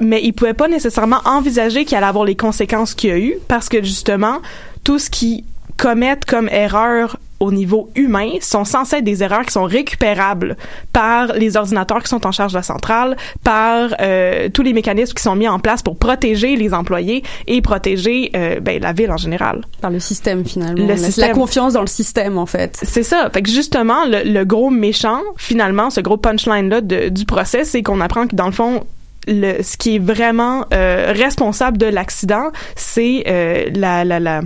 Mais 0.02 0.22
ils 0.24 0.34
pouvaient 0.34 0.54
pas 0.54 0.68
nécessairement 0.68 1.22
envisager 1.26 1.86
qu'il 1.86 1.96
allait 1.96 2.08
avoir 2.08 2.26
les 2.26 2.36
conséquences 2.36 2.94
qu'il 2.96 3.10
y 3.12 3.14
a 3.14 3.20
eu, 3.20 3.36
parce 3.48 3.70
que 3.70 3.82
justement, 3.82 4.40
tout 4.84 5.00
ce 5.00 5.10
qu'ils 5.10 5.44
commettent 5.82 6.26
comme 6.26 6.48
erreur 6.50 7.18
au 7.40 7.52
niveau 7.52 7.90
humain 7.96 8.34
sont 8.40 8.66
censés 8.66 8.98
être 8.98 9.04
des 9.04 9.24
erreurs 9.24 9.42
qui 9.48 9.52
sont 9.52 9.64
récupérables 9.64 10.56
par 10.94 11.34
les 11.34 11.58
ordinateurs 11.58 12.04
qui 12.04 12.10
sont 12.10 12.28
en 12.28 12.32
charge 12.32 12.52
de 12.54 12.58
la 12.60 12.62
centrale, 12.64 13.18
par 13.44 13.90
euh, 14.00 14.48
tous 14.54 14.62
les 14.62 14.74
mécanismes 14.74 15.16
qui 15.16 15.24
sont 15.24 15.36
mis 15.36 15.48
en 15.48 15.58
place 15.58 15.82
pour 15.82 15.98
protéger 15.98 16.56
les 16.56 16.72
employés 16.76 17.24
et 17.48 17.64
protéger 17.64 18.30
euh, 18.36 18.60
ben, 18.60 18.80
la 18.80 18.94
ville 18.94 19.12
en 19.12 19.18
général. 19.18 19.62
Par 19.82 19.90
le 19.90 20.00
système 20.00 20.46
finalement. 20.46 20.80
Le 20.80 20.86
La- 20.90 20.98
système. 20.98 21.30
La 21.30 21.34
confiance 21.34 21.74
dans 21.74 21.82
le 21.82 21.88
système 21.88 22.38
en 22.38 22.46
fait. 22.46 22.78
C'est 22.84 23.02
ça. 23.02 23.32
Fait 23.34 23.42
que 23.42 23.50
justement, 23.50 24.06
le, 24.06 24.32
le 24.32 24.46
gros 24.46 24.70
méchant, 24.70 25.22
finalement, 25.36 25.90
ce 25.90 26.00
gros 26.02 26.18
punchline-là 26.18 26.82
du 27.10 27.26
procès, 27.26 27.64
c'est 27.66 27.82
qu'on 27.82 28.02
apprend 28.02 28.28
que 28.28 28.36
dans 28.36 28.46
le 28.46 28.52
fond, 28.52 28.84
le, 29.28 29.64
ce 29.64 29.78
qui 29.78 29.96
est 29.96 30.00
vraiment 30.00 30.66
euh, 30.76 31.12
responsable 31.16 31.80
de 31.80 31.88
l'accident, 31.88 32.52
c'est 32.76 33.24
la, 33.74 34.06
la, 34.06 34.20
la 34.20 34.42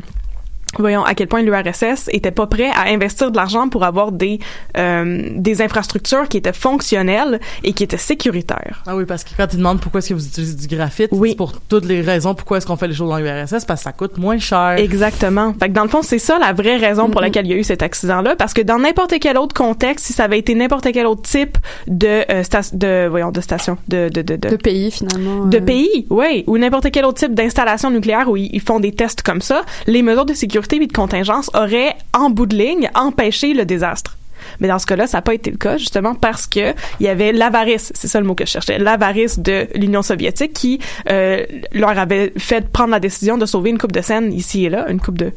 voyons 0.79 1.03
à 1.03 1.13
quel 1.13 1.27
point 1.27 1.41
l'URSS 1.41 2.09
était 2.09 2.31
pas 2.31 2.47
prêt 2.47 2.69
à 2.73 2.89
investir 2.89 3.31
de 3.31 3.37
l'argent 3.37 3.69
pour 3.69 3.83
avoir 3.83 4.11
des 4.11 4.39
euh, 4.77 5.29
des 5.35 5.61
infrastructures 5.61 6.27
qui 6.27 6.37
étaient 6.37 6.53
fonctionnelles 6.53 7.39
et 7.63 7.73
qui 7.73 7.83
étaient 7.83 7.97
sécuritaires. 7.97 8.83
Ah 8.87 8.95
oui, 8.95 9.05
parce 9.05 9.23
que 9.23 9.29
quand 9.37 9.47
ils 9.51 9.57
demandent 9.57 9.79
pourquoi 9.79 9.99
est-ce 9.99 10.09
que 10.09 10.13
vous 10.13 10.25
utilisez 10.25 10.55
du 10.55 10.75
graphite, 10.75 11.09
c'est 11.11 11.35
pour 11.35 11.53
toutes 11.61 11.85
les 11.85 12.01
raisons 12.01 12.35
pourquoi 12.35 12.57
est-ce 12.57 12.65
qu'on 12.65 12.75
fait 12.75 12.87
les 12.87 12.93
choses 12.93 13.09
dans 13.09 13.17
l'URSS, 13.17 13.65
parce 13.65 13.81
que 13.81 13.83
ça 13.83 13.91
coûte 13.91 14.17
moins 14.17 14.37
cher. 14.37 14.75
Exactement. 14.77 15.53
Fait 15.59 15.69
que 15.69 15.73
dans 15.73 15.83
le 15.83 15.89
fond, 15.89 16.01
c'est 16.01 16.19
ça 16.19 16.37
la 16.39 16.53
vraie 16.53 16.77
raison 16.77 17.09
pour 17.09 17.21
laquelle 17.21 17.45
il 17.45 17.51
y 17.51 17.55
a 17.55 17.57
eu 17.57 17.63
cet 17.63 17.81
accident-là, 17.83 18.35
parce 18.35 18.53
que 18.53 18.61
dans 18.61 18.79
n'importe 18.79 19.15
quel 19.19 19.37
autre 19.37 19.53
contexte, 19.55 20.05
si 20.05 20.13
ça 20.13 20.25
avait 20.25 20.39
été 20.39 20.55
n'importe 20.55 20.87
quel 20.91 21.05
autre 21.05 21.23
type 21.23 21.57
de 21.87 22.23
euh, 22.29 22.43
de 22.73 23.07
voyons 23.07 23.31
de 23.31 23.41
station, 23.41 23.77
de 23.87 24.09
de 24.09 24.21
de, 24.21 24.35
De 24.35 24.55
pays 24.55 24.91
finalement. 24.91 25.45
de 25.45 25.57
euh, 25.57 25.61
pays, 25.61 26.07
oui, 26.09 26.43
ou 26.47 26.57
n'importe 26.57 26.91
quel 26.91 27.05
autre 27.05 27.19
type 27.19 27.33
d'installation 27.33 27.89
nucléaire 27.91 28.29
où 28.29 28.37
ils, 28.37 28.49
ils 28.53 28.61
font 28.61 28.79
des 28.79 28.91
tests 28.91 29.21
comme 29.21 29.41
ça, 29.41 29.63
les 29.87 30.01
mesures 30.01 30.25
de 30.25 30.33
sécurité 30.33 30.64
et 30.73 30.87
de 30.87 30.93
contingence 30.93 31.49
auraient, 31.53 31.95
en 32.13 32.29
bout 32.29 32.45
de 32.45 32.55
ligne, 32.55 32.89
empêché 32.95 33.53
le 33.53 33.65
désastre. 33.65 34.17
Mais 34.59 34.67
dans 34.67 34.79
ce 34.79 34.85
cas-là, 34.85 35.07
ça 35.07 35.17
n'a 35.17 35.21
pas 35.21 35.33
été 35.33 35.51
le 35.51 35.57
cas, 35.57 35.77
justement, 35.77 36.15
parce 36.15 36.47
que 36.47 36.73
il 36.99 37.05
y 37.05 37.07
avait 37.07 37.31
l'avarice, 37.31 37.91
c'est 37.95 38.07
ça 38.07 38.19
le 38.19 38.25
mot 38.25 38.35
que 38.35 38.45
je 38.45 38.51
cherchais, 38.51 38.77
l'avarice 38.77 39.39
de 39.39 39.67
l'Union 39.75 40.01
soviétique 40.01 40.53
qui 40.53 40.79
euh, 41.09 41.43
leur 41.71 41.97
avait 41.97 42.33
fait 42.37 42.69
prendre 42.69 42.91
la 42.91 42.99
décision 42.99 43.37
de 43.37 43.45
sauver 43.45 43.69
une 43.69 43.77
coupe 43.77 43.91
de 43.91 44.01
scène 44.01 44.31
ici 44.33 44.65
et 44.65 44.69
là, 44.69 44.89
une 44.89 44.99
coupe 44.99 45.17
de... 45.17 45.31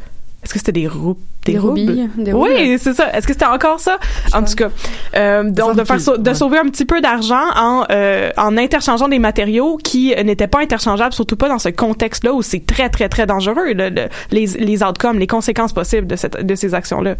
Est-ce 0.48 0.54
que 0.54 0.60
c'était 0.60 0.72
des 0.72 0.88
roubles? 0.88 1.20
Des 1.44 1.58
roubilles, 1.58 2.08
des 2.16 2.32
oui, 2.32 2.78
c'est 2.78 2.94
ça. 2.94 3.12
Est-ce 3.12 3.26
que 3.26 3.34
c'était 3.34 3.44
encore 3.44 3.80
ça? 3.80 3.98
En 4.32 4.42
tout 4.42 4.54
cas, 4.54 4.68
euh, 5.14 5.42
donc 5.50 5.76
de, 5.76 5.84
faire 5.84 5.98
de 6.18 6.32
sauver 6.32 6.56
un 6.56 6.64
petit 6.70 6.86
peu 6.86 7.02
d'argent 7.02 7.44
en, 7.54 7.84
euh, 7.90 8.30
en 8.38 8.56
interchangeant 8.56 9.08
des 9.08 9.18
matériaux 9.18 9.76
qui 9.76 10.14
n'étaient 10.24 10.46
pas 10.46 10.60
interchangeables, 10.60 11.12
surtout 11.12 11.36
pas 11.36 11.50
dans 11.50 11.58
ce 11.58 11.68
contexte-là 11.68 12.32
où 12.32 12.40
c'est 12.40 12.64
très, 12.64 12.88
très, 12.88 13.10
très 13.10 13.26
dangereux, 13.26 13.74
le- 13.74 13.90
le- 13.90 14.08
les, 14.30 14.46
les 14.46 14.82
outcomes, 14.82 15.18
les 15.18 15.26
conséquences 15.26 15.74
possibles 15.74 16.06
de, 16.06 16.16
cette, 16.16 16.42
de 16.44 16.54
ces 16.54 16.72
actions-là. 16.72 17.16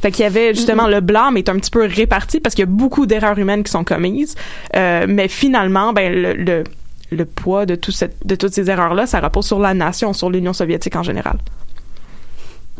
Fait 0.00 0.12
qu'il 0.12 0.22
y 0.22 0.26
avait 0.26 0.54
justement 0.54 0.86
le 0.86 1.00
blâme 1.00 1.36
est 1.36 1.48
un 1.48 1.56
petit 1.56 1.72
peu 1.72 1.84
réparti 1.84 2.38
parce 2.38 2.54
qu'il 2.54 2.62
y 2.62 2.68
a 2.68 2.70
beaucoup 2.70 3.06
d'erreurs 3.06 3.36
humaines 3.38 3.64
qui 3.64 3.72
sont 3.72 3.82
commises, 3.84 4.36
euh, 4.76 5.06
mais 5.08 5.26
finalement, 5.26 5.92
ben 5.92 6.12
le, 6.12 6.34
le, 6.34 6.64
le 7.10 7.24
poids 7.24 7.66
de, 7.66 7.74
tout 7.74 7.90
cette, 7.90 8.16
de 8.24 8.36
toutes 8.36 8.54
ces 8.54 8.70
erreurs-là, 8.70 9.06
ça 9.06 9.18
repose 9.18 9.46
sur 9.46 9.58
la 9.58 9.74
nation, 9.74 10.12
sur 10.12 10.30
l'Union 10.30 10.52
soviétique 10.52 10.94
en 10.94 11.02
général. 11.02 11.38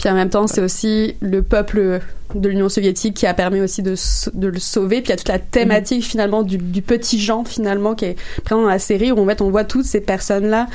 Puis 0.01 0.09
en 0.09 0.15
même 0.15 0.31
temps, 0.31 0.47
c'est 0.47 0.63
aussi 0.63 1.15
le 1.21 1.43
peuple 1.43 2.01
de 2.35 2.49
l'Union 2.49 2.69
soviétique 2.69 3.15
qui 3.15 3.27
a 3.27 3.35
permis 3.35 3.61
aussi 3.61 3.83
de, 3.83 3.95
de 4.35 4.49
le 4.49 4.59
sauver. 4.59 4.97
Puis 5.01 5.09
il 5.09 5.11
y 5.11 5.13
a 5.13 5.17
toute 5.17 5.29
la 5.29 5.39
thématique 5.39 6.05
finalement 6.05 6.43
du, 6.43 6.59
du 6.59 6.83
petit 6.83 7.21
Jean 7.21 7.45
finalement 7.45 7.95
qui 7.95 8.05
est 8.07 8.17
présent 8.45 8.63
dans 8.63 8.69
la 8.69 8.79
série 8.79 9.13
où 9.13 9.19
en 9.21 9.27
fait 9.27 9.41
on 9.41 9.51
voit 9.51 9.65
toutes 9.65 9.85
ces 9.87 10.01
personnes-là 10.01 10.67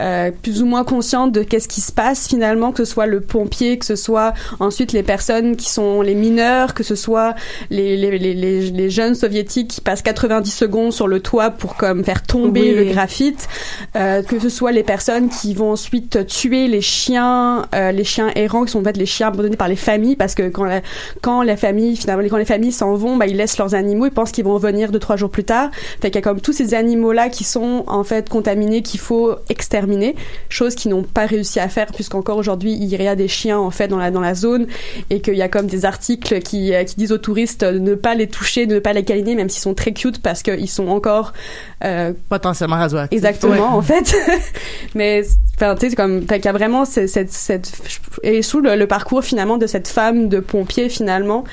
euh, 0.00 0.30
plus 0.42 0.62
ou 0.62 0.66
moins 0.66 0.84
conscientes 0.84 1.32
de 1.32 1.42
qu'est-ce 1.42 1.68
qui 1.68 1.80
se 1.80 1.92
passe 1.92 2.28
finalement, 2.28 2.72
que 2.72 2.84
ce 2.84 2.90
soit 2.92 3.06
le 3.06 3.20
pompier, 3.20 3.78
que 3.78 3.86
ce 3.86 3.96
soit 3.96 4.34
ensuite 4.60 4.92
les 4.92 5.02
personnes 5.02 5.56
qui 5.56 5.68
sont 5.70 6.02
les 6.02 6.14
mineurs, 6.14 6.74
que 6.74 6.82
ce 6.82 6.94
soit 6.94 7.34
les, 7.70 7.96
les, 7.96 8.18
les, 8.18 8.34
les, 8.34 8.70
les 8.70 8.90
jeunes 8.90 9.14
soviétiques 9.14 9.68
qui 9.68 9.80
passent 9.80 10.02
90 10.02 10.50
secondes 10.50 10.92
sur 10.92 11.08
le 11.08 11.20
toit 11.20 11.50
pour 11.50 11.76
comme 11.76 12.04
faire 12.04 12.22
tomber 12.22 12.60
Oui. 12.60 12.74
le 12.74 12.84
graphite, 12.92 13.48
euh, 13.96 14.22
que 14.22 14.38
ce 14.38 14.48
soit 14.48 14.72
les 14.72 14.82
personnes 14.82 15.28
qui 15.28 15.54
vont 15.54 15.72
ensuite 15.72 16.26
tuer 16.26 16.68
les 16.68 16.80
chiens, 16.80 17.66
euh, 17.74 17.92
les 17.92 18.04
chiens 18.04 18.30
errants 18.34 18.64
qui 18.64 18.72
sont 18.72 18.80
en 18.80 18.84
fait 18.84 18.96
les 18.96 19.06
chiens 19.06 19.28
abandonnés 19.28 19.56
par 19.56 19.68
les 19.68 19.76
familles 19.76 20.16
parce 20.16 20.34
que 20.34 20.48
quand 20.48 20.64
la, 20.64 20.80
quand 21.20 21.42
la 21.42 21.56
famille 21.56 21.96
finalement 21.96 22.24
quand 22.28 22.36
les 22.36 22.44
familles 22.44 22.72
s'en 22.72 22.94
vont, 22.94 23.16
bah 23.16 23.26
ils 23.26 23.36
laissent 23.36 23.58
leurs 23.58 23.74
animaux, 23.74 24.06
ils 24.06 24.12
pensent 24.12 24.32
qu'ils 24.32 24.44
vont 24.44 24.54
revenir 24.54 24.90
deux 24.92 24.98
trois 24.98 25.16
jours 25.16 25.30
plus 25.30 25.44
tard. 25.44 25.70
Fait 26.00 26.10
qu'il 26.10 26.16
y 26.16 26.18
a 26.18 26.22
comme 26.22 26.40
tous 26.40 26.52
ces 26.52 26.74
animaux 26.74 27.12
là 27.12 27.28
qui 27.28 27.44
sont 27.44 27.84
en 27.86 28.04
fait 28.04 28.28
contaminés 28.28 28.82
qu'il 28.82 29.00
faut 29.00 29.34
exterminer, 29.48 30.14
chose 30.48 30.74
qu'ils 30.74 30.90
n'ont 30.90 31.02
pas 31.02 31.26
réussi 31.26 31.60
à 31.60 31.68
faire 31.68 31.86
puisqu'encore 31.86 32.36
aujourd'hui 32.36 32.72
il 32.72 32.84
y 33.02 33.06
a 33.08 33.16
des 33.16 33.28
chiens 33.28 33.58
en 33.58 33.70
fait 33.70 33.88
dans 33.88 33.98
la 33.98 34.10
dans 34.10 34.20
la 34.20 34.34
zone 34.34 34.66
et 35.10 35.20
qu'il 35.20 35.34
y 35.34 35.42
a 35.42 35.48
comme 35.48 35.66
des 35.66 35.84
articles 35.84 36.40
qui 36.40 36.74
euh, 36.74 36.84
qui 36.84 36.96
disent 36.96 37.12
aux 37.12 37.18
touristes 37.18 37.64
de 37.64 37.78
ne 37.78 37.94
pas 37.94 38.14
les 38.14 38.26
toucher, 38.26 38.66
de 38.66 38.74
ne 38.74 38.80
pas 38.80 38.92
les 38.92 39.04
câliner 39.04 39.34
même 39.34 39.48
s'ils 39.48 39.62
sont 39.62 39.74
très 39.74 39.92
cute 39.92 40.20
parce 40.22 40.42
qu'ils 40.42 40.68
sont 40.68 40.88
encore 40.88 41.32
euh, 41.84 42.12
Potentiellement 42.28 42.76
radioactif. 42.76 43.16
Exactement, 43.16 43.52
Ouais. 43.54 43.60
en 43.60 43.82
fait. 43.82 44.14
Mais, 44.94 45.22
enfin, 45.56 45.74
tu 45.74 45.80
sais, 45.82 45.90
c'est 45.90 45.96
comme, 45.96 46.26
fait 46.26 46.36
qu'il 46.36 46.46
y 46.46 46.48
a 46.48 46.52
vraiment 46.52 46.84
cette, 46.84 47.08
cette, 47.08 47.32
cette- 47.32 47.72
et 48.22 48.42
sous 48.42 48.60
le, 48.60 48.74
le 48.76 48.86
parcours 48.86 49.22
finalement 49.24 49.58
de 49.58 49.66
cette 49.66 49.88
femme 49.88 50.28
de 50.28 50.40
pompier 50.40 50.87
finalement, 50.88 51.44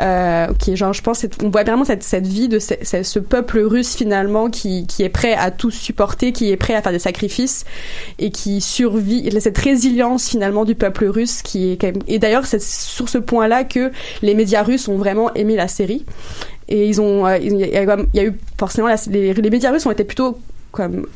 euh, 0.00 0.46
genre, 0.74 0.92
je 0.92 1.02
pense, 1.02 1.26
on 1.42 1.50
voit 1.50 1.64
vraiment 1.64 1.84
cette, 1.84 2.02
cette 2.02 2.26
vie 2.26 2.48
de 2.48 2.58
ce, 2.58 3.18
peuple 3.18 3.60
russe 3.60 3.96
finalement 3.96 4.50
qui, 4.50 4.86
qui 4.86 5.02
est 5.02 5.08
prêt 5.08 5.34
à 5.34 5.50
tout 5.50 5.70
supporter, 5.70 6.32
qui 6.32 6.50
est 6.50 6.56
prêt 6.56 6.74
à 6.74 6.82
faire 6.82 6.92
des 6.92 6.98
sacrifices 6.98 7.64
et 8.18 8.30
qui 8.30 8.60
survit, 8.60 9.28
cette 9.40 9.58
résilience 9.58 10.28
finalement 10.28 10.64
du 10.64 10.74
peuple 10.74 11.06
russe 11.06 11.42
qui 11.42 11.70
est 11.72 11.84
et 12.08 12.18
d'ailleurs 12.18 12.46
c'est 12.46 12.62
sur 12.62 13.08
ce 13.08 13.18
point-là 13.18 13.64
que 13.64 13.92
les 14.22 14.34
médias 14.34 14.62
russes 14.62 14.88
ont 14.88 14.96
vraiment 14.96 15.32
aimé 15.34 15.56
la 15.56 15.68
série. 15.68 16.04
Et 16.68 16.88
ils 16.88 17.00
ont, 17.00 17.26
euh, 17.26 17.38
il 17.38 17.56
y, 17.56 17.76
a, 17.76 18.24
eu 18.24 18.32
forcément 18.58 18.88
les, 19.08 19.34
les 19.34 19.50
médias 19.50 19.70
russes 19.70 19.86
ont 19.86 19.92
été 19.92 20.02
plutôt 20.02 20.38
comme 20.72 21.06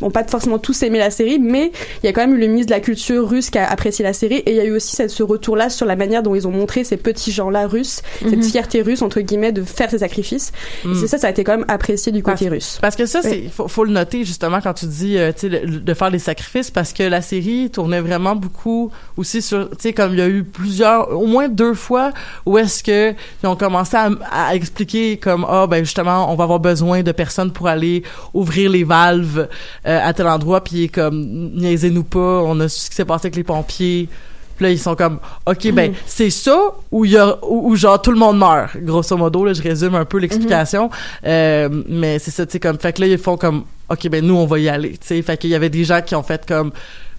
ont 0.00 0.10
pas 0.10 0.24
forcément 0.24 0.58
tous 0.58 0.82
aimé 0.82 0.98
la 0.98 1.10
série, 1.10 1.38
mais 1.38 1.70
il 2.02 2.06
y 2.06 2.08
a 2.08 2.12
quand 2.12 2.22
même 2.22 2.34
eu 2.34 2.40
le 2.40 2.48
ministre 2.48 2.70
de 2.70 2.74
la 2.74 2.80
culture 2.80 3.28
russe 3.28 3.50
qui 3.50 3.58
a 3.58 3.70
apprécié 3.70 4.02
la 4.04 4.12
série 4.12 4.36
et 4.38 4.50
il 4.50 4.56
y 4.56 4.60
a 4.60 4.64
eu 4.64 4.72
aussi 4.74 4.96
cette- 4.96 5.10
ce 5.10 5.22
retour-là 5.22 5.68
sur 5.70 5.86
la 5.86 5.94
manière 5.94 6.24
dont 6.24 6.34
ils 6.34 6.48
ont 6.48 6.50
montré 6.50 6.82
ces 6.82 6.96
petits 6.96 7.30
gens-là 7.30 7.68
russes, 7.68 8.02
cette 8.20 8.36
Mhm. 8.38 8.42
fierté 8.42 8.82
russe 8.82 9.00
entre 9.02 9.20
guillemets 9.20 9.52
de 9.52 9.62
faire 9.62 9.90
ces 9.90 9.98
sacrifices. 9.98 10.50
Et 10.84 10.88
Mm. 10.88 10.94
c'est 10.96 11.06
ça, 11.06 11.18
ça 11.18 11.28
a 11.28 11.30
été 11.30 11.44
quand 11.44 11.56
même 11.56 11.64
apprécié 11.68 12.10
du 12.10 12.20
côté 12.22 12.46
Parce- 12.46 12.50
russe. 12.52 12.78
Parce 12.80 12.96
que 12.96 13.06
ça, 13.06 13.22
c'est 13.22 13.30
Oui. 13.30 13.50
faut, 13.54 13.68
faut 13.68 13.84
le 13.84 13.92
noter 13.92 14.24
justement 14.24 14.60
quand 14.60 14.74
tu 14.74 14.86
dis 14.86 15.18
euh, 15.18 15.30
tu 15.32 15.42
sais 15.42 15.48
le- 15.50 15.78
de 15.78 15.94
faire 15.94 16.10
des 16.10 16.18
sacrifices 16.18 16.70
parce 16.72 16.92
que 16.92 17.04
la 17.04 17.22
série 17.22 17.70
tournait 17.70 18.00
vraiment 18.00 18.34
beaucoup 18.34 18.90
aussi 19.16 19.40
sur 19.40 19.70
tu 19.70 19.76
sais 19.80 19.92
comme 19.92 20.14
il 20.14 20.18
y 20.18 20.22
a 20.22 20.28
eu 20.28 20.42
plusieurs 20.42 21.16
au 21.16 21.26
moins 21.26 21.48
deux 21.48 21.74
fois 21.74 22.10
où 22.44 22.58
est-ce 22.58 22.82
que 22.82 23.12
ils 23.42 23.46
ont 23.46 23.54
commencé 23.56 23.96
à, 23.96 24.10
à 24.32 24.54
expliquer 24.56 25.16
comme 25.16 25.46
ah 25.48 25.66
ben 25.68 25.84
justement 25.84 26.32
on 26.32 26.34
va 26.34 26.42
avoir 26.44 26.58
besoin 26.60 27.02
de 27.02 27.12
personnes 27.12 27.52
pour 27.52 27.68
aller 27.68 28.02
ouvrir 28.34 28.68
les 28.70 28.82
valves 28.84 29.48
euh, 29.86 29.91
à 30.00 30.12
tel 30.12 30.26
endroit 30.26 30.62
puis 30.62 30.76
il 30.76 30.82
est 30.84 30.88
comme 30.88 31.50
niaisez-nous 31.54 32.04
pas 32.04 32.42
on 32.44 32.58
a 32.60 32.68
su 32.68 32.80
ce 32.84 32.90
qui 32.90 32.96
s'est 32.96 33.04
passé 33.04 33.26
avec 33.26 33.36
les 33.36 33.44
pompiers 33.44 34.08
puis 34.56 34.66
là, 34.66 34.70
ils 34.70 34.78
sont 34.78 34.94
comme, 34.94 35.18
OK, 35.46 35.72
ben, 35.72 35.90
Mhm. 35.92 35.96
c'est 36.04 36.28
ça 36.28 36.58
ou 36.90 37.06
y 37.06 37.16
a, 37.16 37.38
ou, 37.42 37.70
ou 37.70 37.74
genre 37.76 38.00
tout 38.02 38.10
le 38.12 38.18
monde 38.18 38.38
meurt. 38.38 38.76
Grosso 38.76 39.16
modo, 39.16 39.46
là, 39.46 39.54
je 39.54 39.62
résume 39.62 39.94
un 39.94 40.04
peu 40.04 40.18
l'explication. 40.18 40.90
Euh, 41.24 41.70
mais 41.88 42.18
c'est 42.18 42.30
ça, 42.30 42.44
tu 42.44 42.52
sais, 42.52 42.60
comme, 42.60 42.78
fait 42.78 42.92
que 42.92 43.00
là, 43.00 43.06
ils 43.06 43.16
font 43.16 43.38
comme, 43.38 43.64
OK, 43.88 44.08
ben, 44.10 44.22
nous, 44.24 44.34
on 44.36 44.44
va 44.44 44.58
y 44.58 44.68
aller, 44.68 44.90
tu 44.90 44.98
sais. 45.06 45.22
Fait 45.22 45.38
qu'il 45.38 45.48
y 45.48 45.54
avait 45.54 45.70
des 45.70 45.84
gens 45.84 46.02
qui 46.02 46.14
ont 46.14 46.22
fait 46.22 46.44
comme, 46.46 46.70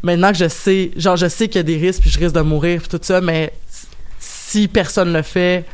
maintenant 0.03 0.31
que 0.31 0.37
je 0.37 0.47
sais, 0.47 0.91
genre, 0.95 1.17
je 1.17 1.27
sais 1.27 1.47
qu'il 1.47 1.57
y 1.57 1.59
a 1.59 1.63
des 1.63 1.77
risques 1.77 2.01
puis 2.01 2.11
je 2.11 2.19
risque 2.19 2.35
de 2.35 2.41
mourir 2.41 2.79
puis 2.81 2.87
tout 2.89 2.99
ça, 3.01 3.19
mais 3.19 3.51
si 4.19 4.67
personne 4.67 5.11
le 5.11 5.23
fait, 5.23 5.65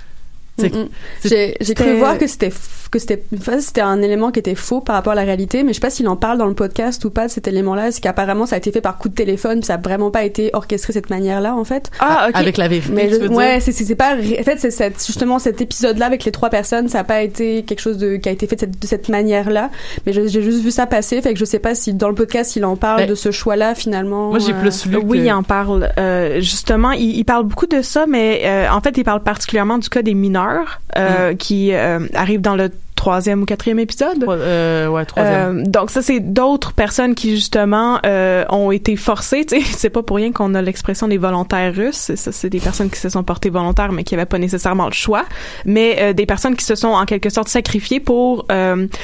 J'ai 1.25 1.55
j'ai 1.59 1.73
cru 1.73 1.93
voir 1.97 2.17
que 2.17 2.27
c'était 2.27 2.51
que 2.91 2.97
c'était 2.97 3.23
enfin, 3.37 3.59
c'était 3.59 3.81
un 3.81 4.01
élément 4.01 4.31
qui 4.31 4.39
était 4.39 4.55
faux 4.55 4.81
par 4.81 4.95
rapport 4.95 5.13
à 5.13 5.15
la 5.15 5.21
réalité, 5.21 5.61
mais 5.63 5.69
je 5.69 5.75
sais 5.75 5.79
pas 5.81 5.91
s'il 5.91 6.07
en 6.07 6.15
parle 6.15 6.39
dans 6.39 6.47
le 6.47 6.55
podcast 6.55 7.05
ou 7.05 7.11
pas 7.11 7.27
de 7.27 7.31
cet 7.31 7.47
élément-là. 7.47 7.91
C'est 7.91 8.01
qu'apparemment 8.01 8.47
ça 8.47 8.55
a 8.55 8.57
été 8.57 8.71
fait 8.71 8.81
par 8.81 8.97
coup 8.97 9.09
de 9.09 9.13
téléphone, 9.13 9.61
ça 9.61 9.75
a 9.75 9.77
vraiment 9.77 10.09
pas 10.09 10.23
été 10.23 10.49
orchestré 10.53 10.91
de 10.91 10.95
cette 10.95 11.09
manière-là 11.11 11.55
en 11.55 11.63
fait? 11.63 11.91
Ah, 11.99 12.27
ok. 12.29 12.35
avec 12.35 12.57
la 12.57 12.67
vérité, 12.67 12.91
Mais 12.91 13.09
je- 13.11 13.27
ouais, 13.27 13.59
c'est 13.59 13.71
c'est 13.73 13.93
pas 13.95 14.15
en 14.15 14.43
fait 14.43 14.57
c'est 14.57 14.71
cette- 14.71 15.05
justement 15.05 15.37
cet 15.37 15.61
épisode-là 15.61 16.07
avec 16.07 16.23
les 16.25 16.31
trois 16.31 16.49
personnes, 16.49 16.89
ça 16.89 16.99
a 16.99 17.03
pas 17.03 17.21
été 17.21 17.61
quelque 17.63 17.79
chose 17.79 17.97
de 17.99 18.15
qui 18.15 18.27
a 18.27 18.31
été 18.31 18.47
fait 18.47 18.65
de 18.65 18.87
cette, 18.87 19.07
manière-là. 19.09 19.69
Mais 20.05 20.13
j'ai 20.13 20.27
juste 20.41 20.61
vu 20.63 20.71
ça 20.71 20.85
passer, 20.87 21.21
fait 21.21 21.33
que 21.33 21.39
je 21.39 21.45
sais 21.45 21.59
pas 21.59 21.73
si 21.75 21.93
dans 21.93 22.09
le 22.09 22.15
podcast 22.15 22.55
il 22.55 22.65
en 22.65 22.75
parle 22.75 23.01
Ben, 23.01 23.09
de 23.09 23.15
ce 23.15 23.29
choix-là 23.31 23.75
finalement. 23.75 24.29
moi, 24.29 24.39
j'ai 24.39 24.51
euh, 24.53 24.59
plus 24.59 24.85
lu 24.87 24.97
Oui, 24.97 25.19
que- 25.19 25.23
il 25.25 25.31
en 25.31 25.43
parle. 25.43 25.89
Euh, 25.97 26.41
justement, 26.41 26.91
il, 26.91 27.17
il 27.17 27.23
parle 27.23 27.43
beaucoup 27.45 27.65
de 27.67 27.81
ça, 27.81 28.05
mais 28.07 28.41
euh, 28.45 28.67
en 28.71 28.81
fait, 28.81 28.97
il 28.97 29.03
parle 29.03 29.21
particulièrement 29.23 29.77
du 29.77 29.89
cas 29.89 30.01
des 30.01 30.13
mineurs 30.15 30.48
euh, 30.97 31.35
qui 31.35 31.73
euh, 31.73 32.07
arrivent 32.13 32.41
dans 32.41 32.55
le 32.55 32.69
troisième 32.99 33.41
ou 33.41 33.45
quatrième 33.45 33.79
épisode. 33.79 34.25
Euh, 34.27 34.87
ouais, 34.87 35.05
troisième. 35.05 35.59
Euh, 35.59 35.63
donc 35.63 35.89
ça, 35.89 36.01
c'est 36.01 36.19
d'autres 36.19 36.73
personnes 36.73 37.15
qui 37.15 37.31
justement 37.31 37.99
euh, 38.05 38.43
ont 38.49 38.71
été 38.71 38.97
forcées. 38.97 39.45
Tu 39.45 39.61
sais, 39.61 39.71
c'est 39.77 39.89
pas 39.89 40.03
pour 40.03 40.17
rien 40.17 40.33
qu'on 40.33 40.53
a 40.53 40.61
l'expression 40.61 41.07
des 41.07 41.17
volontaires 41.17 41.73
russes. 41.73 42.11
Ça, 42.15 42.33
c'est 42.33 42.49
des 42.49 42.59
personnes 42.59 42.89
qui 42.89 42.99
se 42.99 43.07
sont 43.07 43.23
portées 43.23 43.49
volontaires, 43.49 43.93
mais 43.93 44.03
qui 44.03 44.15
avaient 44.15 44.25
pas 44.25 44.37
nécessairement 44.37 44.85
le 44.85 44.91
choix. 44.91 45.23
Mais 45.65 46.13
des 46.13 46.25
personnes 46.25 46.57
qui 46.57 46.65
se 46.65 46.75
sont 46.75 46.89
en 46.89 47.05
quelque 47.05 47.29
sorte 47.29 47.47
sacrifiées 47.47 48.01
pour 48.01 48.45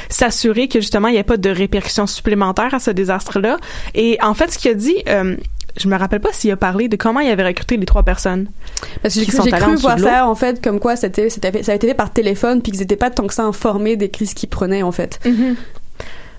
s'assurer 0.09 0.67
que 0.67 0.81
justement 0.81 1.07
il 1.07 1.13
n'y 1.13 1.17
ait 1.17 1.23
pas 1.23 1.37
de 1.37 1.49
répercussions 1.49 2.07
supplémentaires 2.07 2.73
à 2.73 2.79
ce 2.79 2.91
désastre-là. 2.91 3.57
Et 3.93 4.17
en 4.21 4.33
fait, 4.33 4.51
ce 4.51 4.57
qu'il 4.57 4.71
a 4.71 4.73
dit. 4.73 5.03
Je 5.78 5.88
me 5.88 5.97
rappelle 5.97 6.21
pas 6.21 6.32
s'il 6.32 6.51
a 6.51 6.57
parlé 6.57 6.88
de 6.88 6.95
comment 6.95 7.19
il 7.19 7.30
avait 7.30 7.45
recruté 7.45 7.78
les 7.78 7.86
trois 7.86 8.03
personnes. 8.03 8.47
Parce 9.01 9.15
que 9.15 9.21
j'ai 9.21 9.26
cru, 9.26 9.76
voir 9.76 9.99
ça, 9.99 10.28
en 10.28 10.36
fait, 10.36 10.63
comme 10.63 10.80
quoi 10.80 10.95
c'était, 10.95 11.30
ça 11.30 11.71
a 11.71 11.76
été 11.76 11.88
fait 11.88 11.93
par 11.93 12.11
téléphone, 12.11 12.61
puis 12.61 12.71
qu'ils 12.71 12.82
étaient 12.82 12.95
pas 12.95 13.09
tant 13.09 13.28
que 13.28 13.34
ça 13.34 13.43
informés 13.43 13.95
des 13.95 14.09
crises 14.09 14.34
qu'ils 14.34 14.49
prenaient, 14.49 14.84
en 14.84 14.91
fait. 14.91 15.19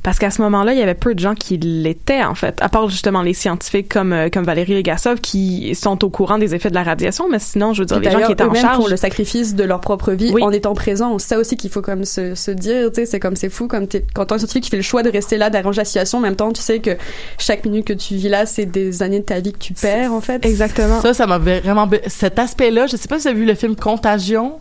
Parce 0.07 0.21
qu'à 0.21 0.31
ce 0.31 0.41
moment-là, 0.43 0.73
il 0.73 0.79
y 0.79 0.83
avait 0.83 0.95
peu 0.95 1.17
de 1.17 1.19
gens 1.19 1.35
qui 1.35 1.59
l'étaient, 1.59 2.23
en 2.23 2.37
fait, 2.37 2.57
à 2.63 2.69
part 2.69 2.89
justement 2.89 3.23
les 3.23 3.35
scientifiques 3.35 3.89
comme, 3.93 4.13
euh, 4.13 4.29
comme 4.33 4.45
Valérie 4.45 4.75
Legasov 4.75 5.21
qui 5.21 5.75
sont 5.75 6.05
au 6.05 6.11
courant 6.11 6.39
des 6.39 6.55
effets 6.55 6.71
de 6.71 6.77
la 6.77 6.85
radiation, 6.85 7.29
mais 7.29 7.41
sinon, 7.41 7.73
je 7.73 7.83
veux 7.83 7.87
dire, 7.87 7.99
les 7.99 8.05
gens 8.05 8.11
qui 8.11 8.15
d'ailleurs, 8.15 8.31
étaient 8.31 8.43
en 8.45 8.47
eux-mêmes 8.51 8.63
charge. 8.63 8.77
font 8.77 8.87
le 8.87 8.97
sacrifice 8.97 9.57
de 9.57 9.65
leur 9.65 9.81
propre 9.81 10.13
vie 10.13 10.31
Oui. 10.33 10.45
en 10.45 10.53
étant 10.53 10.75
présents. 10.75 11.19
C'est 11.19 11.27
ça 11.27 11.39
aussi 11.41 11.57
qu'il 11.57 11.71
faut 11.71 11.83
comme 11.83 12.05
se, 12.05 12.37
se 12.37 12.53
dire, 12.53 12.93
tu 12.93 13.01
sais, 13.01 13.07
c'est 13.07 13.19
comme 13.19 13.35
c'est 13.35 13.49
fou, 13.49 13.67
comme 13.67 13.89
t'es, 13.89 14.05
quand 14.15 14.27
t'es 14.27 14.35
un 14.35 14.39
scientifique 14.39 14.63
qui 14.63 14.71
fait 14.71 14.77
le 14.77 14.85
choix 14.85 15.03
de 15.03 15.11
rester 15.11 15.39
là, 15.39 15.51
d'arranger 15.51 15.79
la 15.81 15.85
situation, 15.85 16.19
en 16.19 16.21
même 16.21 16.37
temps, 16.37 16.53
tu 16.53 16.63
sais 16.63 16.79
que 16.79 16.97
chaque 17.37 17.65
minute 17.65 17.85
que 17.85 17.93
tu 17.93 18.15
vis 18.15 18.29
là, 18.29 18.47
c'est 18.47 18.67
des 18.67 19.03
années 19.03 19.19
de 19.19 19.25
ta 19.25 19.41
vie 19.41 19.53
que 19.53 19.59
tu 19.59 19.73
perds, 19.73 20.13
en 20.13 20.21
fait. 20.21 20.47
Exactement. 20.47 21.01
Ça, 21.01 21.15
ça 21.15 21.27
m'a 21.27 21.39
vraiment... 21.39 21.91
Cet 22.07 22.39
aspect-là, 22.39 22.87
je 22.87 22.97
sais 22.97 23.09
pas 23.09 23.17
si 23.19 23.23
vous 23.23 23.31
avez 23.31 23.41
vu 23.41 23.45
le 23.45 23.57
film 23.57 23.75
Contagion, 23.75 24.61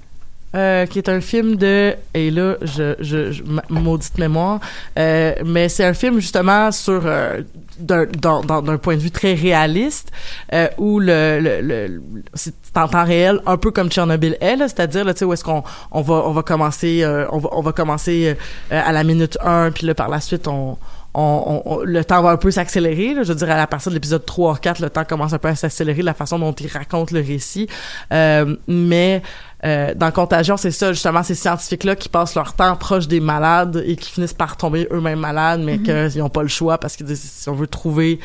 euh, 0.55 0.85
qui 0.85 0.97
est 0.99 1.09
un 1.09 1.21
film 1.21 1.55
de... 1.57 1.93
Et 2.13 2.31
là, 2.31 2.55
je, 2.61 2.95
je, 2.99 3.31
je- 3.31 3.43
ma- 3.43 3.63
maudite 3.69 4.17
mémoire, 4.17 4.59
euh, 4.97 5.33
mais 5.45 5.69
c'est 5.69 5.83
un 5.85 5.93
film 5.93 6.19
justement 6.19 6.71
sur... 6.71 7.01
euh, 7.05 7.41
d'un 7.77 8.05
d'un 8.05 8.77
point 8.77 8.95
de 8.95 9.01
vue 9.01 9.11
très 9.11 9.33
réaliste 9.33 10.09
euh, 10.53 10.69
où 10.77 10.97
le, 11.01 11.39
le, 11.41 11.59
le- 11.61 12.01
c'est 12.33 12.53
en 12.77 12.87
temps 12.87 13.03
réel 13.03 13.41
un 13.45 13.57
peu 13.57 13.69
comme 13.69 13.89
Tchernobyl 13.89 14.37
est 14.39 14.57
c'est-à-dire 14.59 15.03
là 15.03 15.13
tu 15.13 15.19
sais 15.19 15.25
où 15.25 15.33
est-ce 15.33 15.43
qu'on 15.43 15.61
on 15.91 16.01
va 16.01 16.23
on 16.25 16.31
va 16.31 16.41
commencer 16.41 17.03
euh, 17.03 17.25
on 17.33 17.37
va 17.37 17.49
on 17.51 17.61
va 17.61 17.73
commencer 17.73 18.37
à 18.71 18.93
la 18.93 19.03
minute 19.03 19.37
1 19.43 19.71
puis 19.71 19.87
là 19.87 19.93
par 19.93 20.07
la 20.07 20.21
suite 20.21 20.47
on 20.47 20.77
on, 21.17 21.61
on- 21.65 21.79
le 21.83 22.03
temps 22.03 22.21
va 22.21 22.31
un 22.31 22.35
peu 22.37 22.51
s'accélérer. 22.51 23.15
Je 23.23 23.29
veux 23.31 23.35
dire, 23.35 23.49
à 23.49 23.55
la 23.55 23.67
partir 23.67 23.89
de 23.89 23.95
l'épisode 23.95 24.25
3 24.25 24.51
ou 24.51 24.55
4, 24.55 24.81
le 24.81 24.89
temps 24.89 25.05
commence 25.05 25.31
un 25.31 25.37
peu 25.37 25.47
à 25.47 25.55
s'accélérer 25.55 26.01
de 26.01 26.05
la 26.05 26.13
façon 26.13 26.37
dont 26.37 26.51
il 26.51 26.67
raconte 26.67 27.11
le 27.11 27.21
récit. 27.21 27.69
Euh, 28.11 28.57
mais 28.67 29.21
euh, 29.65 29.93
dans 29.95 30.11
Contagion, 30.11 30.57
c'est 30.57 30.71
ça, 30.71 30.93
justement, 30.93 31.23
ces 31.23 31.35
scientifiques-là 31.35 31.95
qui 31.95 32.07
passent 32.09 32.35
leur 32.35 32.53
temps 32.53 32.75
proche 32.75 33.07
des 33.07 33.19
malades 33.19 33.83
et 33.85 33.95
qui 33.95 34.11
finissent 34.11 34.33
par 34.33 34.57
tomber 34.57 34.87
eux-mêmes 34.91 35.19
malades, 35.19 35.61
mais 35.61 35.77
Mhm. 35.77 36.11
qu'ils 36.11 36.21
n'ont 36.21 36.29
pas 36.29 36.43
le 36.43 36.47
choix 36.49 36.77
parce 36.77 36.95
qu'ils 36.95 37.05
disent, 37.07 37.21
si 37.21 37.49
on 37.49 37.55
veut 37.55 37.67
trouver 37.67 38.19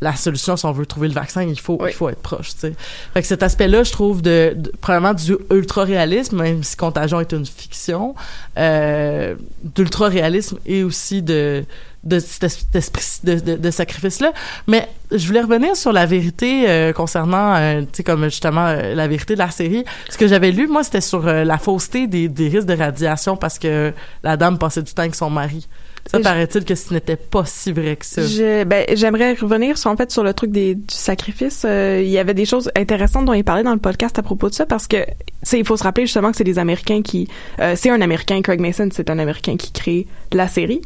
la 0.00 0.14
solution, 0.16 0.56
si 0.56 0.66
on 0.66 0.72
veut 0.72 0.84
trouver 0.84 1.08
le 1.08 1.14
vaccin, 1.14 1.42
il 1.42 1.58
faut, 1.58 1.78
il 1.86 1.92
faut 1.94 2.10
être 2.10 2.20
proche, 2.20 2.50
tu 2.54 2.58
sais. 2.60 2.72
Fait 3.14 3.22
que 3.22 3.26
cet 3.28 3.42
aspect-là, 3.42 3.84
je 3.84 3.92
trouve, 3.92 4.20
de, 4.20 4.52
de- 4.54 4.72
premièrement, 4.80 5.14
du 5.14 5.36
ultra-réalisme, 5.50 6.42
même 6.42 6.62
si 6.62 6.76
Contagion 6.76 7.20
est 7.20 7.32
une 7.32 7.46
fiction, 7.46 8.14
euh, 8.58 9.34
d'ultra-réalisme 9.62 10.58
et 10.66 10.82
aussi 10.84 11.22
de, 11.22 11.64
de 12.04 12.18
de, 12.18 13.40
de, 13.40 13.56
de 13.56 13.70
sacrifice-là. 13.70 14.32
Mais 14.66 14.88
je 15.10 15.26
voulais 15.26 15.40
revenir 15.40 15.76
sur 15.76 15.92
la 15.92 16.06
vérité 16.06 16.68
euh, 16.68 16.92
concernant, 16.92 17.54
euh, 17.54 17.80
tu 17.82 17.88
sais, 17.92 18.02
comme 18.02 18.24
justement 18.24 18.66
euh, 18.66 18.94
la 18.94 19.08
vérité 19.08 19.34
de 19.34 19.38
la 19.38 19.50
série. 19.50 19.84
Ce 20.08 20.18
que 20.18 20.26
j'avais 20.26 20.50
lu, 20.50 20.66
moi, 20.66 20.84
c'était 20.84 21.00
sur 21.00 21.26
euh, 21.26 21.44
la 21.44 21.58
fausseté 21.58 22.06
des, 22.06 22.28
des 22.28 22.48
risques 22.48 22.66
de 22.66 22.76
radiation 22.76 23.36
parce 23.36 23.58
que 23.58 23.92
la 24.22 24.36
dame 24.36 24.58
passait 24.58 24.82
du 24.82 24.92
temps 24.92 25.02
avec 25.02 25.14
son 25.14 25.30
mari. 25.30 25.66
Ça, 26.10 26.20
paraît-il 26.20 26.64
que 26.64 26.74
ce 26.74 26.92
n'était 26.92 27.16
pas 27.16 27.44
si 27.46 27.72
vrai 27.72 27.96
que 27.96 28.04
ça. 28.04 28.22
Je- 28.22 28.64
ben, 28.64 28.84
j'aimerais 28.94 29.32
revenir 29.34 29.78
sur, 29.78 29.90
en 29.90 29.96
fait 29.96 30.10
sur 30.10 30.22
le 30.22 30.34
truc 30.34 30.50
des, 30.50 30.74
du 30.74 30.82
sacrifice. 30.94 31.64
Euh, 31.64 32.02
il 32.04 32.10
y 32.10 32.18
avait 32.18 32.34
des 32.34 32.44
choses 32.44 32.70
intéressantes 32.76 33.24
dont 33.24 33.32
il 33.32 33.42
parlait 33.44 33.62
dans 33.62 33.72
le 33.72 33.78
podcast 33.80 34.18
à 34.18 34.22
propos 34.22 34.48
de 34.50 34.54
ça 34.54 34.66
parce 34.66 34.86
que 34.86 34.98
sais, 35.42 35.58
il 35.58 35.66
faut 35.66 35.76
se 35.76 35.82
rappeler 35.82 36.04
justement 36.06 36.30
que 36.30 36.36
c'est 36.36 36.44
des 36.44 36.58
Américains 36.58 37.00
qui 37.02 37.28
euh, 37.60 37.74
c'est 37.76 37.90
un 37.90 38.00
Américain 38.00 38.40
Craig 38.42 38.60
Mason 38.60 38.88
c'est 38.92 39.08
un 39.10 39.18
Américain 39.18 39.56
qui 39.56 39.72
crée 39.72 40.06
la 40.32 40.46
série 40.48 40.82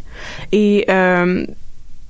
et 0.53 0.85
euh, 0.89 1.45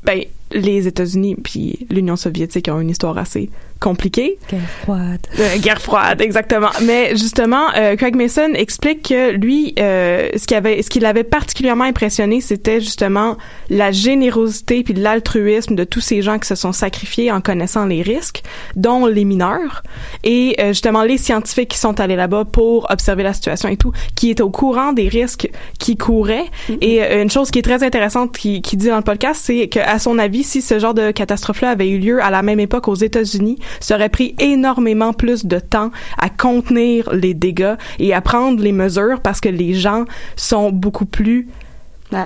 ben 0.04 0.20
les 0.52 0.86
États-Unis 0.86 1.36
puis 1.42 1.86
l'Union 1.90 2.16
soviétique 2.16 2.68
ont 2.72 2.80
une 2.80 2.90
histoire 2.90 3.18
assez 3.18 3.50
compliquée 3.80 4.38
Guerre 4.50 4.60
froide. 4.82 5.26
euh, 5.38 5.58
guerre 5.58 5.80
froide, 5.80 6.20
exactement. 6.20 6.70
Mais 6.82 7.10
justement, 7.16 7.66
euh, 7.76 7.94
Craig 7.94 8.16
Mason 8.16 8.52
explique 8.54 9.08
que 9.10 9.30
lui, 9.30 9.74
euh, 9.78 10.30
ce 10.36 10.46
qui 10.48 10.56
avait, 10.56 10.82
ce 10.82 10.90
qui 10.90 10.98
l'avait 10.98 11.22
particulièrement 11.22 11.84
impressionné, 11.84 12.40
c'était 12.40 12.80
justement 12.80 13.36
la 13.70 13.92
générosité 13.92 14.82
puis 14.82 14.94
l'altruisme 14.94 15.76
de 15.76 15.84
tous 15.84 16.00
ces 16.00 16.22
gens 16.22 16.40
qui 16.40 16.48
se 16.48 16.56
sont 16.56 16.72
sacrifiés 16.72 17.30
en 17.30 17.40
connaissant 17.40 17.86
les 17.86 18.02
risques, 18.02 18.42
dont 18.74 19.06
les 19.06 19.24
mineurs 19.24 19.84
et 20.24 20.56
justement 20.68 21.04
les 21.04 21.18
scientifiques 21.18 21.68
qui 21.68 21.78
sont 21.78 22.00
allés 22.00 22.16
là-bas 22.16 22.46
pour 22.46 22.90
observer 22.90 23.22
la 23.22 23.32
situation 23.32 23.68
et 23.68 23.76
tout, 23.76 23.92
qui 24.14 24.30
étaient 24.30 24.42
au 24.42 24.50
courant 24.50 24.92
des 24.92 25.08
risques 25.08 25.50
qui 25.78 25.96
couraient. 25.96 26.46
Et 26.80 27.02
euh, 27.02 27.22
une 27.22 27.30
chose 27.30 27.50
qui 27.50 27.58
est 27.58 27.62
très 27.62 27.82
intéressante 27.82 28.36
qui, 28.36 28.62
qui 28.62 28.76
dit 28.76 28.88
dans 28.88 28.96
le 28.96 29.02
podcast, 29.02 29.40
c'est 29.44 29.68
qu'à 29.68 29.98
son 29.98 30.18
avis, 30.18 30.37
si 30.42 30.62
ce 30.62 30.78
genre 30.78 30.94
de 30.94 31.10
catastrophe-là 31.10 31.70
avait 31.70 31.88
eu 31.88 31.98
lieu 31.98 32.22
à 32.22 32.30
la 32.30 32.42
même 32.42 32.60
époque 32.60 32.88
aux 32.88 32.94
États-Unis, 32.94 33.58
ça 33.80 33.96
aurait 33.96 34.08
pris 34.08 34.34
énormément 34.38 35.12
plus 35.12 35.46
de 35.46 35.58
temps 35.58 35.90
à 36.18 36.28
contenir 36.28 37.12
les 37.12 37.34
dégâts 37.34 37.76
et 37.98 38.14
à 38.14 38.20
prendre 38.20 38.62
les 38.62 38.72
mesures 38.72 39.20
parce 39.20 39.40
que 39.40 39.48
les 39.48 39.74
gens 39.74 40.04
sont 40.36 40.70
beaucoup 40.70 41.06
plus 41.06 41.48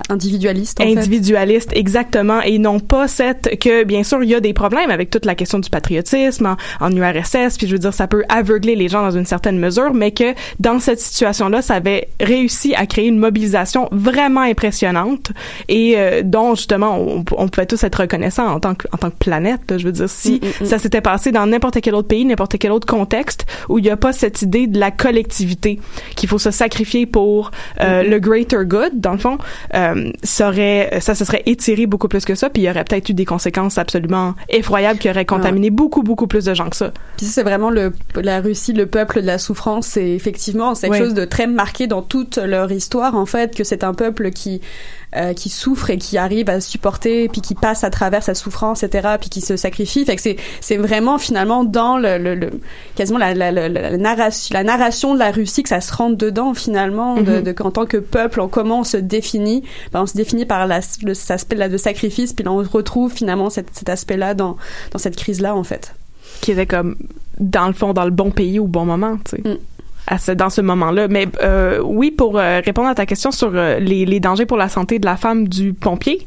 Individualiste, 0.09 0.80
en 0.80 0.85
fait. 0.85 0.97
individualiste 0.97 1.70
exactement 1.74 2.41
et 2.43 2.59
non 2.59 2.80
pas 2.80 3.09
cette 3.09 3.59
que 3.59 3.85
bien 3.85 4.03
sûr 4.03 4.22
il 4.22 4.30
y 4.30 4.35
a 4.35 4.41
des 4.41 4.53
problèmes 4.53 4.91
avec 4.91 5.11
toute 5.11 5.24
la 5.24 5.35
question 5.35 5.59
du 5.59 5.70
patriotisme 5.70 6.57
en, 6.80 6.87
en 6.87 6.91
URSS 6.95 7.59
puis 7.59 7.66
je 7.66 7.72
veux 7.72 7.78
dire 7.78 7.95
ça 7.95 8.07
peut 8.07 8.24
aveugler 8.28 8.76
les 8.76 8.89
gens 8.89 9.03
dans 9.03 9.11
une 9.11 9.26
certaine 9.26 9.59
mesure 9.59 9.95
mais 9.95 10.11
que 10.12 10.35
dans 10.61 10.78
cette 10.78 11.01
situation 11.01 11.49
là 11.49 11.62
ça 11.62 11.74
avait 11.74 12.09
réussi 12.20 12.74
à 12.74 12.87
créer 12.87 13.07
une 13.07 13.18
mobilisation 13.18 13.89
vraiment 13.93 14.43
impressionnante 14.43 15.33
et 15.68 15.95
euh, 15.97 16.22
dont 16.24 16.55
justement 16.55 16.99
on, 16.99 17.24
on 17.37 17.49
pouvait 17.49 17.66
tous 17.66 17.83
être 17.85 18.01
reconnaissants 18.01 18.47
en 18.47 18.61
tant 18.61 18.74
que 18.74 18.87
en 18.93 18.99
tant 18.99 19.11
que 19.11 19.16
planète 19.16 19.70
là. 19.70 19.78
je 19.78 19.85
veux 19.85 19.93
dire 19.93 20.09
si 20.09 20.33
Mm, 20.43 20.47
mm, 20.47 20.64
mm. 20.64 20.66
ça 20.66 20.78
s'était 20.78 21.01
passé 21.01 21.33
dans 21.33 21.47
n'importe 21.47 21.80
quel 21.80 21.95
autre 21.95 22.09
pays 22.09 22.24
n'importe 22.24 22.59
quel 22.59 22.72
autre 22.72 22.87
contexte 22.87 23.47
où 23.68 23.78
il 23.78 23.83
n'y 23.83 23.91
a 23.91 23.97
pas 23.97 24.12
cette 24.12 24.43
idée 24.43 24.66
de 24.66 24.78
la 24.78 24.91
collectivité 24.91 25.78
qu'il 26.16 26.28
faut 26.28 26.39
se 26.39 26.51
sacrifier 26.51 27.07
pour 27.07 27.51
euh, 27.80 28.03
le 28.03 28.18
greater 28.18 28.64
good 28.64 29.01
dans 29.01 29.12
le 29.12 29.18
fond 29.18 29.39
euh, 29.75 30.11
ça 30.23 30.49
aurait 30.49 30.99
ça 31.01 31.14
se 31.14 31.25
serait 31.25 31.43
étiré 31.47 31.87
beaucoup 31.87 32.09
plus 32.09 32.25
que 32.25 32.35
ça 32.35 32.51
puis 32.51 32.62
il 32.62 32.66
y 32.66 32.70
aurait 32.70 32.85
peut-être 32.85 33.09
eu 33.09 33.14
des 33.14 33.25
conséquences 33.25 33.79
absolument 33.79 34.35
effroyables 34.49 34.99
qui 34.99 35.09
auraient 35.09 35.25
contaminé 35.25 35.70
beaucoup 35.70 36.03
beaucoup 36.03 36.27
plus 36.27 36.45
de 36.45 36.55
gens 36.55 36.68
que 36.68 36.77
ça 36.77 36.93
Puis 37.16 37.27
c'est 37.27 37.43
vraiment 37.43 37.70
le, 37.70 37.93
la 38.16 38.41
Russie, 38.41 38.73
le 38.73 38.87
peuple 38.87 39.20
de 39.23 39.27
la 39.27 39.39
souffrance. 39.39 39.87
C'est 39.87 40.11
effectivement 40.11 40.75
c'est 40.75 40.89
quelque 40.89 40.99
Ouais. 41.01 41.05
chose 41.07 41.14
de 41.14 41.25
très 41.25 41.47
marqué 41.47 41.87
dans 41.87 42.03
toute 42.03 42.37
leur 42.37 42.70
histoire, 42.70 43.14
en 43.16 43.25
fait, 43.27 43.55
que 43.55 43.64
c'est 43.64 43.83
un 43.85 43.95
peuple 43.95 44.31
qui 44.31 44.61
euh, 45.17 45.35
qui 45.35 45.49
souffre 45.51 45.91
et 45.91 45.99
qui 45.99 46.17
arrive 46.19 46.49
à 46.49 46.61
supporter, 46.61 47.29
puis 47.29 47.41
qui 47.41 47.55
passe 47.55 47.85
à 47.85 47.91
travers 47.91 48.23
sa 48.23 48.35
souffrance, 48.35 48.83
etc., 48.83 49.17
puis 49.21 49.29
qui 49.31 49.41
se 49.41 49.57
sacrifie. 49.57 50.05
Fait 50.05 50.17
que 50.17 50.23
c'est 50.23 50.37
c'est 50.61 50.77
vraiment 50.77 51.19
finalement 51.19 51.65
dans 51.65 51.99
le, 51.99 52.19
le, 52.19 52.35
le- 52.35 52.51
quasiment 52.97 53.19
la, 53.19 53.35
la, 53.35 53.51
la, 53.53 53.69
la 53.69 53.97
narration 53.99 54.55
la 54.55 54.65
narration 54.65 55.15
de 55.15 55.19
la 55.19 55.31
Russie 55.31 55.63
que 55.63 55.69
ça 55.69 55.81
se 55.81 55.93
rentre 55.93 56.17
dedans 56.17 56.55
finalement, 56.55 57.17
de, 57.21 57.41
de, 57.41 57.55
en 57.63 57.71
tant 57.71 57.87
que 57.87 57.97
peuple, 57.99 58.41
en 58.41 58.49
comment 58.49 58.81
on 58.81 58.85
se 58.85 58.97
définit. 58.97 59.63
Ben, 59.93 60.03
on 60.03 60.07
se 60.07 60.15
définit 60.17 60.47
par 60.47 60.67
la, 60.67 60.81
le, 61.03 61.15
cet 61.15 61.31
aspect-là 61.33 61.69
de 61.69 61.77
sacrifice, 61.77 62.33
puis 62.33 62.45
là 62.45 62.53
on 62.53 62.57
retrouve 62.63 63.13
finalement 63.13 63.51
cet, 63.51 63.69
cet 63.73 63.89
aspect-là 63.89 64.35
dans 64.35 64.57
dans 64.93 64.99
cette 64.99 65.17
crise-là, 65.17 65.55
en 65.55 65.65
fait. 65.65 65.95
qui 66.41 66.53
était 66.53 66.67
comme 66.67 66.97
dans 67.39 67.67
le 67.67 67.73
fond 67.73 67.93
dans 67.93 68.05
le 68.05 68.11
bon 68.11 68.31
pays 68.31 68.59
au 68.59 68.67
bon 68.67 68.85
moment 68.85 69.17
tu 69.25 69.37
sais 69.43 69.59
à 70.07 70.19
ce, 70.19 70.33
dans 70.33 70.51
ce 70.51 70.61
moment-là 70.61 71.07
mais 71.09 71.27
euh, 71.43 71.81
oui 71.83 72.11
pour 72.11 72.39
euh, 72.39 72.61
répondre 72.65 72.89
à 72.89 72.95
ta 72.95 73.07
question 73.07 73.31
sur 73.31 73.51
euh, 73.55 73.79
les, 73.79 74.05
les 74.05 74.19
dangers 74.21 74.47
pour 74.47 74.57
la 74.57 74.69
santé 74.69 74.99
de 74.99 75.07
la 75.07 75.17
femme 75.17 75.47
du 75.49 75.73
pompier 75.75 76.27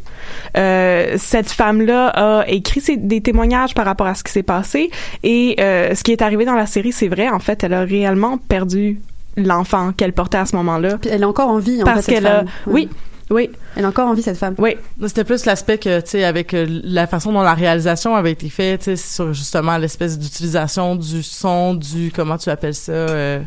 euh, 0.57 1.15
cette 1.17 1.49
femme-là 1.51 2.07
a 2.09 2.47
écrit 2.47 2.81
ses- 2.81 2.97
des 2.97 3.21
témoignages 3.21 3.73
par 3.73 3.85
rapport 3.85 4.07
à 4.07 4.15
ce 4.15 4.23
qui 4.23 4.31
s'est 4.31 4.43
passé 4.43 4.89
et 5.23 5.55
euh, 5.59 5.93
ce 5.93 6.03
qui 6.03 6.11
est 6.11 6.21
arrivé 6.21 6.45
dans 6.45 6.55
la 6.55 6.65
série 6.67 6.91
c'est 6.91 7.07
vrai 7.09 7.29
en 7.29 7.39
fait 7.39 7.63
elle 7.63 7.73
a 7.73 7.81
réellement 7.81 8.37
perdu 8.37 8.99
l'enfant 9.37 9.91
qu'elle 9.91 10.13
portait 10.13 10.37
à 10.37 10.45
ce 10.45 10.55
moment-là 10.55 10.97
Puis 10.97 11.09
elle 11.11 11.21
est 11.23 11.25
encore 11.25 11.49
en 11.49 11.57
vie, 11.59 11.81
en 11.81 11.85
parce 11.85 11.97
fait, 12.05 12.13
cette 12.13 12.15
qu'elle 12.15 12.27
a 12.27 12.35
femme. 12.39 12.47
Oui 12.67 12.89
oui 13.31 13.49
Elle 13.75 13.85
a 13.85 13.87
encore 13.87 14.07
envie, 14.07 14.21
cette 14.21 14.37
femme. 14.37 14.53
Oui. 14.59 14.75
C'était 15.07 15.23
plus 15.23 15.45
l'aspect 15.47 15.79
que, 15.79 15.99
tu 15.99 16.09
sais, 16.11 16.23
avec 16.25 16.53
euh, 16.53 16.67
la 16.83 17.07
façon 17.07 17.33
dont 17.33 17.41
la 17.41 17.55
réalisation 17.55 18.15
avait 18.15 18.31
été 18.33 18.49
faite, 18.49 18.81
tu 18.81 18.95
sais, 18.95 18.95
sur 18.95 19.33
justement 19.33 19.77
l'espèce 19.79 20.19
d'utilisation 20.19 20.95
du 20.95 21.23
son, 21.23 21.73
du, 21.73 22.11
comment 22.15 22.37
tu 22.37 22.51
appelles 22.51 22.75
ça, 22.75 22.91
euh, 22.91 23.39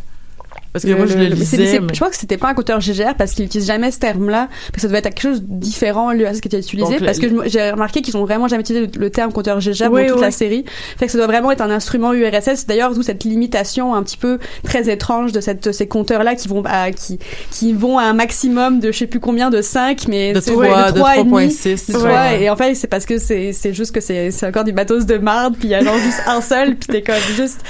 parce 0.72 0.84
que 0.84 0.90
moi, 0.92 1.06
je 1.06 1.14
le 1.16 1.24
c'est- 1.30 1.34
lisais, 1.34 1.56
c'est- 1.66 1.80
mais- 1.80 1.88
Je 1.92 1.94
crois 1.98 2.10
que 2.10 2.16
c'était 2.16 2.36
pas 2.36 2.48
un 2.48 2.54
compteur 2.54 2.80
GGR 2.80 3.14
parce 3.16 3.32
qu'il 3.32 3.44
utilise 3.44 3.66
jamais 3.66 3.90
ce 3.90 3.98
terme-là, 3.98 4.48
parce 4.48 4.70
que 4.72 4.80
ça 4.82 4.86
devait 4.88 4.98
être 4.98 5.04
quelque 5.14 5.20
chose 5.22 5.42
de 5.42 5.46
différent 5.58 6.12
lui 6.12 6.26
à 6.26 6.34
ce 6.34 6.40
qui 6.40 6.48
était 6.48 6.58
utilisé. 6.60 6.90
Donc, 6.92 7.00
le- 7.00 7.06
parce 7.06 7.18
que 7.18 7.26
j'ai 7.46 7.70
remarqué 7.70 8.02
qu'ils 8.02 8.16
ont 8.16 8.24
vraiment 8.24 8.48
jamais 8.48 8.60
utilisé 8.62 8.86
le, 8.86 9.00
le 9.00 9.10
terme 9.10 9.32
compteur 9.32 9.60
GGR 9.60 9.90
Oui, 9.90 10.02
dans 10.02 10.08
toute 10.08 10.16
oui. 10.16 10.22
la 10.22 10.30
série. 10.30 10.64
Fait 10.98 11.06
que 11.06 11.12
ça 11.12 11.18
doit 11.18 11.26
vraiment 11.26 11.50
être 11.50 11.60
un 11.62 11.70
instrument 11.70 12.12
URSS. 12.12 12.66
D'ailleurs, 12.66 12.94
d'où 12.94 13.02
cette 13.02 13.24
limitation 13.24 13.94
un 13.94 14.02
petit 14.02 14.16
peu 14.16 14.38
très 14.64 14.90
étrange 14.90 15.32
de 15.32 15.40
cette, 15.40 15.72
ces 15.72 15.86
compteurs-là 15.88 16.34
qui 16.34 16.48
vont 16.48 16.62
à, 16.66 16.90
qui, 16.92 17.18
qui 17.50 17.72
vont 17.72 17.98
à 17.98 18.02
un 18.04 18.12
maximum 18.12 18.80
de 18.80 18.92
je 18.92 18.98
sais 18.98 19.06
plus 19.06 19.20
combien 19.20 19.50
de 19.50 19.62
5, 19.62 20.06
mais 20.08 20.32
De 20.32 20.40
c'est- 20.40 20.50
trois- 20.52 20.64
ouais, 20.86 20.92
de 20.92 20.98
trois 20.98 21.16
et 21.16 21.24
demi, 21.24 21.30
3.6, 21.48 21.88
de 21.88 21.92
ouais. 21.94 21.98
trois, 21.98 22.32
Et 22.34 22.50
en 22.50 22.56
fait, 22.56 22.74
c'est 22.74 22.86
parce 22.88 23.06
que 23.06 23.18
c'est, 23.18 23.52
c'est 23.52 23.72
juste 23.72 23.92
que 23.92 24.00
c'est, 24.00 24.30
c'est 24.30 24.46
encore 24.46 24.64
du 24.64 24.72
matos 24.72 25.06
de 25.06 25.16
marde, 25.18 25.54
puis 25.58 25.68
il 25.68 25.70
y 25.72 25.74
a 25.74 25.82
genre 25.82 25.98
juste 25.98 26.22
un 26.26 26.40
seul, 26.40 26.76
puis 26.76 26.88
t'es 26.88 27.02
comme 27.02 27.14
juste, 27.36 27.60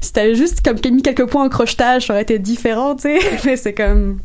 si 0.00 0.12
t'avais 0.12 0.34
juste 0.34 0.60
comme 0.64 0.76
mis 0.94 1.02
quelques 1.02 1.26
points 1.26 1.44
en 1.44 1.48
crochetage, 1.48 2.06
ça 2.06 2.12
aurait 2.12 2.22
été 2.22 2.38
différent, 2.44 2.94
tu 2.94 3.02
sais. 3.02 3.18
Mais 3.44 3.56
c'est 3.56 3.74
comme, 3.74 4.20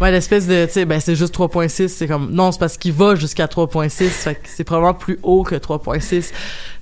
Ouais, 0.00 0.10
l'espèce 0.10 0.46
de, 0.46 0.66
tu 0.66 0.72
sais, 0.72 0.84
ben 0.84 1.00
c'est 1.00 1.16
juste 1.16 1.34
3.6, 1.36 1.88
c'est 1.88 2.06
comme, 2.06 2.30
non, 2.30 2.52
c'est 2.52 2.58
parce 2.58 2.78
qu'il 2.78 2.92
va 2.92 3.14
jusqu'à 3.14 3.46
3.6, 3.46 4.08
fait 4.08 4.34
que 4.34 4.40
c'est 4.44 4.64
probablement 4.64 4.94
plus 4.94 5.18
haut 5.22 5.42
que 5.42 5.54
3.6. 5.54 6.32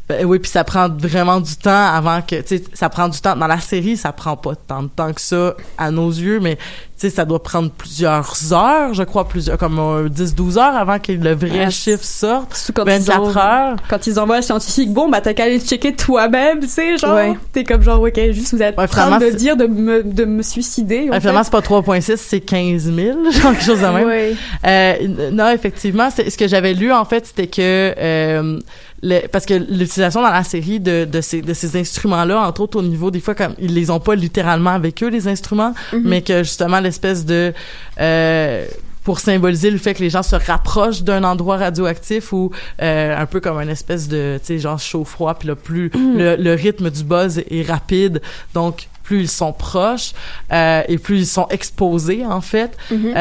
Ben 0.06 0.26
oui, 0.26 0.38
puis 0.38 0.50
ça 0.50 0.64
prend 0.64 0.88
vraiment 0.90 1.40
du 1.40 1.56
temps 1.56 1.86
avant 1.94 2.20
que, 2.20 2.36
tu 2.42 2.58
sais, 2.58 2.64
ça 2.74 2.90
prend 2.90 3.08
du 3.08 3.18
temps. 3.20 3.36
Dans 3.36 3.46
la 3.46 3.58
série, 3.58 3.96
ça 3.96 4.12
prend 4.12 4.36
pas 4.36 4.52
tant 4.54 4.82
de 4.82 4.88
temps 4.88 5.10
que 5.14 5.20
ça 5.20 5.54
à 5.78 5.90
nos 5.90 6.10
yeux, 6.10 6.40
mais, 6.40 6.56
tu 6.56 6.62
sais, 6.98 7.08
ça 7.10 7.24
doit 7.24 7.42
prendre 7.42 7.70
plusieurs 7.70 8.52
heures, 8.52 8.92
je 8.92 9.02
crois, 9.02 9.26
plusieurs, 9.26 9.56
comme 9.56 9.78
euh, 9.78 10.10
10-12 10.10 10.58
heures 10.58 10.76
avant 10.76 10.98
que 10.98 11.10
le 11.12 11.34
vrai 11.34 11.64
Ouais, 11.64 11.70
chiffre 11.70 12.04
sorte. 12.04 12.54
Surtout 12.54 12.82
quand 12.82 12.84
24 12.84 13.18
ils 13.18 13.20
ont- 13.22 13.36
heures. 13.40 13.76
Quand 13.88 14.06
ils 14.06 14.20
envoient 14.20 14.36
le 14.36 14.42
scientifique, 14.42 14.92
bon, 14.92 15.08
bah, 15.08 15.22
t'as 15.22 15.32
qu'à 15.32 15.44
aller 15.44 15.58
checker 15.58 15.94
toi-même, 15.94 16.60
tu 16.60 16.68
sais, 16.68 16.98
genre. 16.98 17.14
Ouais. 17.14 17.32
T'es 17.52 17.64
comme 17.64 17.80
genre, 17.80 18.02
ok, 18.02 18.20
juste 18.32 18.52
vous 18.54 18.62
êtes 18.62 18.76
Ouais, 18.76 18.84
en 18.84 18.88
train 18.88 19.18
de 19.18 19.30
dire 19.30 19.56
de 19.56 19.66
me, 19.66 20.02
de 20.02 20.26
me 20.26 20.42
suicider. 20.42 21.08
en 21.10 21.18
finalement, 21.18 21.44
c'est 21.44 21.50
pas 21.50 21.60
3.6, 21.62 22.16
c'est 22.18 22.40
15 22.40 22.92
000, 22.94 23.30
genre 23.30 23.52
quelque 23.52 23.64
chose 23.64 23.80
de 23.80 23.86
même. 23.86 24.36
Euh, 24.66 25.30
non, 25.32 25.48
effectivement, 25.48 26.10
ce 26.10 26.36
que 26.36 26.46
j'avais 26.46 26.74
lu, 26.74 26.92
en 26.92 27.06
fait, 27.06 27.24
c'était 27.24 27.46
que... 27.46 27.94
euh, 27.96 28.58
le- 29.08 29.26
parce 29.28 29.44
que 29.46 29.54
l'utilisation 29.54 30.22
dans 30.22 30.30
la 30.30 30.44
série 30.44 30.80
de, 30.80 31.04
de 31.04 31.20
ces, 31.20 31.42
de 31.42 31.54
ces 31.54 31.70
instruments-là, 31.78 32.36
entre 32.48 32.62
autres 32.62 32.78
au 32.78 32.82
niveau 32.82 33.10
des 33.10 33.20
fois, 33.20 33.34
comme 33.34 33.54
ils 33.58 33.74
les 33.74 33.90
ont 33.90 34.00
pas 34.00 34.14
littéralement 34.14 34.70
avec 34.82 35.02
eux, 35.02 35.08
les 35.08 35.26
instruments, 35.28 35.74
Mhm. 35.92 36.02
mais 36.04 36.22
que 36.22 36.38
justement, 36.42 36.80
l'espèce 36.80 37.24
de... 37.24 37.52
Euh, 38.00 38.64
pour 39.04 39.20
symboliser 39.20 39.70
le 39.70 39.76
fait 39.76 39.92
que 39.92 40.02
les 40.02 40.08
gens 40.08 40.22
se 40.22 40.34
rapprochent 40.34 41.02
d'un 41.02 41.24
endroit 41.24 41.58
radioactif 41.58 42.32
ou 42.32 42.50
euh, 42.80 43.14
un 43.22 43.26
peu 43.26 43.38
comme 43.38 43.58
une 43.60 43.68
espèce 43.68 44.08
de, 44.08 44.38
tu 44.40 44.46
sais, 44.46 44.58
genre 44.58 44.78
chaud-froid, 44.80 45.34
puis 45.34 45.48
là, 45.48 45.54
plus 45.56 45.90
Mhm. 45.94 46.16
le, 46.16 46.36
le 46.36 46.54
rythme 46.54 46.88
du 46.88 47.04
buzz 47.04 47.42
est 47.50 47.68
rapide, 47.70 48.22
donc 48.54 48.88
plus 49.02 49.20
ils 49.24 49.28
sont 49.28 49.52
proches 49.52 50.12
euh, 50.50 50.80
et 50.88 50.96
plus 50.96 51.18
ils 51.18 51.26
sont 51.26 51.46
exposés, 51.50 52.24
en 52.24 52.40
fait. 52.40 52.70
Mhm. 52.90 53.12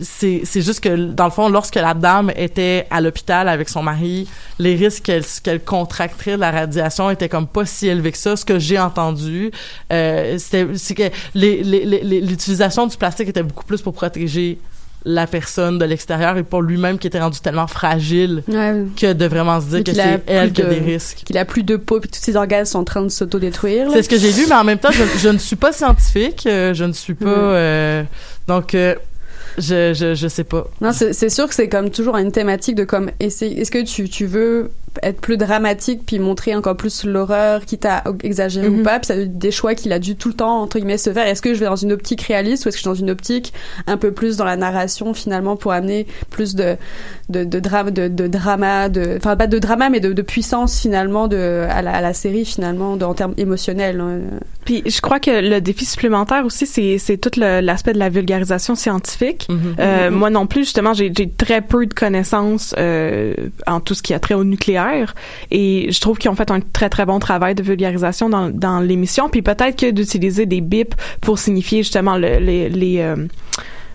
C'est 0.00 0.42
juste 0.62 0.80
que 0.80 0.96
dans 1.12 1.24
le 1.26 1.30
fond 1.30 1.48
lorsque 1.48 1.74
la 1.76 1.92
dame 1.94 2.32
était 2.34 2.86
à 2.90 3.00
l'hôpital 3.00 3.48
avec 3.48 3.68
son 3.68 3.82
mari 3.82 4.26
les 4.58 4.74
risques 4.74 5.02
qu'elle 5.04 5.24
qu'elle 5.42 5.62
contracterait 5.62 6.36
de 6.36 6.40
la 6.40 6.50
radiation 6.50 7.10
étaient 7.10 7.28
comme 7.28 7.46
pas 7.46 7.66
si 7.66 7.86
élevés 7.88 8.12
que 8.12 8.18
ça 8.18 8.34
ce 8.36 8.44
que 8.44 8.58
j'ai 8.58 8.78
entendu 8.78 9.50
euh, 9.92 10.38
c'était 10.38 10.66
c'est 10.74 10.94
que 10.94 11.10
l'utilisation 12.00 12.86
du 12.86 12.96
plastique 12.96 13.28
était 13.28 13.42
beaucoup 13.42 13.64
plus 13.64 13.82
pour 13.82 13.92
protéger 13.92 14.58
la 15.06 15.26
personne 15.26 15.78
de 15.78 15.84
l'extérieur 15.86 16.36
et 16.36 16.42
pour 16.42 16.60
lui-même 16.60 16.98
qui 16.98 17.06
était 17.06 17.20
rendu 17.20 17.40
tellement 17.40 17.66
fragile 17.66 18.42
Ouais. 18.48 18.84
que 19.00 19.14
de 19.14 19.24
vraiment 19.24 19.58
se 19.58 19.66
dire 19.66 19.78
Mais 19.78 19.84
que 19.84 19.92
c'est 19.94 20.22
elle 20.26 20.52
qui 20.52 20.60
a 20.60 20.66
de- 20.66 20.70
des 20.74 20.78
risques 20.80 21.22
Qu'il 21.24 21.38
a 21.38 21.46
plus 21.46 21.62
de 21.62 21.76
peau, 21.76 22.00
puis 22.00 22.10
tous 22.10 22.20
ses 22.20 22.36
organes 22.36 22.66
sont 22.66 22.80
en 22.80 22.84
train 22.84 23.00
de 23.02 23.08
s'autodétruire. 23.08 23.88
c'est 23.92 24.02
ce 24.02 24.08
que 24.10 24.18
j'ai 24.18 24.30
lu, 24.32 24.44
mais 24.48 24.54
en 24.56 24.64
même 24.64 24.78
temps, 24.78 24.90
je, 24.92 25.02
je 25.18 25.28
ne 25.30 25.38
suis 25.38 25.56
pas 25.56 25.72
scientifique, 25.72 26.44
euh, 26.46 26.74
je 26.74 26.84
ne 26.84 26.92
suis 26.92 27.14
pas, 27.14 27.24
Mhm. 27.30 27.34
euh, 27.36 28.02
donc 28.46 28.74
euh, 28.74 28.94
je, 29.58 29.92
je 29.94 30.14
je 30.14 30.28
sais 30.28 30.44
pas. 30.44 30.66
Non, 30.80 30.92
c'est 30.92 31.28
sûr 31.28 31.48
que 31.48 31.54
c'est 31.54 31.68
comme 31.68 31.90
toujours 31.90 32.16
une 32.16 32.32
thématique 32.32 32.74
de 32.74 32.84
comme. 32.84 33.10
Est-ce 33.20 33.70
que 33.70 33.82
tu, 33.82 34.08
tu 34.08 34.26
veux 34.26 34.70
être 35.02 35.20
plus 35.20 35.36
dramatique 35.36 36.00
puis 36.06 36.18
montrer 36.18 36.54
encore 36.54 36.76
plus 36.76 37.04
l'horreur, 37.04 37.64
quitte 37.64 37.84
à 37.86 38.02
exagérer 38.22 38.68
ou 38.68 38.76
Mhm. 38.78 38.82
pas 38.82 38.98
Puis 38.98 39.06
ça 39.06 39.14
a 39.14 39.24
des 39.24 39.50
choix 39.50 39.74
qu'il 39.74 39.92
a 39.92 39.98
dû 39.98 40.16
tout 40.16 40.28
le 40.28 40.34
temps 40.34 40.62
entre 40.62 40.78
guillemets 40.78 40.98
se 40.98 41.12
faire. 41.12 41.26
Est-ce 41.26 41.42
que 41.42 41.54
je 41.54 41.60
vais 41.60 41.66
dans 41.66 41.76
une 41.76 41.92
optique 41.92 42.22
réaliste 42.22 42.64
ou 42.64 42.68
est-ce 42.68 42.76
que 42.76 42.78
je 42.78 42.82
suis 42.82 42.88
dans 42.90 42.94
une 42.94 43.10
optique 43.10 43.52
un 43.86 43.96
peu 43.96 44.10
plus 44.12 44.36
dans 44.36 44.44
la 44.44 44.56
narration 44.56 45.14
finalement 45.14 45.56
pour 45.56 45.72
amener 45.72 46.06
plus 46.30 46.54
de 46.54 46.76
de 47.28 47.44
de 47.44 47.60
drame 47.60 47.90
de, 47.92 48.08
de 48.08 48.26
drama 48.26 48.88
de 48.88 49.14
enfin 49.16 49.36
pas 49.36 49.46
de 49.46 49.58
drama 49.58 49.90
mais 49.90 50.00
de, 50.00 50.12
de 50.12 50.22
puissance 50.22 50.80
finalement 50.80 51.28
de 51.28 51.66
à 51.70 51.82
la, 51.82 51.92
à 51.92 52.00
la 52.00 52.12
série 52.12 52.44
finalement 52.44 52.96
de, 52.96 53.04
en 53.04 53.14
termes 53.14 53.34
émotionnels. 53.36 54.00
hein. 54.00 54.18
Puis 54.64 54.82
je 54.86 55.00
crois 55.00 55.20
que 55.20 55.30
le 55.30 55.60
défi 55.60 55.84
supplémentaire 55.84 56.44
aussi, 56.44 56.66
c'est 56.66 56.98
c'est 56.98 57.16
tout 57.16 57.30
l'aspect 57.38 57.92
de 57.92 57.98
la 57.98 58.08
vulgarisation 58.08 58.74
scientifique. 58.74 59.46
Euh, 59.78 60.10
Mhm. 60.10 60.16
Moi 60.16 60.30
non 60.30 60.46
plus, 60.46 60.62
justement, 60.62 60.92
j'ai 60.94 61.12
j'ai 61.16 61.28
très 61.30 61.60
peu 61.62 61.86
de 61.86 61.94
connaissances 61.94 62.74
euh, 62.78 63.34
en 63.66 63.80
tout 63.80 63.94
ce 63.94 64.02
qui 64.02 64.12
a 64.14 64.18
trait 64.18 64.34
au 64.34 64.44
nucléaire, 64.44 64.79
et 65.50 65.88
je 65.90 66.00
trouve 66.00 66.18
qu'ils 66.18 66.30
ont 66.30 66.34
fait 66.34 66.50
un 66.50 66.60
très 66.60 66.88
très 66.88 67.06
bon 67.06 67.18
travail 67.18 67.54
de 67.54 67.62
vulgarisation 67.62 68.28
dans, 68.28 68.50
dans 68.50 68.80
l'émission. 68.80 69.28
Puis 69.28 69.42
peut-être 69.42 69.76
que 69.78 69.90
d'utiliser 69.90 70.46
des 70.46 70.60
bips 70.60 70.94
pour 71.20 71.38
signifier 71.38 71.78
justement 71.82 72.16
le- 72.16 72.38
les 72.38 72.68
les 72.68 73.00
euh, 73.00 73.16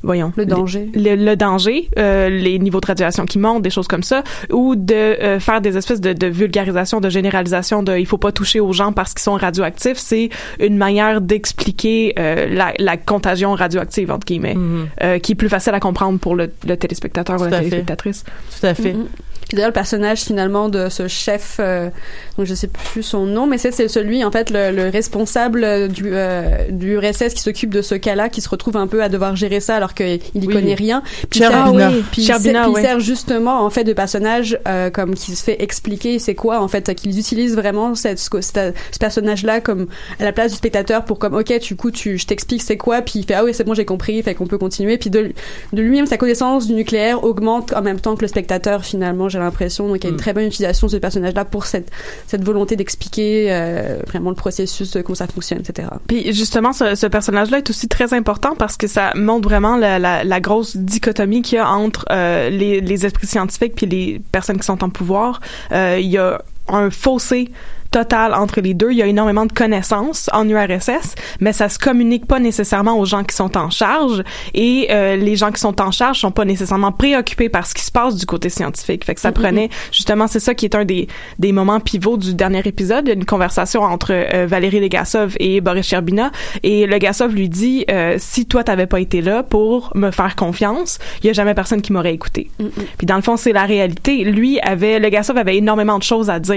voyons 0.03 0.31
Le 0.37 0.45
danger. 0.45 0.89
le, 0.93 1.15
le 1.15 1.35
danger, 1.35 1.89
euh, 1.97 2.29
les 2.29 2.59
niveaux 2.59 2.79
de 2.79 2.85
radiation 2.85 3.25
qui 3.25 3.39
montent, 3.39 3.63
des 3.63 3.71
choses 3.71 3.87
comme 3.87 4.03
ça, 4.03 4.23
ou 4.51 4.75
de 4.75 4.93
euh, 4.93 5.39
faire 5.39 5.61
des 5.61 5.77
espèces 5.77 5.99
de, 5.99 6.13
de 6.13 6.27
vulgarisation, 6.27 7.01
de 7.01 7.09
généralisation 7.09 7.81
de 7.81 7.97
il 7.97 8.05
faut 8.05 8.19
pas 8.19 8.31
toucher 8.31 8.59
aux 8.59 8.71
gens 8.71 8.93
parce 8.93 9.13
qu'ils 9.15 9.23
sont 9.23 9.33
radioactifs, 9.33 9.97
c'est 9.97 10.29
une 10.59 10.77
manière 10.77 11.21
d'expliquer 11.21 12.13
euh, 12.19 12.47
la, 12.53 12.73
la 12.77 12.97
contagion 12.97 13.53
radioactive 13.53 14.11
entre 14.11 14.25
guillemets, 14.27 14.55
euh, 15.01 15.17
qui 15.17 15.31
est 15.31 15.35
plus 15.35 15.49
facile 15.49 15.73
à 15.73 15.79
comprendre 15.79 16.19
pour 16.19 16.35
le, 16.35 16.51
le 16.67 16.77
téléspectateur 16.77 17.39
ou 17.41 17.45
la 17.45 17.49
fait. 17.49 17.57
téléspectatrice. 17.63 18.23
Tout 18.59 18.67
à 18.67 18.73
fait. 18.75 18.93
Mhm. 18.93 19.05
Puis 19.05 19.34
d'ailleurs, 19.55 19.69
le 19.69 19.73
personnage 19.73 20.21
finalement 20.21 20.69
de 20.69 20.89
ce 20.89 21.07
chef, 21.07 21.57
euh, 21.59 21.89
donc 22.37 22.45
je 22.45 22.53
sais 22.53 22.67
plus 22.67 23.03
son 23.03 23.25
nom, 23.25 23.47
mais 23.47 23.57
c'est 23.57 23.71
celui 23.87 24.23
en 24.23 24.31
fait 24.31 24.49
le, 24.51 24.71
le 24.71 24.89
responsable 24.89 25.87
du 25.89 26.11
euh, 26.13 26.69
du 26.69 26.93
URSS 26.95 27.33
qui 27.33 27.41
s'occupe 27.41 27.73
de 27.73 27.81
ce 27.81 27.95
cas-là, 27.95 28.29
qui 28.29 28.41
se 28.41 28.49
retrouve 28.49 28.77
un 28.77 28.87
peu 28.87 29.01
à 29.01 29.09
devoir 29.09 29.35
gérer 29.35 29.59
ça 29.59 29.75
alors 29.75 29.93
qu'il 29.93 30.15
y 30.35 30.47
Oui. 30.47 30.47
connaît 30.53 30.73
rien. 30.75 31.01
Puis 31.29 31.39
il 31.39 31.43
Cherbina. 31.43 31.89
sert- 31.89 31.97
oui, 31.97 32.03
puis 32.11 32.21
il 32.21 32.25
sert- 32.25 32.39
puis 32.39 32.51
il 32.51 32.67
ouais. 32.69 32.81
sert 32.81 32.99
justement 32.99 33.61
en 33.65 33.69
fait 33.69 33.83
de 33.83 33.93
personnage 33.93 34.59
euh, 34.67 34.89
comme 34.89 35.15
qui 35.15 35.35
se 35.35 35.43
fait 35.43 35.61
expliquer 35.63 36.19
c'est 36.19 36.35
quoi 36.35 36.59
en 36.61 36.67
fait 36.67 36.93
qu'ils 36.95 37.17
utilisent 37.17 37.55
vraiment 37.55 37.95
cette, 37.95 38.19
ce, 38.19 38.29
ce 38.41 38.99
personnage-là 38.99 39.61
comme 39.61 39.87
à 40.19 40.23
la 40.23 40.31
place 40.31 40.51
du 40.51 40.57
spectateur 40.57 41.05
pour 41.05 41.19
comme 41.19 41.33
ok 41.35 41.59
du 41.61 41.75
coup 41.75 41.91
tu 41.91 42.17
je 42.17 42.25
t'explique 42.27 42.61
c'est 42.61 42.77
quoi 42.77 43.01
puis 43.01 43.19
il 43.19 43.25
fait 43.25 43.33
ah 43.35 43.43
oui 43.43 43.53
c'est 43.53 43.63
bon 43.63 43.73
j'ai 43.73 43.85
compris 43.85 44.21
fait 44.23 44.35
qu'on 44.35 44.47
peut 44.47 44.57
continuer 44.57 44.97
puis 44.97 45.09
de, 45.09 45.31
de 45.73 45.81
lui-même 45.81 46.05
sa 46.05 46.17
connaissance 46.17 46.67
du 46.67 46.73
nucléaire 46.73 47.23
augmente 47.23 47.73
en 47.73 47.81
même 47.81 47.99
temps 47.99 48.15
que 48.15 48.21
le 48.21 48.27
spectateur 48.27 48.83
finalement 48.83 49.29
j'ai 49.29 49.39
l'impression 49.45 49.87
donc 49.87 49.97
il 49.97 50.03
y 50.03 50.07
a 50.07 50.09
une 50.09 50.15
Mm. 50.15 50.19
très 50.19 50.33
bonne 50.33 50.45
utilisation 50.45 50.87
de 50.87 50.91
ce 50.91 50.97
personnage-là 50.97 51.45
pour 51.45 51.65
cette 51.65 51.91
cette 52.27 52.43
volonté 52.43 52.75
d'expliquer 52.75 53.47
euh, 53.51 53.99
vraiment 54.07 54.29
le 54.29 54.35
processus 54.35 54.91
de 54.91 55.01
comment 55.01 55.15
ça 55.15 55.27
fonctionne 55.27 55.59
etc 55.59 55.87
Puis 56.07 56.33
justement, 56.33 56.73
ce, 56.73 56.95
ce 56.95 57.07
personnage-là 57.07 57.57
est 57.59 57.69
aussi 57.69 57.87
très 57.87 58.13
important 58.13 58.55
parce 58.57 58.77
que 58.77 58.87
ça 58.87 59.11
montre 59.15 59.47
vraiment 59.47 59.77
la, 59.77 59.99
la, 59.99 60.23
la 60.23 60.39
grosse 60.39 60.75
dichotomie 60.77 61.41
qu'il 61.41 61.57
y 61.57 61.59
a 61.59 61.69
entre 61.69 62.05
euh, 62.11 62.49
les, 62.49 62.81
les 62.81 63.05
esprits 63.05 63.27
scientifiques 63.27 63.75
puis 63.75 63.85
les 63.85 64.21
personnes 64.31 64.57
qui 64.57 64.65
sont 64.65 64.83
en 64.83 64.89
pouvoir. 64.89 65.39
Euh, 65.71 65.97
il 65.99 66.07
y 66.09 66.17
a 66.17 66.41
un 66.67 66.89
fossé 66.89 67.49
total 67.91 68.33
entre 68.33 68.59
les 68.59 68.73
deux. 68.73 68.91
Il 68.91 68.97
y 68.97 69.01
a 69.01 69.05
énormément 69.05 69.45
de 69.45 69.53
connaissances 69.53 70.29
en 70.33 70.49
URSS, 70.49 71.15
mais 71.39 71.53
ça 71.53 71.69
se 71.69 71.79
communique 71.79 72.25
pas 72.25 72.39
nécessairement 72.39 72.97
aux 72.99 73.05
gens 73.05 73.23
qui 73.23 73.33
sont 73.33 73.55
en 73.55 73.69
charge 73.69 74.21
et 74.53 74.87
euh, 74.89 75.15
les 75.15 75.37
gens 75.37 75.49
qui 75.51 75.61
sont 75.61 75.79
en 75.81 75.91
charge 75.91 76.19
sont 76.19 76.31
pas 76.31 76.43
nécessairement 76.43 76.91
préoccupés 76.91 77.47
par 77.47 77.65
ce 77.65 77.73
qui 77.73 77.83
se 77.83 77.91
passe 77.91 78.17
du 78.17 78.25
côté 78.25 78.49
scientifique. 78.49 79.05
Fait 79.05 79.15
que 79.15 79.21
ça 79.21 79.29
Mhm. 79.29 79.33
prenait 79.35 79.69
justement 79.93 80.27
c'est 80.27 80.41
ça 80.41 80.53
qui 80.53 80.65
est 80.65 80.75
un 80.75 80.83
des 80.83 81.07
des 81.39 81.53
moments 81.53 81.79
pivots 81.79 82.17
du 82.17 82.33
dernier 82.33 82.61
épisode, 82.65 83.05
Il 83.05 83.09
y 83.09 83.11
a 83.11 83.15
une 83.15 83.23
conversation 83.23 83.81
entre 83.83 84.11
euh, 84.11 84.45
Valérie 84.45 84.81
Legasov 84.81 85.35
et 85.39 85.61
Boris 85.61 85.85
Sherbina 85.87 86.31
et 86.63 86.87
Legasov 86.87 87.33
lui 87.33 87.47
dit 87.47 87.85
euh, 87.89 88.15
si 88.17 88.45
toi 88.45 88.65
t'avais 88.65 88.87
pas 88.87 88.99
été 88.99 89.21
là 89.21 89.41
pour 89.41 89.91
me 89.95 90.11
faire 90.11 90.35
confiance, 90.35 90.99
il 91.23 91.27
y 91.27 91.29
a 91.29 91.33
jamais 91.33 91.53
personne 91.53 91.81
qui 91.81 91.93
m'aurait 91.93 92.13
écouté. 92.13 92.49
Puis 92.97 93.07
dans 93.07 93.15
le 93.15 93.21
fond, 93.21 93.37
c'est 93.37 93.53
la 93.53 93.63
réalité. 93.63 94.25
Lui 94.25 94.59
avait, 94.59 94.99
le 94.99 95.07
Gassov 95.09 95.37
avait 95.37 95.55
énormément 95.55 95.97
de 95.97 96.03
choses 96.03 96.29
à 96.29 96.39
dire 96.39 96.54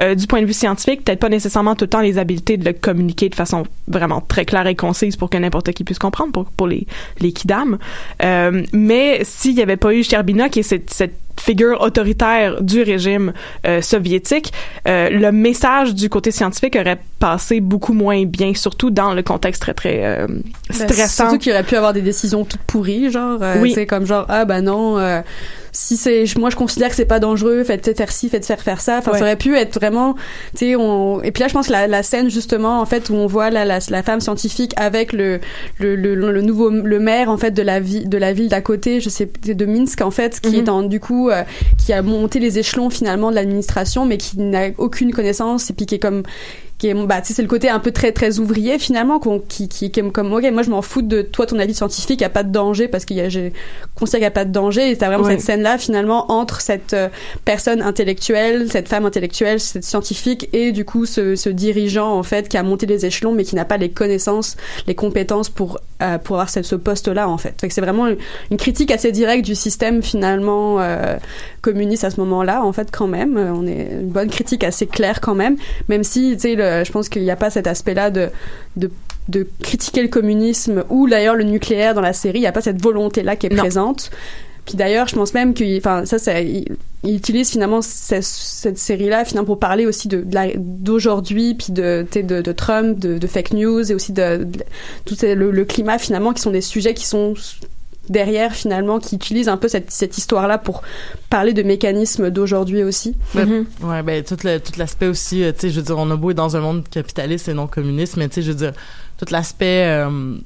euh, 0.00 0.14
du 0.14 0.26
point 0.26 0.40
de 0.40 0.46
vue 0.46 0.52
scientifique, 0.52 1.04
peut-être 1.04 1.20
pas 1.20 1.28
nécessairement 1.28 1.74
tout 1.74 1.84
le 1.84 1.90
temps 1.90 2.00
les 2.00 2.18
habiletés 2.18 2.56
de 2.56 2.64
le 2.64 2.72
communiquer 2.72 3.28
de 3.28 3.34
façon 3.34 3.64
vraiment 3.88 4.20
très 4.20 4.44
claire 4.44 4.66
et 4.66 4.74
concise 4.74 5.16
pour 5.16 5.30
que 5.30 5.38
n'importe 5.38 5.72
qui 5.72 5.84
puisse 5.84 5.98
comprendre 5.98 6.32
pour, 6.56 6.66
les 6.66 6.86
les 7.20 7.32
kidam. 7.32 7.78
Euh, 8.22 8.62
mais 8.72 9.20
s'il 9.24 9.52
y 9.52 9.62
avait 9.62 9.76
pas 9.76 9.94
eu 9.94 10.02
Sherbina 10.02 10.48
cette, 10.62 10.90
cette 10.90 11.23
figure 11.40 11.80
autoritaire 11.80 12.62
du 12.62 12.82
régime 12.82 13.32
euh, 13.66 13.80
soviétique, 13.82 14.52
euh, 14.88 15.08
le 15.10 15.32
message 15.32 15.94
du 15.94 16.08
côté 16.08 16.30
scientifique 16.30 16.76
aurait 16.80 16.98
passé 17.18 17.60
beaucoup 17.60 17.92
moins 17.92 18.24
bien, 18.24 18.54
surtout 18.54 18.90
dans 18.90 19.14
le 19.14 19.22
contexte 19.22 19.62
très 19.62 19.74
très 19.74 20.00
euh, 20.04 20.26
Ben, 20.28 20.88
stressant. 20.88 21.24
surtout 21.24 21.38
qu'il 21.38 21.52
aurait 21.52 21.62
pu 21.64 21.76
avoir 21.76 21.92
des 21.92 22.02
décisions 22.02 22.44
toutes 22.44 22.62
pourries, 22.62 23.10
genre, 23.10 23.38
Oui. 23.60 23.72
c'est 23.74 23.86
comme 23.86 24.06
genre, 24.06 24.26
ah 24.28 24.44
bah 24.44 24.60
non, 24.60 24.98
si 25.72 25.96
c'est, 25.96 26.24
moi 26.38 26.50
je 26.50 26.56
considère 26.56 26.88
que 26.90 26.94
c'est 26.94 27.04
pas 27.04 27.18
dangereux, 27.18 27.64
faites 27.64 27.96
faire 27.96 28.12
ci, 28.12 28.28
faites 28.28 28.46
faire 28.46 28.60
faire 28.60 28.80
ça. 28.80 28.98
Enfin, 28.98 29.10
Ouais. 29.12 29.18
ça 29.18 29.24
aurait 29.24 29.36
pu 29.36 29.56
être 29.56 29.74
vraiment, 29.74 30.14
tu 30.56 30.66
sais, 30.66 30.76
on, 30.76 31.20
et 31.22 31.32
puis 31.32 31.40
là 31.42 31.48
je 31.48 31.52
pense 31.54 31.66
que 31.66 31.72
la, 31.72 31.86
la 31.88 32.02
scène 32.04 32.30
justement, 32.30 32.80
en 32.80 32.86
fait, 32.86 33.10
où 33.10 33.14
on 33.14 33.26
voit 33.26 33.50
la, 33.50 33.64
la, 33.64 33.78
la 33.90 34.02
femme 34.04 34.20
scientifique 34.20 34.72
avec 34.76 35.12
le, 35.12 35.40
le, 35.80 35.96
le, 35.96 36.14
le 36.14 36.40
nouveau, 36.42 36.70
le 36.70 36.98
maire 37.00 37.28
en 37.28 37.36
fait 37.38 37.50
de 37.50 37.62
la 37.62 37.80
ville, 37.80 38.08
de 38.08 38.18
la 38.18 38.32
ville 38.32 38.48
d'à 38.48 38.60
côté, 38.60 39.00
je 39.00 39.08
sais, 39.08 39.28
de 39.44 39.66
Minsk 39.66 40.00
en 40.00 40.10
fait, 40.12 40.40
qui 40.40 40.50
Mhm. 40.58 40.64
est 40.64 40.68
en, 40.68 40.82
du 40.84 41.00
coup, 41.00 41.23
euh, 41.30 41.42
qui 41.78 41.92
a 41.92 42.02
monté 42.02 42.38
les 42.38 42.58
échelons 42.58 42.90
finalement 42.90 43.30
de 43.30 43.36
l'administration, 43.36 44.06
mais 44.06 44.18
qui 44.18 44.38
n'a 44.38 44.68
aucune 44.78 45.12
connaissance 45.12 45.70
et 45.70 45.74
puis 45.74 45.86
qui 45.86 45.96
est 45.96 46.00
comme 46.00 46.22
qui 46.84 46.90
est 46.90 46.94
bah 47.06 47.20
c'est 47.22 47.40
le 47.40 47.48
côté 47.48 47.70
un 47.70 47.78
peu 47.78 47.92
très 47.92 48.12
très 48.12 48.38
ouvrier 48.40 48.78
finalement 48.78 49.18
qui, 49.48 49.68
qui 49.68 49.90
qui 49.90 50.00
est 50.00 50.10
comme 50.10 50.30
ok 50.34 50.44
moi 50.52 50.62
je 50.62 50.68
m'en 50.68 50.82
fous 50.82 51.00
de 51.00 51.22
toi 51.22 51.46
ton 51.46 51.58
avis 51.58 51.72
scientifique 51.72 52.20
il 52.20 52.24
y 52.24 52.26
a 52.26 52.30
pas 52.30 52.42
de 52.42 52.52
danger 52.52 52.88
parce 52.88 53.06
qu'il 53.06 53.16
y 53.16 53.22
a 53.22 53.30
j'ai 53.30 53.54
qu'il 53.98 54.20
y 54.20 54.24
a 54.24 54.30
pas 54.30 54.44
de 54.44 54.52
danger 54.52 54.90
et 54.90 54.96
t'as 54.98 55.06
vraiment 55.06 55.24
cette 55.30 55.40
scène 55.40 55.62
là 55.62 55.78
finalement 55.78 56.30
entre 56.30 56.60
cette 56.60 56.92
euh, 56.92 57.08
personne 57.46 57.80
intellectuelle 57.80 58.70
cette 58.70 58.88
femme 58.88 59.06
intellectuelle 59.06 59.60
cette 59.60 59.84
scientifique 59.84 60.50
et 60.52 60.72
du 60.72 60.84
coup 60.84 61.06
ce, 61.06 61.36
ce 61.36 61.48
dirigeant 61.48 62.12
en 62.12 62.22
fait 62.22 62.48
qui 62.50 62.58
a 62.58 62.62
monté 62.62 62.84
les 62.84 63.06
échelons 63.06 63.32
mais 63.32 63.44
qui 63.44 63.54
n'a 63.54 63.64
pas 63.64 63.78
les 63.78 63.88
connaissances 63.90 64.56
les 64.86 64.94
compétences 64.94 65.48
pour 65.48 65.78
euh, 66.02 66.18
pour 66.18 66.36
avoir 66.36 66.50
ce, 66.50 66.62
ce 66.62 66.74
poste 66.74 67.08
là 67.08 67.28
en 67.30 67.38
fait, 67.38 67.54
fait 67.58 67.70
c'est 67.70 67.80
vraiment 67.80 68.08
une, 68.08 68.18
une 68.50 68.56
critique 68.58 68.90
assez 68.90 69.10
directe 69.10 69.44
du 69.46 69.54
système 69.54 70.02
finalement 70.02 70.80
euh, 70.80 71.16
communiste 71.62 72.04
à 72.04 72.10
ce 72.10 72.20
moment 72.20 72.42
là 72.42 72.62
en 72.64 72.72
fait 72.72 72.88
quand 72.90 73.06
même. 73.06 73.36
On 73.38 73.64
est 73.66 73.88
une 73.92 74.08
bonne 74.08 74.28
critique 74.28 74.64
assez 74.64 74.86
claire 74.86 75.20
quand 75.20 75.34
même. 75.36 75.56
Même 75.88 76.02
si 76.04 76.32
tu 76.34 76.40
sais 76.40 76.54
le- 76.56 76.73
je 76.82 76.90
pense 76.90 77.08
qu'il 77.08 77.22
n'y 77.22 77.30
a 77.30 77.36
pas 77.36 77.50
cet 77.50 77.66
aspect 77.68 77.94
là 77.94 78.10
de, 78.10 78.30
de 78.76 78.90
de 79.28 79.46
critiquer 79.62 80.02
le 80.02 80.08
communisme 80.08 80.84
ou 80.90 81.08
d'ailleurs 81.08 81.34
le 81.34 81.44
nucléaire 81.44 81.94
dans 81.94 82.00
la 82.00 82.12
série. 82.12 82.38
Il 82.38 82.42
n'y 82.42 82.46
a 82.46 82.52
pas 82.52 82.60
cette 82.60 82.82
volonté 82.82 83.22
là 83.22 83.36
qui 83.36 83.46
est 83.46 83.56
présente. 83.56 84.10
Puis 84.66 84.76
d'ailleurs, 84.76 85.08
je 85.08 85.14
pense 85.14 85.34
même 85.34 85.52
qu'il, 85.52 85.76
enfin, 85.76 86.06
ça, 86.06 86.18
ça, 86.18 86.40
il, 86.40 86.64
il 87.02 87.16
utilise 87.16 87.50
finalement 87.50 87.82
cette, 87.82 88.24
cette 88.24 88.78
série-là, 88.78 89.24
finalement, 89.26 89.46
pour 89.46 89.58
parler 89.58 89.84
aussi 89.84 90.08
de, 90.08 90.24
d'aujourd'hui, 90.56 91.54
puis 91.54 91.72
de, 91.72 92.06
de, 92.14 92.40
de 92.40 92.52
Trump, 92.52 92.98
de, 92.98 93.18
de 93.18 93.26
fake 93.26 93.52
news, 93.52 93.90
et 93.90 93.94
aussi 93.94 94.12
de, 94.12 94.44
de 94.44 94.60
tout 95.04 95.16
le 95.22 95.64
climat, 95.64 95.98
finalement, 95.98 96.32
qui 96.32 96.40
sont 96.40 96.50
des 96.50 96.62
sujets 96.62 96.94
qui 96.94 97.04
sont 97.04 97.34
derrière, 98.08 98.52
finalement, 98.54 98.98
qui 98.98 99.14
utilisent 99.16 99.48
un 99.48 99.56
peu 99.56 99.68
cette, 99.68 99.90
cette 99.90 100.18
histoire-là 100.18 100.58
pour 100.58 100.82
parler 101.30 101.52
de 101.52 101.62
mécanismes 101.62 102.30
d'aujourd'hui 102.30 102.82
aussi. 102.82 103.14
Ben, 103.34 103.66
Ouais, 103.82 104.02
ben 104.02 104.22
tout 104.22 104.36
le 104.44 104.58
tout 104.58 104.72
l'aspect 104.78 105.06
aussi, 105.08 105.42
euh, 105.42 105.52
tu 105.52 105.60
sais, 105.60 105.70
je 105.70 105.76
veux 105.80 105.86
dire, 105.86 105.98
on 105.98 106.10
a 106.10 106.16
beau 106.16 106.30
être 106.30 106.36
dans 106.36 106.56
un 106.56 106.60
monde 106.60 106.84
capitaliste 106.88 107.48
et 107.48 107.54
non 107.54 107.66
communiste, 107.66 108.16
mais 108.16 108.28
tu 108.28 108.34
sais, 108.36 108.42
je 108.42 108.52
veux 108.52 108.58
dire, 108.58 108.72
tout 109.18 109.26
l'aspect 109.30 109.86
euh, 109.88 110.36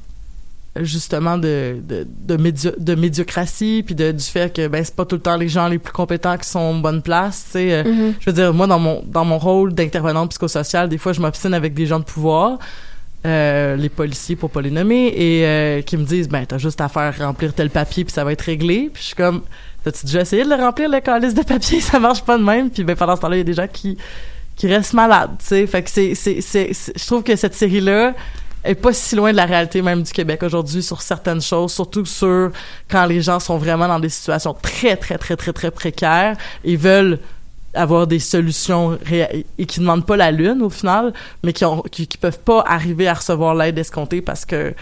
justement 0.81 1.39
de 1.39 1.77
de 1.89 2.07
de, 2.27 2.37
médio- 2.37 2.75
de 2.79 2.95
médiocratie 2.95 3.83
puis 3.85 3.95
de 3.97 4.13
du 4.13 4.23
fait 4.25 4.55
que 4.55 4.69
ben 4.69 4.85
c'est 4.85 4.95
pas 4.95 5.05
tout 5.05 5.17
le 5.17 5.23
temps 5.23 5.37
les 5.37 5.49
gens 5.49 5.67
les 5.69 5.79
plus 5.79 5.93
compétents 5.93 6.37
qui 6.37 6.49
sont 6.49 6.59
en 6.61 6.75
bonne 6.75 7.03
place, 7.03 7.45
tu 7.47 7.51
sais. 7.53 7.73
euh, 7.73 7.85
Mhm. 7.85 8.15
Je 8.21 8.31
veux 8.31 8.35
dire, 8.35 8.55
moi 8.55 8.67
dans 8.67 8.79
mon 8.79 9.03
dans 9.07 9.25
mon 9.25 9.39
rôle 9.39 9.73
d'intervenante 9.75 10.31
psychosociale, 10.31 10.89
des 10.89 10.99
fois 10.99 11.13
je 11.13 11.21
m'obstine 11.21 11.55
avec 11.55 11.75
des 11.75 11.87
gens 11.87 11.99
de 11.99 12.05
pouvoir. 12.05 12.59
Euh, 13.27 13.75
les 13.75 13.89
policiers 13.89 14.37
pour 14.37 14.49
pas 14.51 14.61
les 14.61 14.71
nommer 14.71 15.09
et 15.09 15.45
euh, 15.45 15.83
qui 15.83 15.97
me 15.97 16.05
disent 16.05 16.29
ben 16.29 16.47
t'as 16.47 16.59
juste 16.59 16.81
à 16.81 16.89
faire 16.89 17.17
remplir 17.19 17.53
tel 17.53 17.69
papier 17.69 18.05
puis 18.05 18.13
ça 18.13 18.23
va 18.23 18.33
être 18.33 18.43
réglé. 18.43 18.91
Puis 18.93 19.03
je 19.03 19.07
suis 19.09 19.17
comme 19.17 19.43
t'as-tu 19.83 20.07
déjà 20.07 20.21
essayé 20.21 20.45
de 20.45 20.49
le 20.49 20.55
remplir 20.55 20.89
le 20.89 21.01
calice 21.01 21.35
de 21.35 21.43
papier? 21.43 21.81
Ça 21.83 21.99
marche 21.99 22.23
pas 22.23 22.39
de 22.39 22.45
même. 22.45 22.71
Puis 22.71 22.85
ben 22.85 22.95
pendant 22.95 23.17
ce 23.17 23.21
temps-là 23.23 23.37
il 23.37 23.41
y 23.41 23.43
a 23.43 23.45
des 23.45 23.55
gens 23.55 23.67
qui 23.67 23.99
qui 24.55 24.69
restent 24.69 24.93
malades 24.95 25.33
tu 25.41 25.47
sais. 25.47 25.67
Fait 25.67 25.83
que 25.83 25.91
c'est 25.91 26.15
c'est 26.15 26.41
c'est 26.41 26.71
je 26.73 27.07
trouve 27.07 27.25
que 27.25 27.35
cette 27.35 27.55
série 27.55 27.81
là 27.81 28.15
est 28.63 28.77
pas 28.77 28.93
si 28.93 29.17
loin 29.17 29.33
de 29.33 29.37
la 29.37 29.47
réalité 29.47 29.83
même 29.83 30.03
du 30.03 30.13
Québec 30.13 30.43
aujourd'hui 30.45 30.83
sur 30.83 31.03
certaines 31.03 31.43
choses 31.43 31.73
surtout 31.73 32.05
sur 32.05 32.53
quand 32.89 33.07
les 33.07 33.21
gens 33.21 33.41
sont 33.41 33.59
vraiment 33.59 33.89
dans 33.89 34.01
des 34.01 34.09
situations 34.11 34.55
très 34.55 34.97
très 34.97 35.19
très 35.19 35.37
très 35.37 35.53
très 35.53 35.71
précaires 35.73 36.37
et 36.63 36.77
veulent 36.77 37.19
avoir 37.75 38.07
des 38.07 38.19
solutions 38.19 38.99
ré- 39.05 39.45
et 39.59 39.67
qui 39.67 39.81
ne 39.81 39.85
demandent 39.85 40.07
pas 40.07 40.17
la 40.17 40.31
lune 40.31 40.63
au 40.63 40.71
final, 40.71 41.13
mais 41.43 41.53
qui 41.53 41.65
ont 41.65 41.83
qui, 41.83 42.07
peuvent 42.19 42.39
pas 42.41 42.63
arriver 42.67 43.07
à 43.09 43.15
recevoir 43.15 43.55
l'aide 43.55 43.79
escomptée 43.79 44.21
parce 44.23 44.45
que 44.45 44.75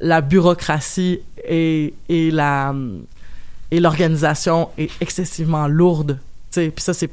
la 0.00 0.20
bureaucratie 0.20 1.20
et, 1.48 1.94
et 2.08 2.30
la 2.30 2.74
et 3.70 3.80
l'organisation 3.80 4.68
est 4.76 4.90
excessivement 5.00 5.66
lourde. 5.68 6.18
Puis 6.52 6.72
ça 6.78 6.92
c'est 6.92 7.10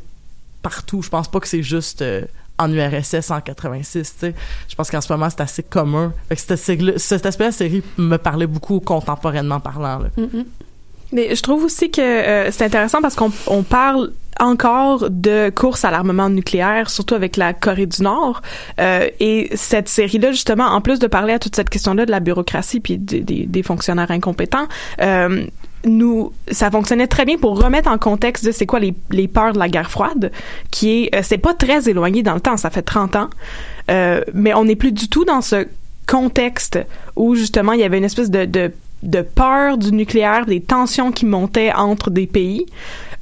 partout. 0.61 1.01
Je 1.01 1.09
pense 1.09 1.29
pas 1.29 1.39
que 1.39 1.47
c'est 1.47 1.63
juste 1.63 2.01
euh, 2.01 2.23
en 2.57 2.69
URSS 2.73 3.31
en 3.31 3.39
86. 3.39 3.93
Tu 3.93 4.19
sais, 4.19 4.35
je 4.67 4.75
pense 4.75 4.91
qu'en 4.91 4.99
ce 4.99 5.13
moment 5.13 5.29
c'est 5.29 5.39
assez 5.41 5.63
commun. 5.63 6.11
Fait 6.27 6.35
que 6.35 6.41
cet, 6.97 7.25
aspect- 7.25 7.51
série 7.53 7.81
me 7.97 8.17
parlait 8.17 8.47
beaucoup 8.47 8.81
contemporainement 8.81 9.61
parlant. 9.61 9.99
Là. 9.99 10.09
Mais 11.11 11.35
je 11.35 11.41
trouve 11.41 11.63
aussi 11.63 11.89
que 11.89 12.01
euh, 12.01 12.51
c'est 12.51 12.63
intéressant 12.63 13.01
parce 13.01 13.15
qu'on 13.15 13.31
on 13.47 13.63
parle 13.63 14.11
encore 14.39 15.09
de 15.09 15.49
course 15.49 15.83
à 15.83 15.91
l'armement 15.91 16.29
nucléaire, 16.29 16.89
surtout 16.89 17.15
avec 17.15 17.35
la 17.35 17.53
Corée 17.53 17.85
du 17.85 18.01
Nord. 18.01 18.41
Euh, 18.79 19.09
et 19.19 19.49
cette 19.55 19.89
série-là, 19.89 20.31
justement, 20.31 20.65
en 20.65 20.81
plus 20.81 20.99
de 20.99 21.07
parler 21.07 21.33
à 21.33 21.39
toute 21.39 21.55
cette 21.55 21.69
question-là 21.69 22.05
de 22.05 22.11
la 22.11 22.19
bureaucratie 22.19 22.79
puis 22.79 22.97
des, 22.97 23.21
des, 23.21 23.45
des 23.45 23.63
fonctionnaires 23.63 24.11
incompétents, 24.11 24.67
euh, 25.01 25.45
nous, 25.85 26.33
ça 26.51 26.71
fonctionnait 26.71 27.07
très 27.07 27.25
bien 27.25 27.37
pour 27.37 27.61
remettre 27.61 27.89
en 27.89 27.97
contexte 27.97 28.45
de 28.45 28.51
c'est 28.51 28.65
quoi 28.65 28.79
les, 28.79 28.93
les 29.11 29.27
peurs 29.27 29.53
de 29.53 29.59
la 29.59 29.69
guerre 29.69 29.91
froide, 29.91 30.31
qui 30.71 31.03
est, 31.03 31.15
euh, 31.15 31.21
c'est 31.23 31.37
pas 31.37 31.53
très 31.53 31.89
éloigné 31.89 32.23
dans 32.23 32.33
le 32.33 32.41
temps, 32.41 32.57
ça 32.57 32.69
fait 32.69 32.81
30 32.81 33.15
ans, 33.15 33.29
euh, 33.89 34.21
mais 34.33 34.53
on 34.53 34.65
n'est 34.65 34.75
plus 34.75 34.91
du 34.91 35.07
tout 35.07 35.25
dans 35.25 35.41
ce 35.41 35.67
contexte 36.07 36.79
où 37.15 37.35
justement 37.35 37.73
il 37.73 37.79
y 37.79 37.83
avait 37.83 37.97
une 37.97 38.03
espèce 38.03 38.31
de, 38.31 38.45
de 38.45 38.71
de 39.03 39.21
peur 39.21 39.77
du 39.77 39.91
nucléaire, 39.91 40.45
des 40.45 40.61
tensions 40.61 41.11
qui 41.11 41.25
montaient 41.25 41.73
entre 41.73 42.09
des 42.09 42.27
pays. 42.27 42.65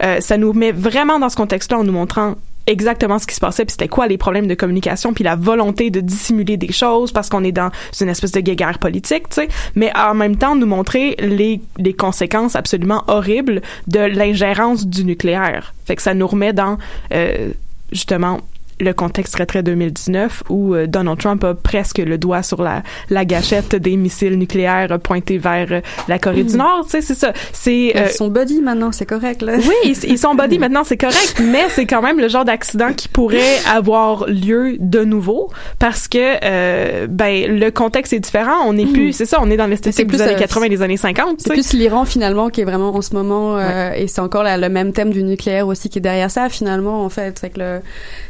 Euh, 0.03 0.19
ça 0.21 0.38
nous 0.38 0.53
met 0.53 0.71
vraiment 0.71 1.19
dans 1.19 1.30
ce 1.30 1.36
contexte-là 1.36 1.80
en 1.80 1.84
nous 1.84 1.93
montrant 1.93 2.36
exactement 2.67 3.17
ce 3.17 3.25
qui 3.25 3.34
se 3.34 3.39
passait, 3.39 3.63
puis 3.63 3.71
c'était 3.71 3.88
quoi 3.88 4.07
les 4.07 4.17
problèmes 4.17 4.47
de 4.47 4.53
communication, 4.53 5.13
puis 5.13 5.23
la 5.23 5.36
volonté 5.36 5.89
de 5.89 6.01
dissimuler 6.01 6.57
des 6.57 6.71
choses 6.71 7.13
parce 7.13 7.30
qu'on 7.30 7.43
est 7.43 7.53
dans 7.53 7.71
une 8.01 8.09
espèce 8.09 8.34
de 8.34 8.41
guerre 8.41 8.78
politique, 8.78 9.30
tu 9.30 9.36
sais, 9.36 9.47
mais 9.75 9.91
en 9.97 10.13
même 10.13 10.36
temps 10.36 10.53
nous 10.55 10.67
montrer 10.67 11.15
les, 11.17 11.61
les 11.78 11.93
conséquences 11.93 12.55
absolument 12.55 13.03
horribles 13.07 13.61
de 13.88 13.99
l'ingérence 13.99 14.86
du 14.86 15.05
nucléaire. 15.05 15.73
Fait 15.86 15.95
que 15.95 16.01
ça 16.01 16.13
nous 16.13 16.28
remet 16.28 16.51
dans 16.51 16.78
euh, 17.13 17.51
justement 17.93 18.41
le 18.80 18.93
contexte 18.93 19.34
serait 19.34 19.45
très 19.45 19.63
2019 19.63 20.43
où 20.49 20.73
euh, 20.75 20.88
Donald 20.88 21.17
Trump 21.19 21.43
a 21.43 21.53
presque 21.53 21.97
le 21.99 22.17
doigt 22.17 22.43
sur 22.43 22.61
la, 22.61 22.84
la 23.09 23.25
gâchette 23.25 23.75
des 23.75 23.95
missiles 23.97 24.38
nucléaires 24.38 24.99
pointés 24.99 25.38
vers 25.38 25.67
euh, 25.71 25.82
la 26.07 26.19
Corée 26.19 26.43
du 26.43 26.53
Mhm. 26.53 26.57
Nord, 26.59 26.86
tu 26.86 26.91
sais, 26.91 27.01
c'est 27.01 27.15
ça. 27.15 27.34
C'est 27.53 27.93
Ils 27.95 28.09
sont 28.11 28.28
body 28.30 28.61
maintenant, 28.61 28.91
c'est 28.91 29.05
correct 29.05 29.41
là. 29.41 29.53
oui, 29.57 29.75
ils, 29.84 30.11
ils 30.11 30.17
sont 30.17 30.36
body 30.36 30.59
maintenant, 30.59 30.84
c'est 30.84 30.97
correct, 30.97 31.41
mais 31.43 31.65
c'est 31.69 31.86
quand 31.86 32.01
même 32.01 32.19
le 32.19 32.28
genre 32.28 32.45
d'accident 32.45 32.93
qui 32.93 33.07
pourrait 33.07 33.57
avoir 33.71 34.25
lieu 34.28 34.75
de 34.80 35.03
nouveau 35.03 35.49
parce 35.80 36.07
que 36.07 36.17
euh, 36.43 37.07
ben 37.09 37.59
le 37.59 37.69
contexte 37.71 38.13
est 38.13 38.19
différent. 38.19 38.65
On 38.65 38.73
n'est 38.73 38.86
plus, 38.86 39.13
c'est 39.13 39.25
ça, 39.25 39.39
on 39.41 39.49
est 39.49 39.57
dans 39.57 39.67
l'esthétique 39.67 40.07
des 40.07 40.21
années 40.21 40.34
euh, 40.36 40.39
80 40.39 40.65
et 40.65 40.69
des 40.69 40.82
années 40.82 40.97
50. 40.97 41.41
C'est 41.41 41.53
plus 41.53 41.73
l'Iran 41.73 42.05
finalement 42.05 42.49
qui 42.49 42.61
est 42.61 42.65
vraiment 42.65 42.95
en 42.95 43.01
ce 43.01 43.13
moment 43.13 43.57
euh, 43.57 43.91
et 43.93 44.07
c'est 44.07 44.21
encore 44.21 44.43
le 44.43 44.69
même 44.69 44.93
thème 44.93 45.11
du 45.11 45.23
nucléaire 45.23 45.67
aussi 45.67 45.89
qui 45.89 45.99
est 45.99 46.01
derrière 46.01 46.32
ça 46.32 46.49
finalement 46.49 47.03
en 47.03 47.09
fait. 47.09 47.38
C'est 47.39 47.49
que 47.49 47.59
le 47.59 47.80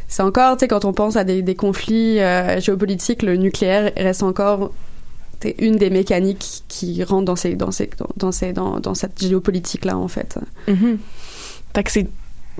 c'est 0.08 0.24
encore 0.24 0.58
tu 0.58 0.62
sais 0.62 0.68
quand 0.68 0.86
on 0.86 0.94
pense 0.94 1.16
à 1.16 1.24
des, 1.24 1.56
conflits 1.56 2.20
euh, 2.20 2.60
géopolitiques, 2.60 3.24
le 3.24 3.36
nucléaire 3.36 3.92
reste 3.98 4.24
encore 4.24 4.72
une 5.60 5.76
des 5.76 5.90
mécaniques 5.90 6.64
qui 6.68 7.04
rentre 7.04 7.26
dans 7.26 7.36
cette 7.36 9.22
géopolitique 9.22 9.86
là 9.86 9.98
en 9.98 10.08
fait. 10.08 10.40
Fait 11.74 11.84
que 11.84 11.92
c'est 11.92 12.08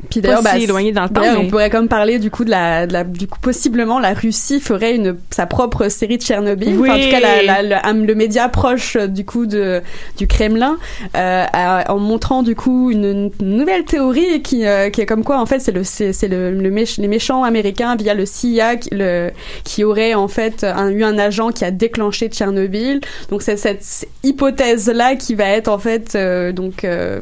Puis 0.10 0.22
d'ailleurs, 0.22 0.44
bah, 0.44 0.52
si 0.56 0.64
éloigné 0.64 0.92
dans 0.92 1.04
le 1.04 1.10
temps. 1.10 1.22
Mais- 1.22 1.36
on 1.38 1.48
pourrait 1.48 1.70
comme 1.70 1.88
parler 1.88 2.20
du 2.20 2.30
coup 2.32 2.46
de 2.46 2.50
la, 2.52 2.86
de 2.88 2.94
la- 2.94 3.04
du 3.04 3.28
coup 3.28 3.40
possiblement 3.40 4.00
la 4.00 4.14
Russie 4.14 4.60
ferait 4.60 4.96
une 4.96 5.18
sa 5.32 5.46
propre 5.48 5.90
série 5.90 6.18
de 6.18 6.22
Tchernobyl. 6.24 6.78
Oui. 6.78 6.90
Enfin, 6.90 7.00
en 7.00 7.04
tout 7.04 7.10
cas, 7.10 7.20
la, 7.20 7.62
la- 7.64 7.92
le, 7.94 8.06
le 8.06 8.16
média 8.16 8.48
proche 8.48 8.96
euh, 8.96 9.08
du 9.08 9.26
coup 9.26 9.46
de 9.48 9.82
du 10.18 10.28
Kremlin, 10.28 10.78
euh, 11.16 11.46
en 11.88 11.98
montrant 11.98 12.44
du 12.44 12.56
coup 12.56 12.92
une, 12.92 13.32
une 13.42 13.58
nouvelle 13.58 13.86
théorie 13.86 14.42
qui 14.44 14.66
euh, 14.66 14.90
qui 14.90 15.02
est 15.02 15.06
comme 15.06 15.24
quoi 15.24 15.40
en 15.40 15.46
fait 15.46 15.60
c'est 15.60 15.72
le 15.72 15.84
c'est 15.84 16.28
le, 16.28 16.52
le 16.52 16.70
méch- 16.72 17.00
les 17.02 17.08
méchants 17.08 17.44
américains 17.44 17.96
via 17.96 18.14
le 18.14 18.26
CIA 18.26 18.76
qui, 18.78 18.90
le, 18.92 19.32
qui 19.64 19.84
aurait 19.84 20.14
en 20.14 20.28
fait 20.28 20.64
un- 20.64 20.90
eu 20.92 21.04
un 21.04 21.18
agent 21.18 21.50
qui 21.50 21.66
a 21.66 21.72
déclenché 21.72 22.28
Tchernobyl. 22.30 23.02
Donc 23.30 23.42
c'est 23.42 23.58
cette 23.58 24.08
hypothèse 24.24 24.88
là 24.90 25.16
qui 25.16 25.36
va 25.36 25.46
être 25.50 25.68
en 25.70 25.80
fait 25.80 26.14
euh, 26.16 26.52
donc 26.52 26.84
euh, 26.84 27.20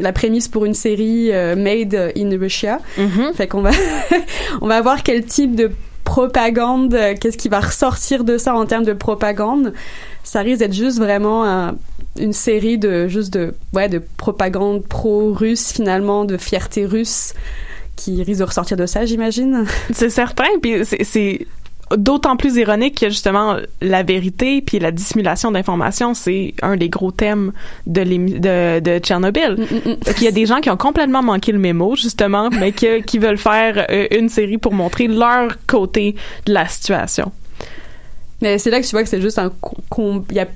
la 0.00 0.12
prémisse 0.12 0.48
pour 0.48 0.64
une 0.64 0.74
série 0.74 1.32
euh, 1.32 1.54
made 1.56 2.12
in 2.16 2.30
Russia. 2.38 2.80
Mhm. 2.98 3.32
Fait 3.34 3.46
qu'on 3.46 3.60
va 3.62 3.70
on 4.60 4.66
va 4.68 4.80
voir 4.80 5.02
quel 5.02 5.24
type 5.24 5.54
de 5.54 5.70
propagande, 6.04 6.94
euh, 6.94 7.14
qu'est-ce 7.20 7.36
qui 7.36 7.48
va 7.48 7.60
ressortir 7.60 8.24
de 8.24 8.38
ça 8.38 8.54
en 8.54 8.64
termes 8.64 8.84
de 8.84 8.92
propagande. 8.92 9.72
Ça 10.24 10.40
risque 10.40 10.60
d'être 10.60 10.72
juste 10.72 10.98
vraiment 10.98 11.44
un- 11.44 11.74
une 12.18 12.32
série 12.32 12.78
de 12.78 13.08
juste 13.08 13.32
de 13.34 13.54
ouais 13.74 13.88
de 13.88 14.00
propagande 14.16 14.84
pro-russe 14.86 15.72
finalement, 15.72 16.24
de 16.24 16.36
fierté 16.36 16.86
russe 16.86 17.34
qui 17.96 18.22
risque 18.22 18.40
de 18.40 18.44
ressortir 18.44 18.76
de 18.76 18.86
ça, 18.86 19.04
j'imagine. 19.04 19.64
C'est 19.92 20.10
certain, 20.10 20.44
puis 20.62 20.84
c'est 20.84 21.46
d'autant 21.96 22.36
plus 22.36 22.56
ironique 22.56 22.98
que 23.00 23.08
justement 23.10 23.56
la 23.80 24.02
vérité 24.02 24.60
puis 24.60 24.78
la 24.80 24.90
dissimulation 24.90 25.52
d'informations, 25.52 26.14
c'est 26.14 26.54
un 26.62 26.76
des 26.76 26.88
gros 26.88 27.12
thèmes 27.12 27.52
de, 27.86 28.02
de, 28.02 28.80
de 28.80 28.98
Tchernobyl. 28.98 29.54
Donc, 29.56 30.14
il 30.18 30.24
y 30.24 30.28
a 30.28 30.32
des 30.32 30.46
gens 30.46 30.60
qui 30.60 30.70
ont 30.70 30.76
complètement 30.76 31.22
manqué 31.22 31.52
le 31.52 31.58
mémo, 31.58 31.94
justement, 31.94 32.50
mais 32.50 32.72
que- 32.72 33.00
qui 33.02 33.18
veulent 33.18 33.38
faire 33.38 33.86
euh, 33.90 34.08
une 34.10 34.28
série 34.28 34.58
pour 34.58 34.72
montrer 34.72 35.06
leur 35.06 35.56
côté 35.66 36.16
de 36.46 36.52
la 36.54 36.66
situation. 36.66 37.30
Mais 38.42 38.58
c'est 38.58 38.70
là 38.70 38.80
que 38.80 38.84
tu 38.86 38.90
vois 38.90 39.02
que 39.02 39.08
c'est 39.08 39.20
juste 39.22 39.38
un 39.38 39.52
il 40.28 40.36
y 40.36 40.40
a 40.40 40.46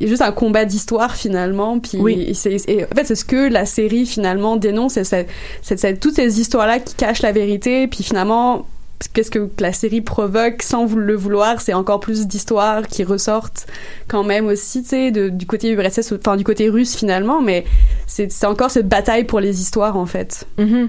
juste 0.00 0.22
un 0.22 0.30
combat 0.32 0.64
d'histoire 0.64 1.16
finalement 1.16 1.78
puis 1.80 1.98
Oui. 1.98 2.32
c'est 2.34 2.56
en 2.56 2.94
fait 2.94 3.04
c'est 3.04 3.14
ce 3.16 3.24
que 3.24 3.48
la 3.48 3.64
série 3.66 4.06
finalement 4.06 4.56
dénonce 4.56 4.96
c'est 5.02 5.98
toutes 6.00 6.14
ces 6.14 6.40
histoires 6.40 6.66
là 6.68 6.78
qui 6.78 6.94
cachent 6.94 7.22
la 7.22 7.32
vérité 7.32 7.88
puis 7.88 8.04
finalement 8.04 8.66
qu'est-ce 9.12 9.30
que 9.30 9.48
la 9.60 9.72
série 9.72 10.00
provoque 10.00 10.62
sans 10.62 10.86
le 10.94 11.14
vouloir 11.14 11.60
c'est 11.60 11.74
encore 11.74 12.00
plus 12.00 12.26
d'histoires 12.26 12.86
qui 12.86 13.04
ressortent 13.04 13.66
quand 14.08 14.24
même 14.24 14.46
aussi 14.46 14.82
tu 14.82 14.88
sais 14.88 15.10
du 15.12 15.46
côté 15.46 15.70
URSS 15.70 16.12
enfin 16.12 16.36
du 16.36 16.44
côté 16.44 16.68
russe 16.68 16.96
finalement 16.96 17.40
mais 17.40 17.64
c'est 18.06 18.44
encore 18.44 18.70
cette 18.70 18.88
bataille 18.88 19.24
pour 19.24 19.40
les 19.40 19.60
histoires 19.60 19.96
en 19.96 20.06
fait 20.06 20.46
Mhm. 20.58 20.88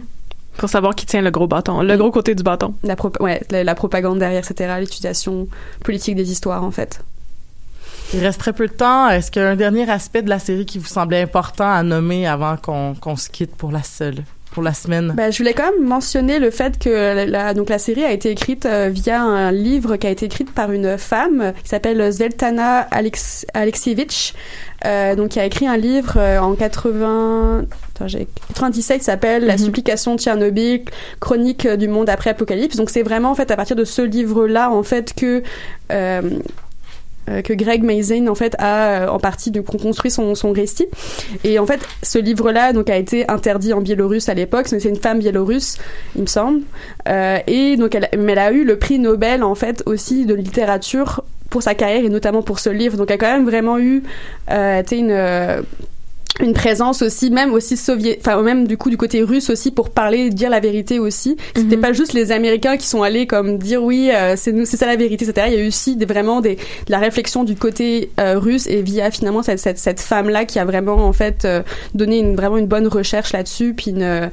Pour 0.57 0.69
savoir 0.69 0.93
qui 0.93 1.05
tient 1.05 1.21
le 1.21 1.31
gros 1.31 1.47
bâton, 1.47 1.81
le 1.81 1.95
gros 1.95 2.11
côté 2.11 2.35
du 2.35 2.43
bâton. 2.43 2.73
la, 2.83 2.95
ouais, 3.21 3.41
la, 3.49 3.63
la 3.63 3.75
propagande 3.75 4.19
derrière 4.19 4.43
etc 4.43 4.73
l'utilisation 4.79 5.47
politique 5.85 6.15
des 6.15 6.31
histoires 6.31 6.63
en 6.63 6.71
fait 6.71 7.01
Il 8.13 8.19
reste 8.21 8.39
très 8.39 8.51
peu 8.53 8.67
de 8.67 8.73
temps. 8.73 9.07
Est-ce 9.09 9.29
qu'il 9.31 9.41
y 9.41 9.45
a 9.45 9.49
un 9.49 9.55
dernier 9.55 9.89
aspect 9.89 10.21
de 10.23 10.29
la 10.29 10.39
série 10.39 10.65
qui 10.65 10.79
vous 10.79 10.87
semblait 10.87 11.21
important 11.21 11.71
à 11.71 11.83
nommer 11.83 12.27
avant 12.27 12.57
qu'on 12.57 12.95
qu'on 12.95 13.15
se 13.15 13.29
quitte 13.29 13.55
pour 13.55 13.71
la 13.71 13.83
seule, 13.83 14.23
pour 14.51 14.63
la 14.63 14.73
semaine? 14.73 15.13
Bah, 15.15 15.31
je 15.31 15.37
voulais 15.37 15.53
quand 15.53 15.71
même 15.71 15.83
mentionner 15.83 16.39
le 16.39 16.51
fait 16.51 16.77
que 16.79 17.25
la, 17.29 17.53
donc 17.53 17.69
la 17.69 17.79
série 17.79 18.03
a 18.03 18.11
été 18.11 18.29
écrite 18.31 18.65
euh, 18.65 18.89
via 18.91 19.21
un 19.21 19.51
livre 19.51 19.95
qui 19.97 20.07
a 20.07 20.09
été 20.09 20.25
écrit 20.25 20.43
par 20.43 20.71
une 20.71 20.97
femme 20.97 21.41
euh, 21.41 21.51
qui 21.51 21.69
s'appelle 21.69 22.11
Zeltana 22.11 22.79
Alex, 22.91 23.45
Alexievich, 23.53 24.33
euh, 24.85 25.15
donc 25.15 25.29
qui 25.29 25.39
a 25.39 25.45
écrit 25.45 25.67
un 25.67 25.77
livre 25.77 26.13
euh, 26.17 26.39
en 26.39 26.55
80 26.55 27.65
attends, 27.95 28.07
j'ai 28.07 28.27
97 28.49 28.99
qui 28.99 29.03
s'appelle 29.03 29.45
La 29.45 29.57
supplication 29.57 30.15
de 30.15 30.19
Tchernobyl, 30.19 30.83
chronique 31.19 31.65
euh, 31.65 31.75
du 31.75 31.87
monde 31.87 32.09
après 32.09 32.29
apocalypse. 32.29 32.75
Donc 32.75 32.89
c'est 32.89 33.03
vraiment 33.03 33.31
en 33.31 33.35
fait 33.35 33.51
à 33.51 33.55
partir 33.55 33.75
de 33.75 33.83
ce 33.83 34.01
livre-là 34.01 34.71
en 34.71 34.83
fait 34.83 35.13
que 35.13 35.43
euh, 35.91 36.21
euh, 36.21 36.39
que 37.43 37.53
Greg 37.53 37.83
Mazin 37.83 38.27
en 38.27 38.35
fait 38.35 38.55
a 38.59 39.03
euh, 39.03 39.07
en 39.07 39.19
partie 39.19 39.51
de 39.51 39.61
construit 39.61 40.11
son, 40.11 40.35
son 40.35 40.51
récit. 40.51 40.87
Et 41.43 41.59
en 41.59 41.65
fait 41.65 41.79
ce 42.03 42.19
livre 42.19 42.51
là 42.51 42.73
donc 42.73 42.89
a 42.89 42.97
été 42.97 43.29
interdit 43.29 43.73
en 43.73 43.81
Biélorusse 43.81 44.29
à 44.29 44.33
l'époque 44.33 44.67
c'est 44.67 44.83
une 44.85 44.95
femme 44.95 45.19
biélorusse 45.19 45.77
il 46.15 46.21
me 46.21 46.27
semble. 46.27 46.61
Euh, 47.07 47.39
et 47.47 47.77
donc 47.77 47.95
elle, 47.95 48.09
mais 48.17 48.33
elle 48.33 48.39
a 48.39 48.51
eu 48.51 48.63
le 48.63 48.77
prix 48.77 48.99
Nobel 48.99 49.43
en 49.43 49.55
fait 49.55 49.83
aussi 49.85 50.25
de 50.25 50.33
littérature 50.33 51.23
pour 51.49 51.63
sa 51.63 51.75
carrière 51.75 52.05
et 52.05 52.09
notamment 52.09 52.41
pour 52.41 52.59
ce 52.59 52.69
livre. 52.69 52.97
Donc 52.97 53.09
elle 53.09 53.15
a 53.15 53.17
quand 53.17 53.31
même 53.31 53.45
vraiment 53.45 53.79
eu 53.79 54.03
euh, 54.51 54.83
une 54.91 55.11
euh, 55.11 55.61
une 56.39 56.53
présence 56.53 57.01
aussi 57.01 57.29
même 57.31 57.53
aussi 57.53 57.77
soviétique 57.77 58.21
enfin 58.21 58.41
même 58.41 58.67
du 58.67 58.77
coup 58.77 58.89
du 58.89 58.97
côté 58.97 59.21
russe 59.21 59.49
aussi 59.49 59.71
pour 59.71 59.89
parler 59.89 60.29
dire 60.29 60.49
la 60.49 60.59
vérité 60.59 60.99
aussi. 60.99 61.37
C'était 61.55 61.77
pas 61.77 61.93
juste 61.93 62.13
les 62.13 62.31
américains 62.31 62.77
qui 62.77 62.87
sont 62.87 63.03
allés 63.03 63.27
comme 63.27 63.57
dire 63.57 63.83
oui 63.83 64.09
euh, 64.13 64.35
c'est 64.37 64.51
nous 64.51 64.65
c'est 64.65 64.77
ça 64.77 64.85
la 64.85 64.95
vérité 64.95 65.25
etc 65.25 65.47
il 65.49 65.53
y 65.53 65.57
a 65.57 65.63
eu 65.63 65.67
aussi 65.67 65.95
des, 65.95 66.05
vraiment 66.05 66.41
des 66.41 66.55
de 66.55 66.91
la 66.91 66.99
réflexion 66.99 67.43
du 67.43 67.55
côté 67.55 68.09
euh, 68.19 68.39
russe 68.39 68.67
et 68.67 68.81
via 68.81 69.11
finalement 69.11 69.43
cette 69.43 69.59
cette, 69.59 69.79
cette 69.79 69.99
femme 69.99 70.29
là 70.29 70.45
qui 70.45 70.59
a 70.59 70.65
vraiment 70.65 70.95
en 70.95 71.13
fait 71.13 71.45
euh, 71.45 71.61
donné 71.93 72.19
une, 72.19 72.35
vraiment 72.35 72.57
une 72.57 72.67
bonne 72.67 72.87
recherche 72.87 73.33
là-dessus 73.33 73.73
puis 73.73 73.91
une, 73.91 74.29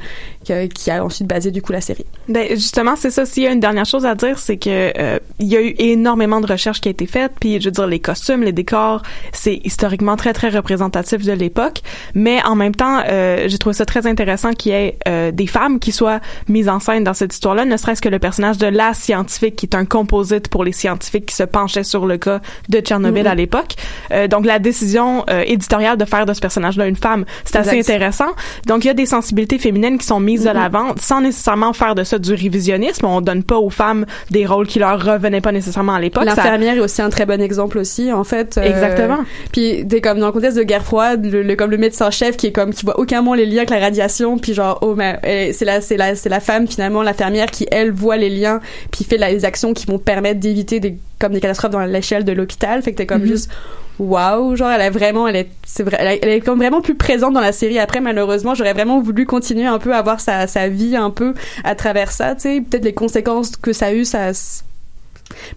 qui, 0.68 0.90
a 0.90 1.04
ensuite 1.04 1.26
basé 1.26 1.50
du 1.50 1.62
coup 1.62 1.72
la 1.72 1.80
série 1.80 2.06
Ben 2.28 2.48
justement, 2.50 2.94
c'est 2.96 3.10
ça. 3.10 3.26
S'il 3.26 3.42
y 3.42 3.46
a 3.46 3.52
une 3.52 3.60
dernière 3.60 3.84
chose 3.84 4.06
à 4.06 4.14
dire, 4.14 4.38
c'est 4.38 4.56
que 4.56 4.92
euh, 4.98 5.18
il 5.38 5.48
y 5.48 5.56
a 5.56 5.60
eu 5.60 5.74
énormément 5.78 6.40
de 6.40 6.46
recherches 6.46 6.80
qui 6.80 6.88
a 6.88 6.90
été 6.90 7.06
faite. 7.06 7.32
Puis 7.40 7.60
je 7.60 7.66
veux 7.66 7.72
dire, 7.72 7.86
les 7.86 7.98
costumes, 7.98 8.42
les 8.42 8.52
décors, 8.52 9.02
c'est 9.32 9.60
historiquement 9.64 10.16
très 10.16 10.32
très 10.32 10.48
représentatif 10.48 11.24
de 11.24 11.32
l'époque. 11.32 11.82
Mais 12.14 12.42
en 12.44 12.54
même 12.54 12.74
temps, 12.74 13.02
euh, 13.08 13.44
j'ai 13.48 13.58
trouvé 13.58 13.74
ça 13.74 13.84
très 13.84 14.06
intéressant 14.06 14.52
qu'il 14.52 14.72
y 14.72 14.74
ait 14.74 14.98
euh, 15.08 15.32
des 15.32 15.46
femmes 15.46 15.78
qui 15.78 15.92
soient 15.92 16.20
mises 16.48 16.68
en 16.68 16.80
scène 16.80 17.04
dans 17.04 17.14
cette 17.14 17.34
histoire-là. 17.34 17.64
Ne 17.64 17.76
serait-ce 17.76 18.02
que 18.02 18.08
le 18.08 18.18
personnage 18.18 18.58
de 18.58 18.66
la 18.66 18.94
scientifique, 18.94 19.56
qui 19.56 19.66
est 19.66 19.74
un 19.74 19.84
composite 19.84 20.48
pour 20.48 20.64
les 20.64 20.72
scientifiques 20.72 21.26
qui 21.26 21.34
se 21.34 21.42
penchaient 21.42 21.84
sur 21.84 22.06
le 22.06 22.18
cas 22.18 22.40
de 22.68 22.80
Tchernobyl 22.80 23.24
Mhm. 23.24 23.32
à 23.32 23.34
l'époque. 23.34 23.74
Euh, 24.12 24.28
donc 24.28 24.46
la 24.46 24.58
décision 24.58 25.24
éditoriale 25.26 25.96
de 25.96 26.04
faire 26.04 26.26
de 26.26 26.32
ce 26.32 26.40
personnage-là 26.40 26.86
une 26.86 26.96
femme, 26.96 27.24
c'est 27.44 27.56
assez 27.56 27.78
intéressant. 27.78 28.28
Donc 28.66 28.84
il 28.84 28.88
y 28.88 28.90
a 28.90 28.94
des 28.94 29.06
sensibilités 29.06 29.58
féminines 29.58 29.98
qui 29.98 30.06
sont 30.06 30.20
mises 30.20 30.35
de 30.44 30.48
Mhm. 30.50 30.54
l'avant 30.54 30.94
sans 31.00 31.20
nécessairement 31.20 31.72
faire 31.72 31.94
de 31.94 32.04
ça 32.04 32.18
du 32.18 32.32
révisionnisme. 32.34 33.06
On 33.06 33.20
donne 33.20 33.42
pas 33.42 33.58
aux 33.58 33.70
femmes 33.70 34.06
des 34.30 34.46
rôles 34.46 34.66
qui 34.66 34.78
leur 34.78 35.02
revenaient 35.04 35.40
pas 35.40 35.52
nécessairement 35.52 35.94
à 35.94 36.00
l'époque. 36.00 36.24
Ça- 36.24 36.34
L'infirmière 36.36 36.76
est 36.76 36.80
aussi 36.80 37.02
un 37.02 37.10
très 37.10 37.26
bon 37.26 37.40
exemple 37.40 37.78
aussi, 37.78 38.12
en 38.12 38.24
fait. 38.24 38.58
euh, 38.58 38.62
Exactement. 38.62 39.18
Puis, 39.52 39.86
t'es 39.88 40.00
comme 40.00 40.18
dans 40.20 40.26
le 40.26 40.32
contexte 40.32 40.56
de 40.58 40.62
guerre 40.62 40.84
froide, 40.84 41.24
le, 41.24 41.42
le- 41.42 41.56
comme 41.56 41.70
le 41.70 41.78
médecin-chef 41.78 42.36
qui 42.36 42.48
est 42.48 42.52
comme, 42.52 42.72
qui 42.72 42.84
voit 42.84 42.98
aucunement 42.98 43.34
les 43.34 43.46
liens 43.46 43.58
avec 43.58 43.70
la 43.70 43.78
radiation, 43.78 44.38
puis 44.38 44.54
genre, 44.54 44.78
oh, 44.82 44.94
mais 44.96 45.18
euh, 45.24 45.50
c'est 45.52 45.64
la, 45.64 45.80
c'est 45.80 45.96
la, 45.96 46.14
c'est 46.14 46.28
la 46.28 46.40
femme, 46.40 46.66
finalement, 46.66 47.02
l'infirmière 47.02 47.50
qui, 47.50 47.66
elle, 47.70 47.90
voit 47.92 48.16
les 48.16 48.30
liens, 48.30 48.60
puis 48.90 49.04
fait 49.04 49.16
la- 49.16 49.30
les 49.30 49.44
actions 49.44 49.72
qui 49.72 49.86
vont 49.86 49.98
permettre 49.98 50.40
d'éviter 50.40 50.80
des, 50.80 50.96
comme 51.18 51.32
des 51.32 51.40
catastrophes 51.40 51.70
dans 51.72 51.80
l'échelle 51.84 52.24
de 52.24 52.32
l'hôpital. 52.32 52.82
Fait 52.82 52.92
que 52.92 52.96
t'es 52.98 53.06
comme 53.06 53.22
Mhm. 53.22 53.26
juste, 53.28 53.50
waouh, 53.98 54.54
genre, 54.56 54.70
elle 54.70 54.82
est 54.82 54.90
vraiment, 54.90 55.26
elle 55.28 55.36
est, 55.36 55.48
c'est 55.64 55.82
vrai, 55.82 55.96
elle 56.00 56.08
est, 56.08 56.18
elle 56.22 56.28
est 56.30 56.40
comme 56.40 56.58
vraiment 56.58 56.80
plus 56.82 56.94
présente 56.94 57.32
dans 57.34 57.40
la 57.40 57.52
série 57.52 57.78
après, 57.78 58.00
malheureusement. 58.00 58.54
J'aurais 58.54 58.72
vraiment 58.74 59.00
voulu 59.00 59.24
continuer 59.26 59.66
un 59.66 59.78
peu 59.78 59.94
à 59.94 60.02
voir 60.02 60.20
sa, 60.20 60.46
sa 60.46 60.68
vie 60.68 60.96
un 60.96 61.10
peu 61.10 61.34
à 61.64 61.74
travers 61.74 62.12
ça, 62.12 62.34
tu 62.34 62.42
sais. 62.42 62.60
Peut-être 62.60 62.84
les 62.84 62.92
conséquences 62.94 63.56
que 63.56 63.72
ça 63.72 63.86
a 63.86 63.92
eu, 63.92 64.04
ça, 64.04 64.30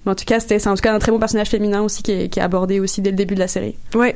mais 0.05 0.12
en 0.12 0.16
tout 0.16 0.26
cas, 0.26 0.39
c'était 0.39 0.57
c'est 0.60 0.70
en 0.70 0.76
tout 0.76 0.82
cas 0.82 0.93
un 0.93 0.99
très 0.99 1.12
bon 1.12 1.20
personnage 1.20 1.49
féminin 1.49 1.82
aussi 1.82 2.01
qui 2.01 2.12
est, 2.12 2.30
qui 2.30 2.39
est 2.39 2.41
abordé 2.43 2.80
aussi 2.80 3.01
dès 3.01 3.12
le 3.12 3.16
début 3.18 3.36
de 3.36 3.39
la 3.39 3.47
série. 3.47 3.76
Ouais. 3.93 4.16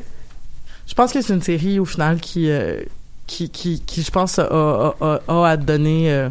Je 0.88 0.94
pense 0.96 1.14
que 1.14 1.22
c'est 1.22 1.34
une 1.34 1.42
série 1.42 1.80
au 1.80 1.86
final 1.86 2.20
qui, 2.20 2.50
euh, 2.50 2.82
qui, 3.28 3.50
qui, 3.50 3.80
qui, 3.86 4.02
je 4.02 4.12
pense, 4.12 4.40
a, 4.40 4.44
a, 4.50 4.96
a, 5.00 5.20
a 5.28 5.50
à 5.50 5.58
donner 5.58 6.12
euh, 6.12 6.28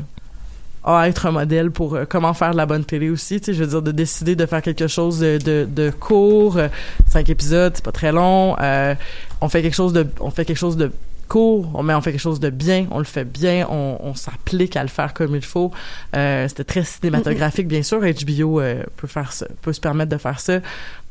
à 0.84 1.08
être 1.08 1.26
un 1.26 1.30
modèle 1.30 1.70
pour 1.70 1.94
euh, 1.94 2.04
comment 2.08 2.34
faire 2.34 2.52
de 2.52 2.56
la 2.56 2.66
bonne 2.66 2.84
télé 2.84 3.10
aussi. 3.10 3.40
Tu 3.40 3.46
sais, 3.46 3.54
je 3.54 3.62
veux 3.62 3.70
dire, 3.70 3.82
de 3.82 3.92
décider 3.92 4.34
de 4.34 4.46
faire 4.46 4.62
quelque 4.62 4.88
chose 4.88 5.20
de, 5.20 5.38
de, 5.38 5.68
de 5.70 5.90
court, 5.90 6.56
euh, 6.56 6.68
cinq 7.08 7.30
épisodes, 7.30 7.72
c'est 7.74 7.84
pas 7.84 7.92
très 7.92 8.12
long. 8.12 8.56
Euh, 8.60 8.94
on 9.40 9.48
fait 9.48 9.62
quelque 9.62 9.74
chose 9.74 9.92
de, 9.92 10.06
on 10.20 10.30
fait 10.30 10.44
quelque 10.44 10.56
chose 10.56 10.76
de 10.76 10.90
on, 11.34 11.82
mais 11.82 11.94
on 11.94 12.00
fait 12.00 12.12
quelque 12.12 12.20
chose 12.20 12.40
de 12.40 12.50
bien, 12.50 12.86
on 12.90 12.98
le 12.98 13.04
fait 13.04 13.24
bien, 13.24 13.66
on, 13.70 13.98
on 14.00 14.14
s'applique 14.14 14.76
à 14.76 14.82
le 14.82 14.88
faire 14.88 15.14
comme 15.14 15.34
il 15.34 15.44
faut. 15.44 15.70
Euh, 16.16 16.46
C'était 16.48 16.64
très 16.64 16.84
cinématographique, 16.84 17.68
bien 17.68 17.82
sûr. 17.82 18.00
HBO 18.00 18.60
euh, 18.60 18.82
peut 18.96 19.06
faire 19.06 19.32
ça, 19.32 19.46
peut 19.62 19.72
se 19.72 19.80
permettre 19.80 20.10
de 20.10 20.18
faire 20.18 20.40
ça. 20.40 20.60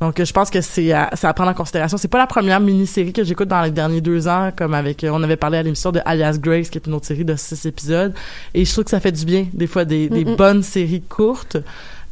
Donc, 0.00 0.22
je 0.22 0.32
pense 0.32 0.50
que 0.50 0.60
c'est 0.60 0.92
à, 0.92 1.10
c'est 1.14 1.26
à 1.26 1.32
prendre 1.32 1.50
en 1.50 1.54
considération. 1.54 1.96
C'est 1.96 2.08
pas 2.08 2.18
la 2.18 2.26
première 2.26 2.60
mini-série 2.60 3.12
que 3.12 3.24
j'écoute 3.24 3.48
dans 3.48 3.62
les 3.62 3.70
derniers 3.70 4.00
deux 4.00 4.28
ans, 4.28 4.50
comme 4.54 4.74
avec, 4.74 5.04
euh, 5.04 5.10
on 5.12 5.22
avait 5.22 5.36
parlé 5.36 5.58
à 5.58 5.62
l'émission 5.62 5.92
de 5.92 6.00
Alias 6.04 6.38
Grace, 6.38 6.70
qui 6.70 6.78
est 6.78 6.86
une 6.86 6.94
autre 6.94 7.06
série 7.06 7.24
de 7.24 7.36
six 7.36 7.66
épisodes. 7.66 8.14
Et 8.54 8.64
je 8.64 8.72
trouve 8.72 8.84
que 8.84 8.90
ça 8.90 9.00
fait 9.00 9.12
du 9.12 9.24
bien, 9.24 9.46
des 9.52 9.66
fois, 9.66 9.84
des, 9.84 10.08
bonnes 10.36 10.62
séries 10.62 11.02
courtes, 11.02 11.56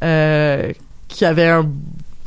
euh, 0.02 0.72
qui 1.08 1.24
avaient 1.24 1.48
un, 1.48 1.68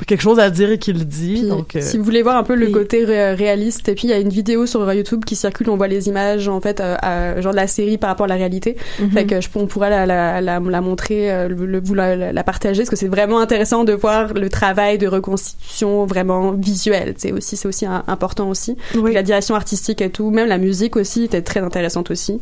quelque 0.05 0.21
chose 0.21 0.39
à 0.39 0.49
dire 0.49 0.71
et 0.71 0.77
qui 0.77 0.93
le 0.93 1.05
dit. 1.05 1.33
Puis, 1.39 1.47
donc, 1.47 1.75
euh, 1.75 1.81
si 1.81 1.97
vous 1.97 2.03
voulez 2.03 2.21
voir 2.21 2.37
un 2.37 2.43
peu 2.43 2.55
le 2.55 2.67
oui. 2.67 2.71
côté 2.71 3.05
ré- 3.05 3.33
réaliste, 3.33 3.87
et 3.89 3.95
puis 3.95 4.07
il 4.07 4.09
y 4.11 4.13
a 4.13 4.19
une 4.19 4.29
vidéo 4.29 4.65
sur 4.65 4.91
YouTube 4.93 5.25
qui 5.25 5.35
circule, 5.35 5.69
on 5.69 5.77
voit 5.77 5.87
les 5.87 6.07
images 6.07 6.47
en 6.47 6.59
fait, 6.61 6.79
euh, 6.79 6.95
à- 7.01 7.39
genre 7.41 7.51
de 7.51 7.57
la 7.57 7.67
série 7.67 7.97
par 7.97 8.09
rapport 8.09 8.25
à 8.25 8.29
la 8.29 8.35
réalité. 8.35 8.77
Mhm. 8.99 9.11
Fait 9.11 9.25
que 9.25 9.41
je, 9.41 9.49
on 9.55 9.67
pourra 9.67 9.89
la, 9.89 10.05
la, 10.05 10.41
la, 10.41 10.59
la 10.59 10.81
montrer, 10.81 11.31
euh, 11.31 11.47
le, 11.47 11.79
vous 11.79 11.93
la, 11.93 12.31
la 12.31 12.43
partager, 12.43 12.79
parce 12.81 12.89
que 12.89 12.95
c'est 12.95 13.07
vraiment 13.07 13.39
intéressant 13.39 13.83
de 13.83 13.93
voir 13.93 14.33
le 14.33 14.49
travail 14.49 14.97
de 14.97 15.07
reconstitution 15.07 16.05
vraiment 16.05 16.51
visuel. 16.51 17.13
C'est 17.17 17.31
aussi, 17.31 17.57
c'est 17.57 17.67
aussi 17.67 17.85
un- 17.85 18.03
important 18.07 18.49
aussi. 18.49 18.75
Puis 18.91 19.13
La 19.13 19.23
direction 19.23 19.55
artistique 19.55 20.01
et 20.01 20.09
tout, 20.09 20.29
même 20.31 20.47
la 20.47 20.57
musique 20.57 20.95
aussi 20.95 21.23
était 21.23 21.41
très 21.41 21.59
intéressante 21.61 22.11
aussi. 22.11 22.39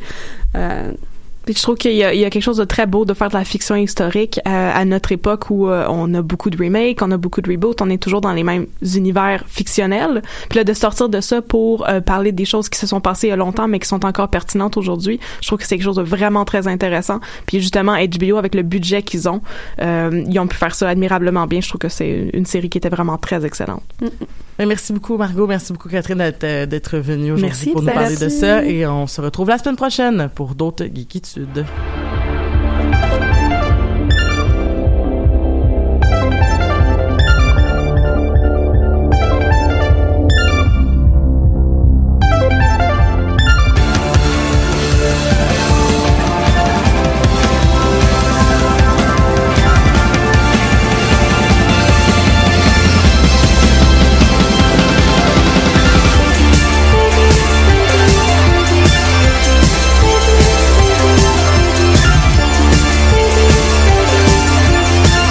Euh, 0.56 0.92
Puis 1.46 1.56
je 1.56 1.62
trouve 1.64 1.76
qu'il 1.76 1.94
y, 1.94 2.04
a- 2.04 2.30
quelque 2.30 2.42
chose 2.44 2.58
de 2.58 2.64
très 2.66 2.86
beau 2.86 3.04
de 3.06 3.14
faire 3.14 3.30
de 3.30 3.34
la 3.34 3.44
fiction 3.44 3.76
historique 3.76 4.40
euh, 4.48 4.72
à 4.74 4.86
notre 4.86 5.12
époque 5.12 5.50
où 5.50 5.68
euh, 5.68 5.86
on 5.90 6.14
a 6.14 6.22
beaucoup 6.22 6.50
de 6.50 6.58
remakes, 6.64 7.02
on 7.02 7.12
a 7.12 7.18
beaucoup 7.18 7.42
de 7.42 7.50
reboots, 7.50 7.82
on 7.82 7.90
est 7.90 7.98
toujours 8.02 8.22
dans 8.22 8.32
les 8.32 8.44
mêmes 8.44 8.68
univers 8.96 9.44
fictionnels. 9.48 10.22
Puis 10.50 10.58
là, 10.58 10.64
de 10.64 10.74
sortir 10.74 11.10
de 11.10 11.20
ça 11.20 11.42
pour 11.42 11.88
euh, 11.90 12.00
parler 12.02 12.32
des 12.32 12.46
choses 12.46 12.70
qui 12.70 12.78
se 12.80 12.86
sont 12.88 13.02
passées 13.02 13.28
il 13.28 13.30
y 13.32 13.34
a 13.34 13.38
longtemps 13.38 13.68
mais 13.68 13.80
qui 13.80 13.88
sont 13.88 14.06
encore 14.06 14.28
pertinentes 14.30 14.78
aujourd'hui, 14.78 15.20
je 15.42 15.48
trouve 15.48 15.60
que 15.60 15.66
c'est 15.66 15.76
quelque 15.78 15.84
chose 15.86 15.96
de 15.96 16.04
vraiment 16.04 16.46
très 16.46 16.68
intéressant. 16.68 17.20
Puis 17.48 17.60
justement, 17.60 17.94
HBO, 17.96 18.38
avec 18.38 18.54
le 18.56 18.62
budget 18.62 19.02
qu'ils 19.02 19.28
ont, 19.28 19.42
ils 19.80 20.40
ont 20.40 20.48
pu 20.48 20.58
faire 20.58 20.76
ça 20.76 20.90
admirablement 20.90 21.48
bien. 21.48 21.62
Je 21.62 21.70
trouve 21.70 21.80
que 21.80 21.90
c'est 21.90 22.30
une 22.34 22.46
série 22.46 22.70
qui 22.70 22.78
était 22.78 22.90
vraiment 22.90 23.18
très 23.18 23.46
excellente. 23.46 23.84
Mais 24.62 24.68
merci 24.68 24.94
beaucoup, 24.94 25.18
Margot. 25.18 25.48
Merci 25.48 25.74
beaucoup, 25.74 25.90
Catherine, 25.90 26.20
d'être, 26.20 26.44
euh, 26.44 27.02
venue 27.02 27.32
aujourd'hui 27.32 27.48
Merci, 27.48 27.70
pour 27.72 27.82
nous 27.82 27.88
merci. 27.88 28.16
parler 28.16 28.26
de 28.26 28.30
ça. 28.30 28.64
Et 28.64 28.86
on 28.86 29.08
se 29.08 29.20
retrouve 29.20 29.50
la 29.50 29.58
semaine 29.58 29.76
prochaine 29.76 30.30
pour 30.36 30.54
d'autres 30.54 30.86
geekitudes. 30.86 31.66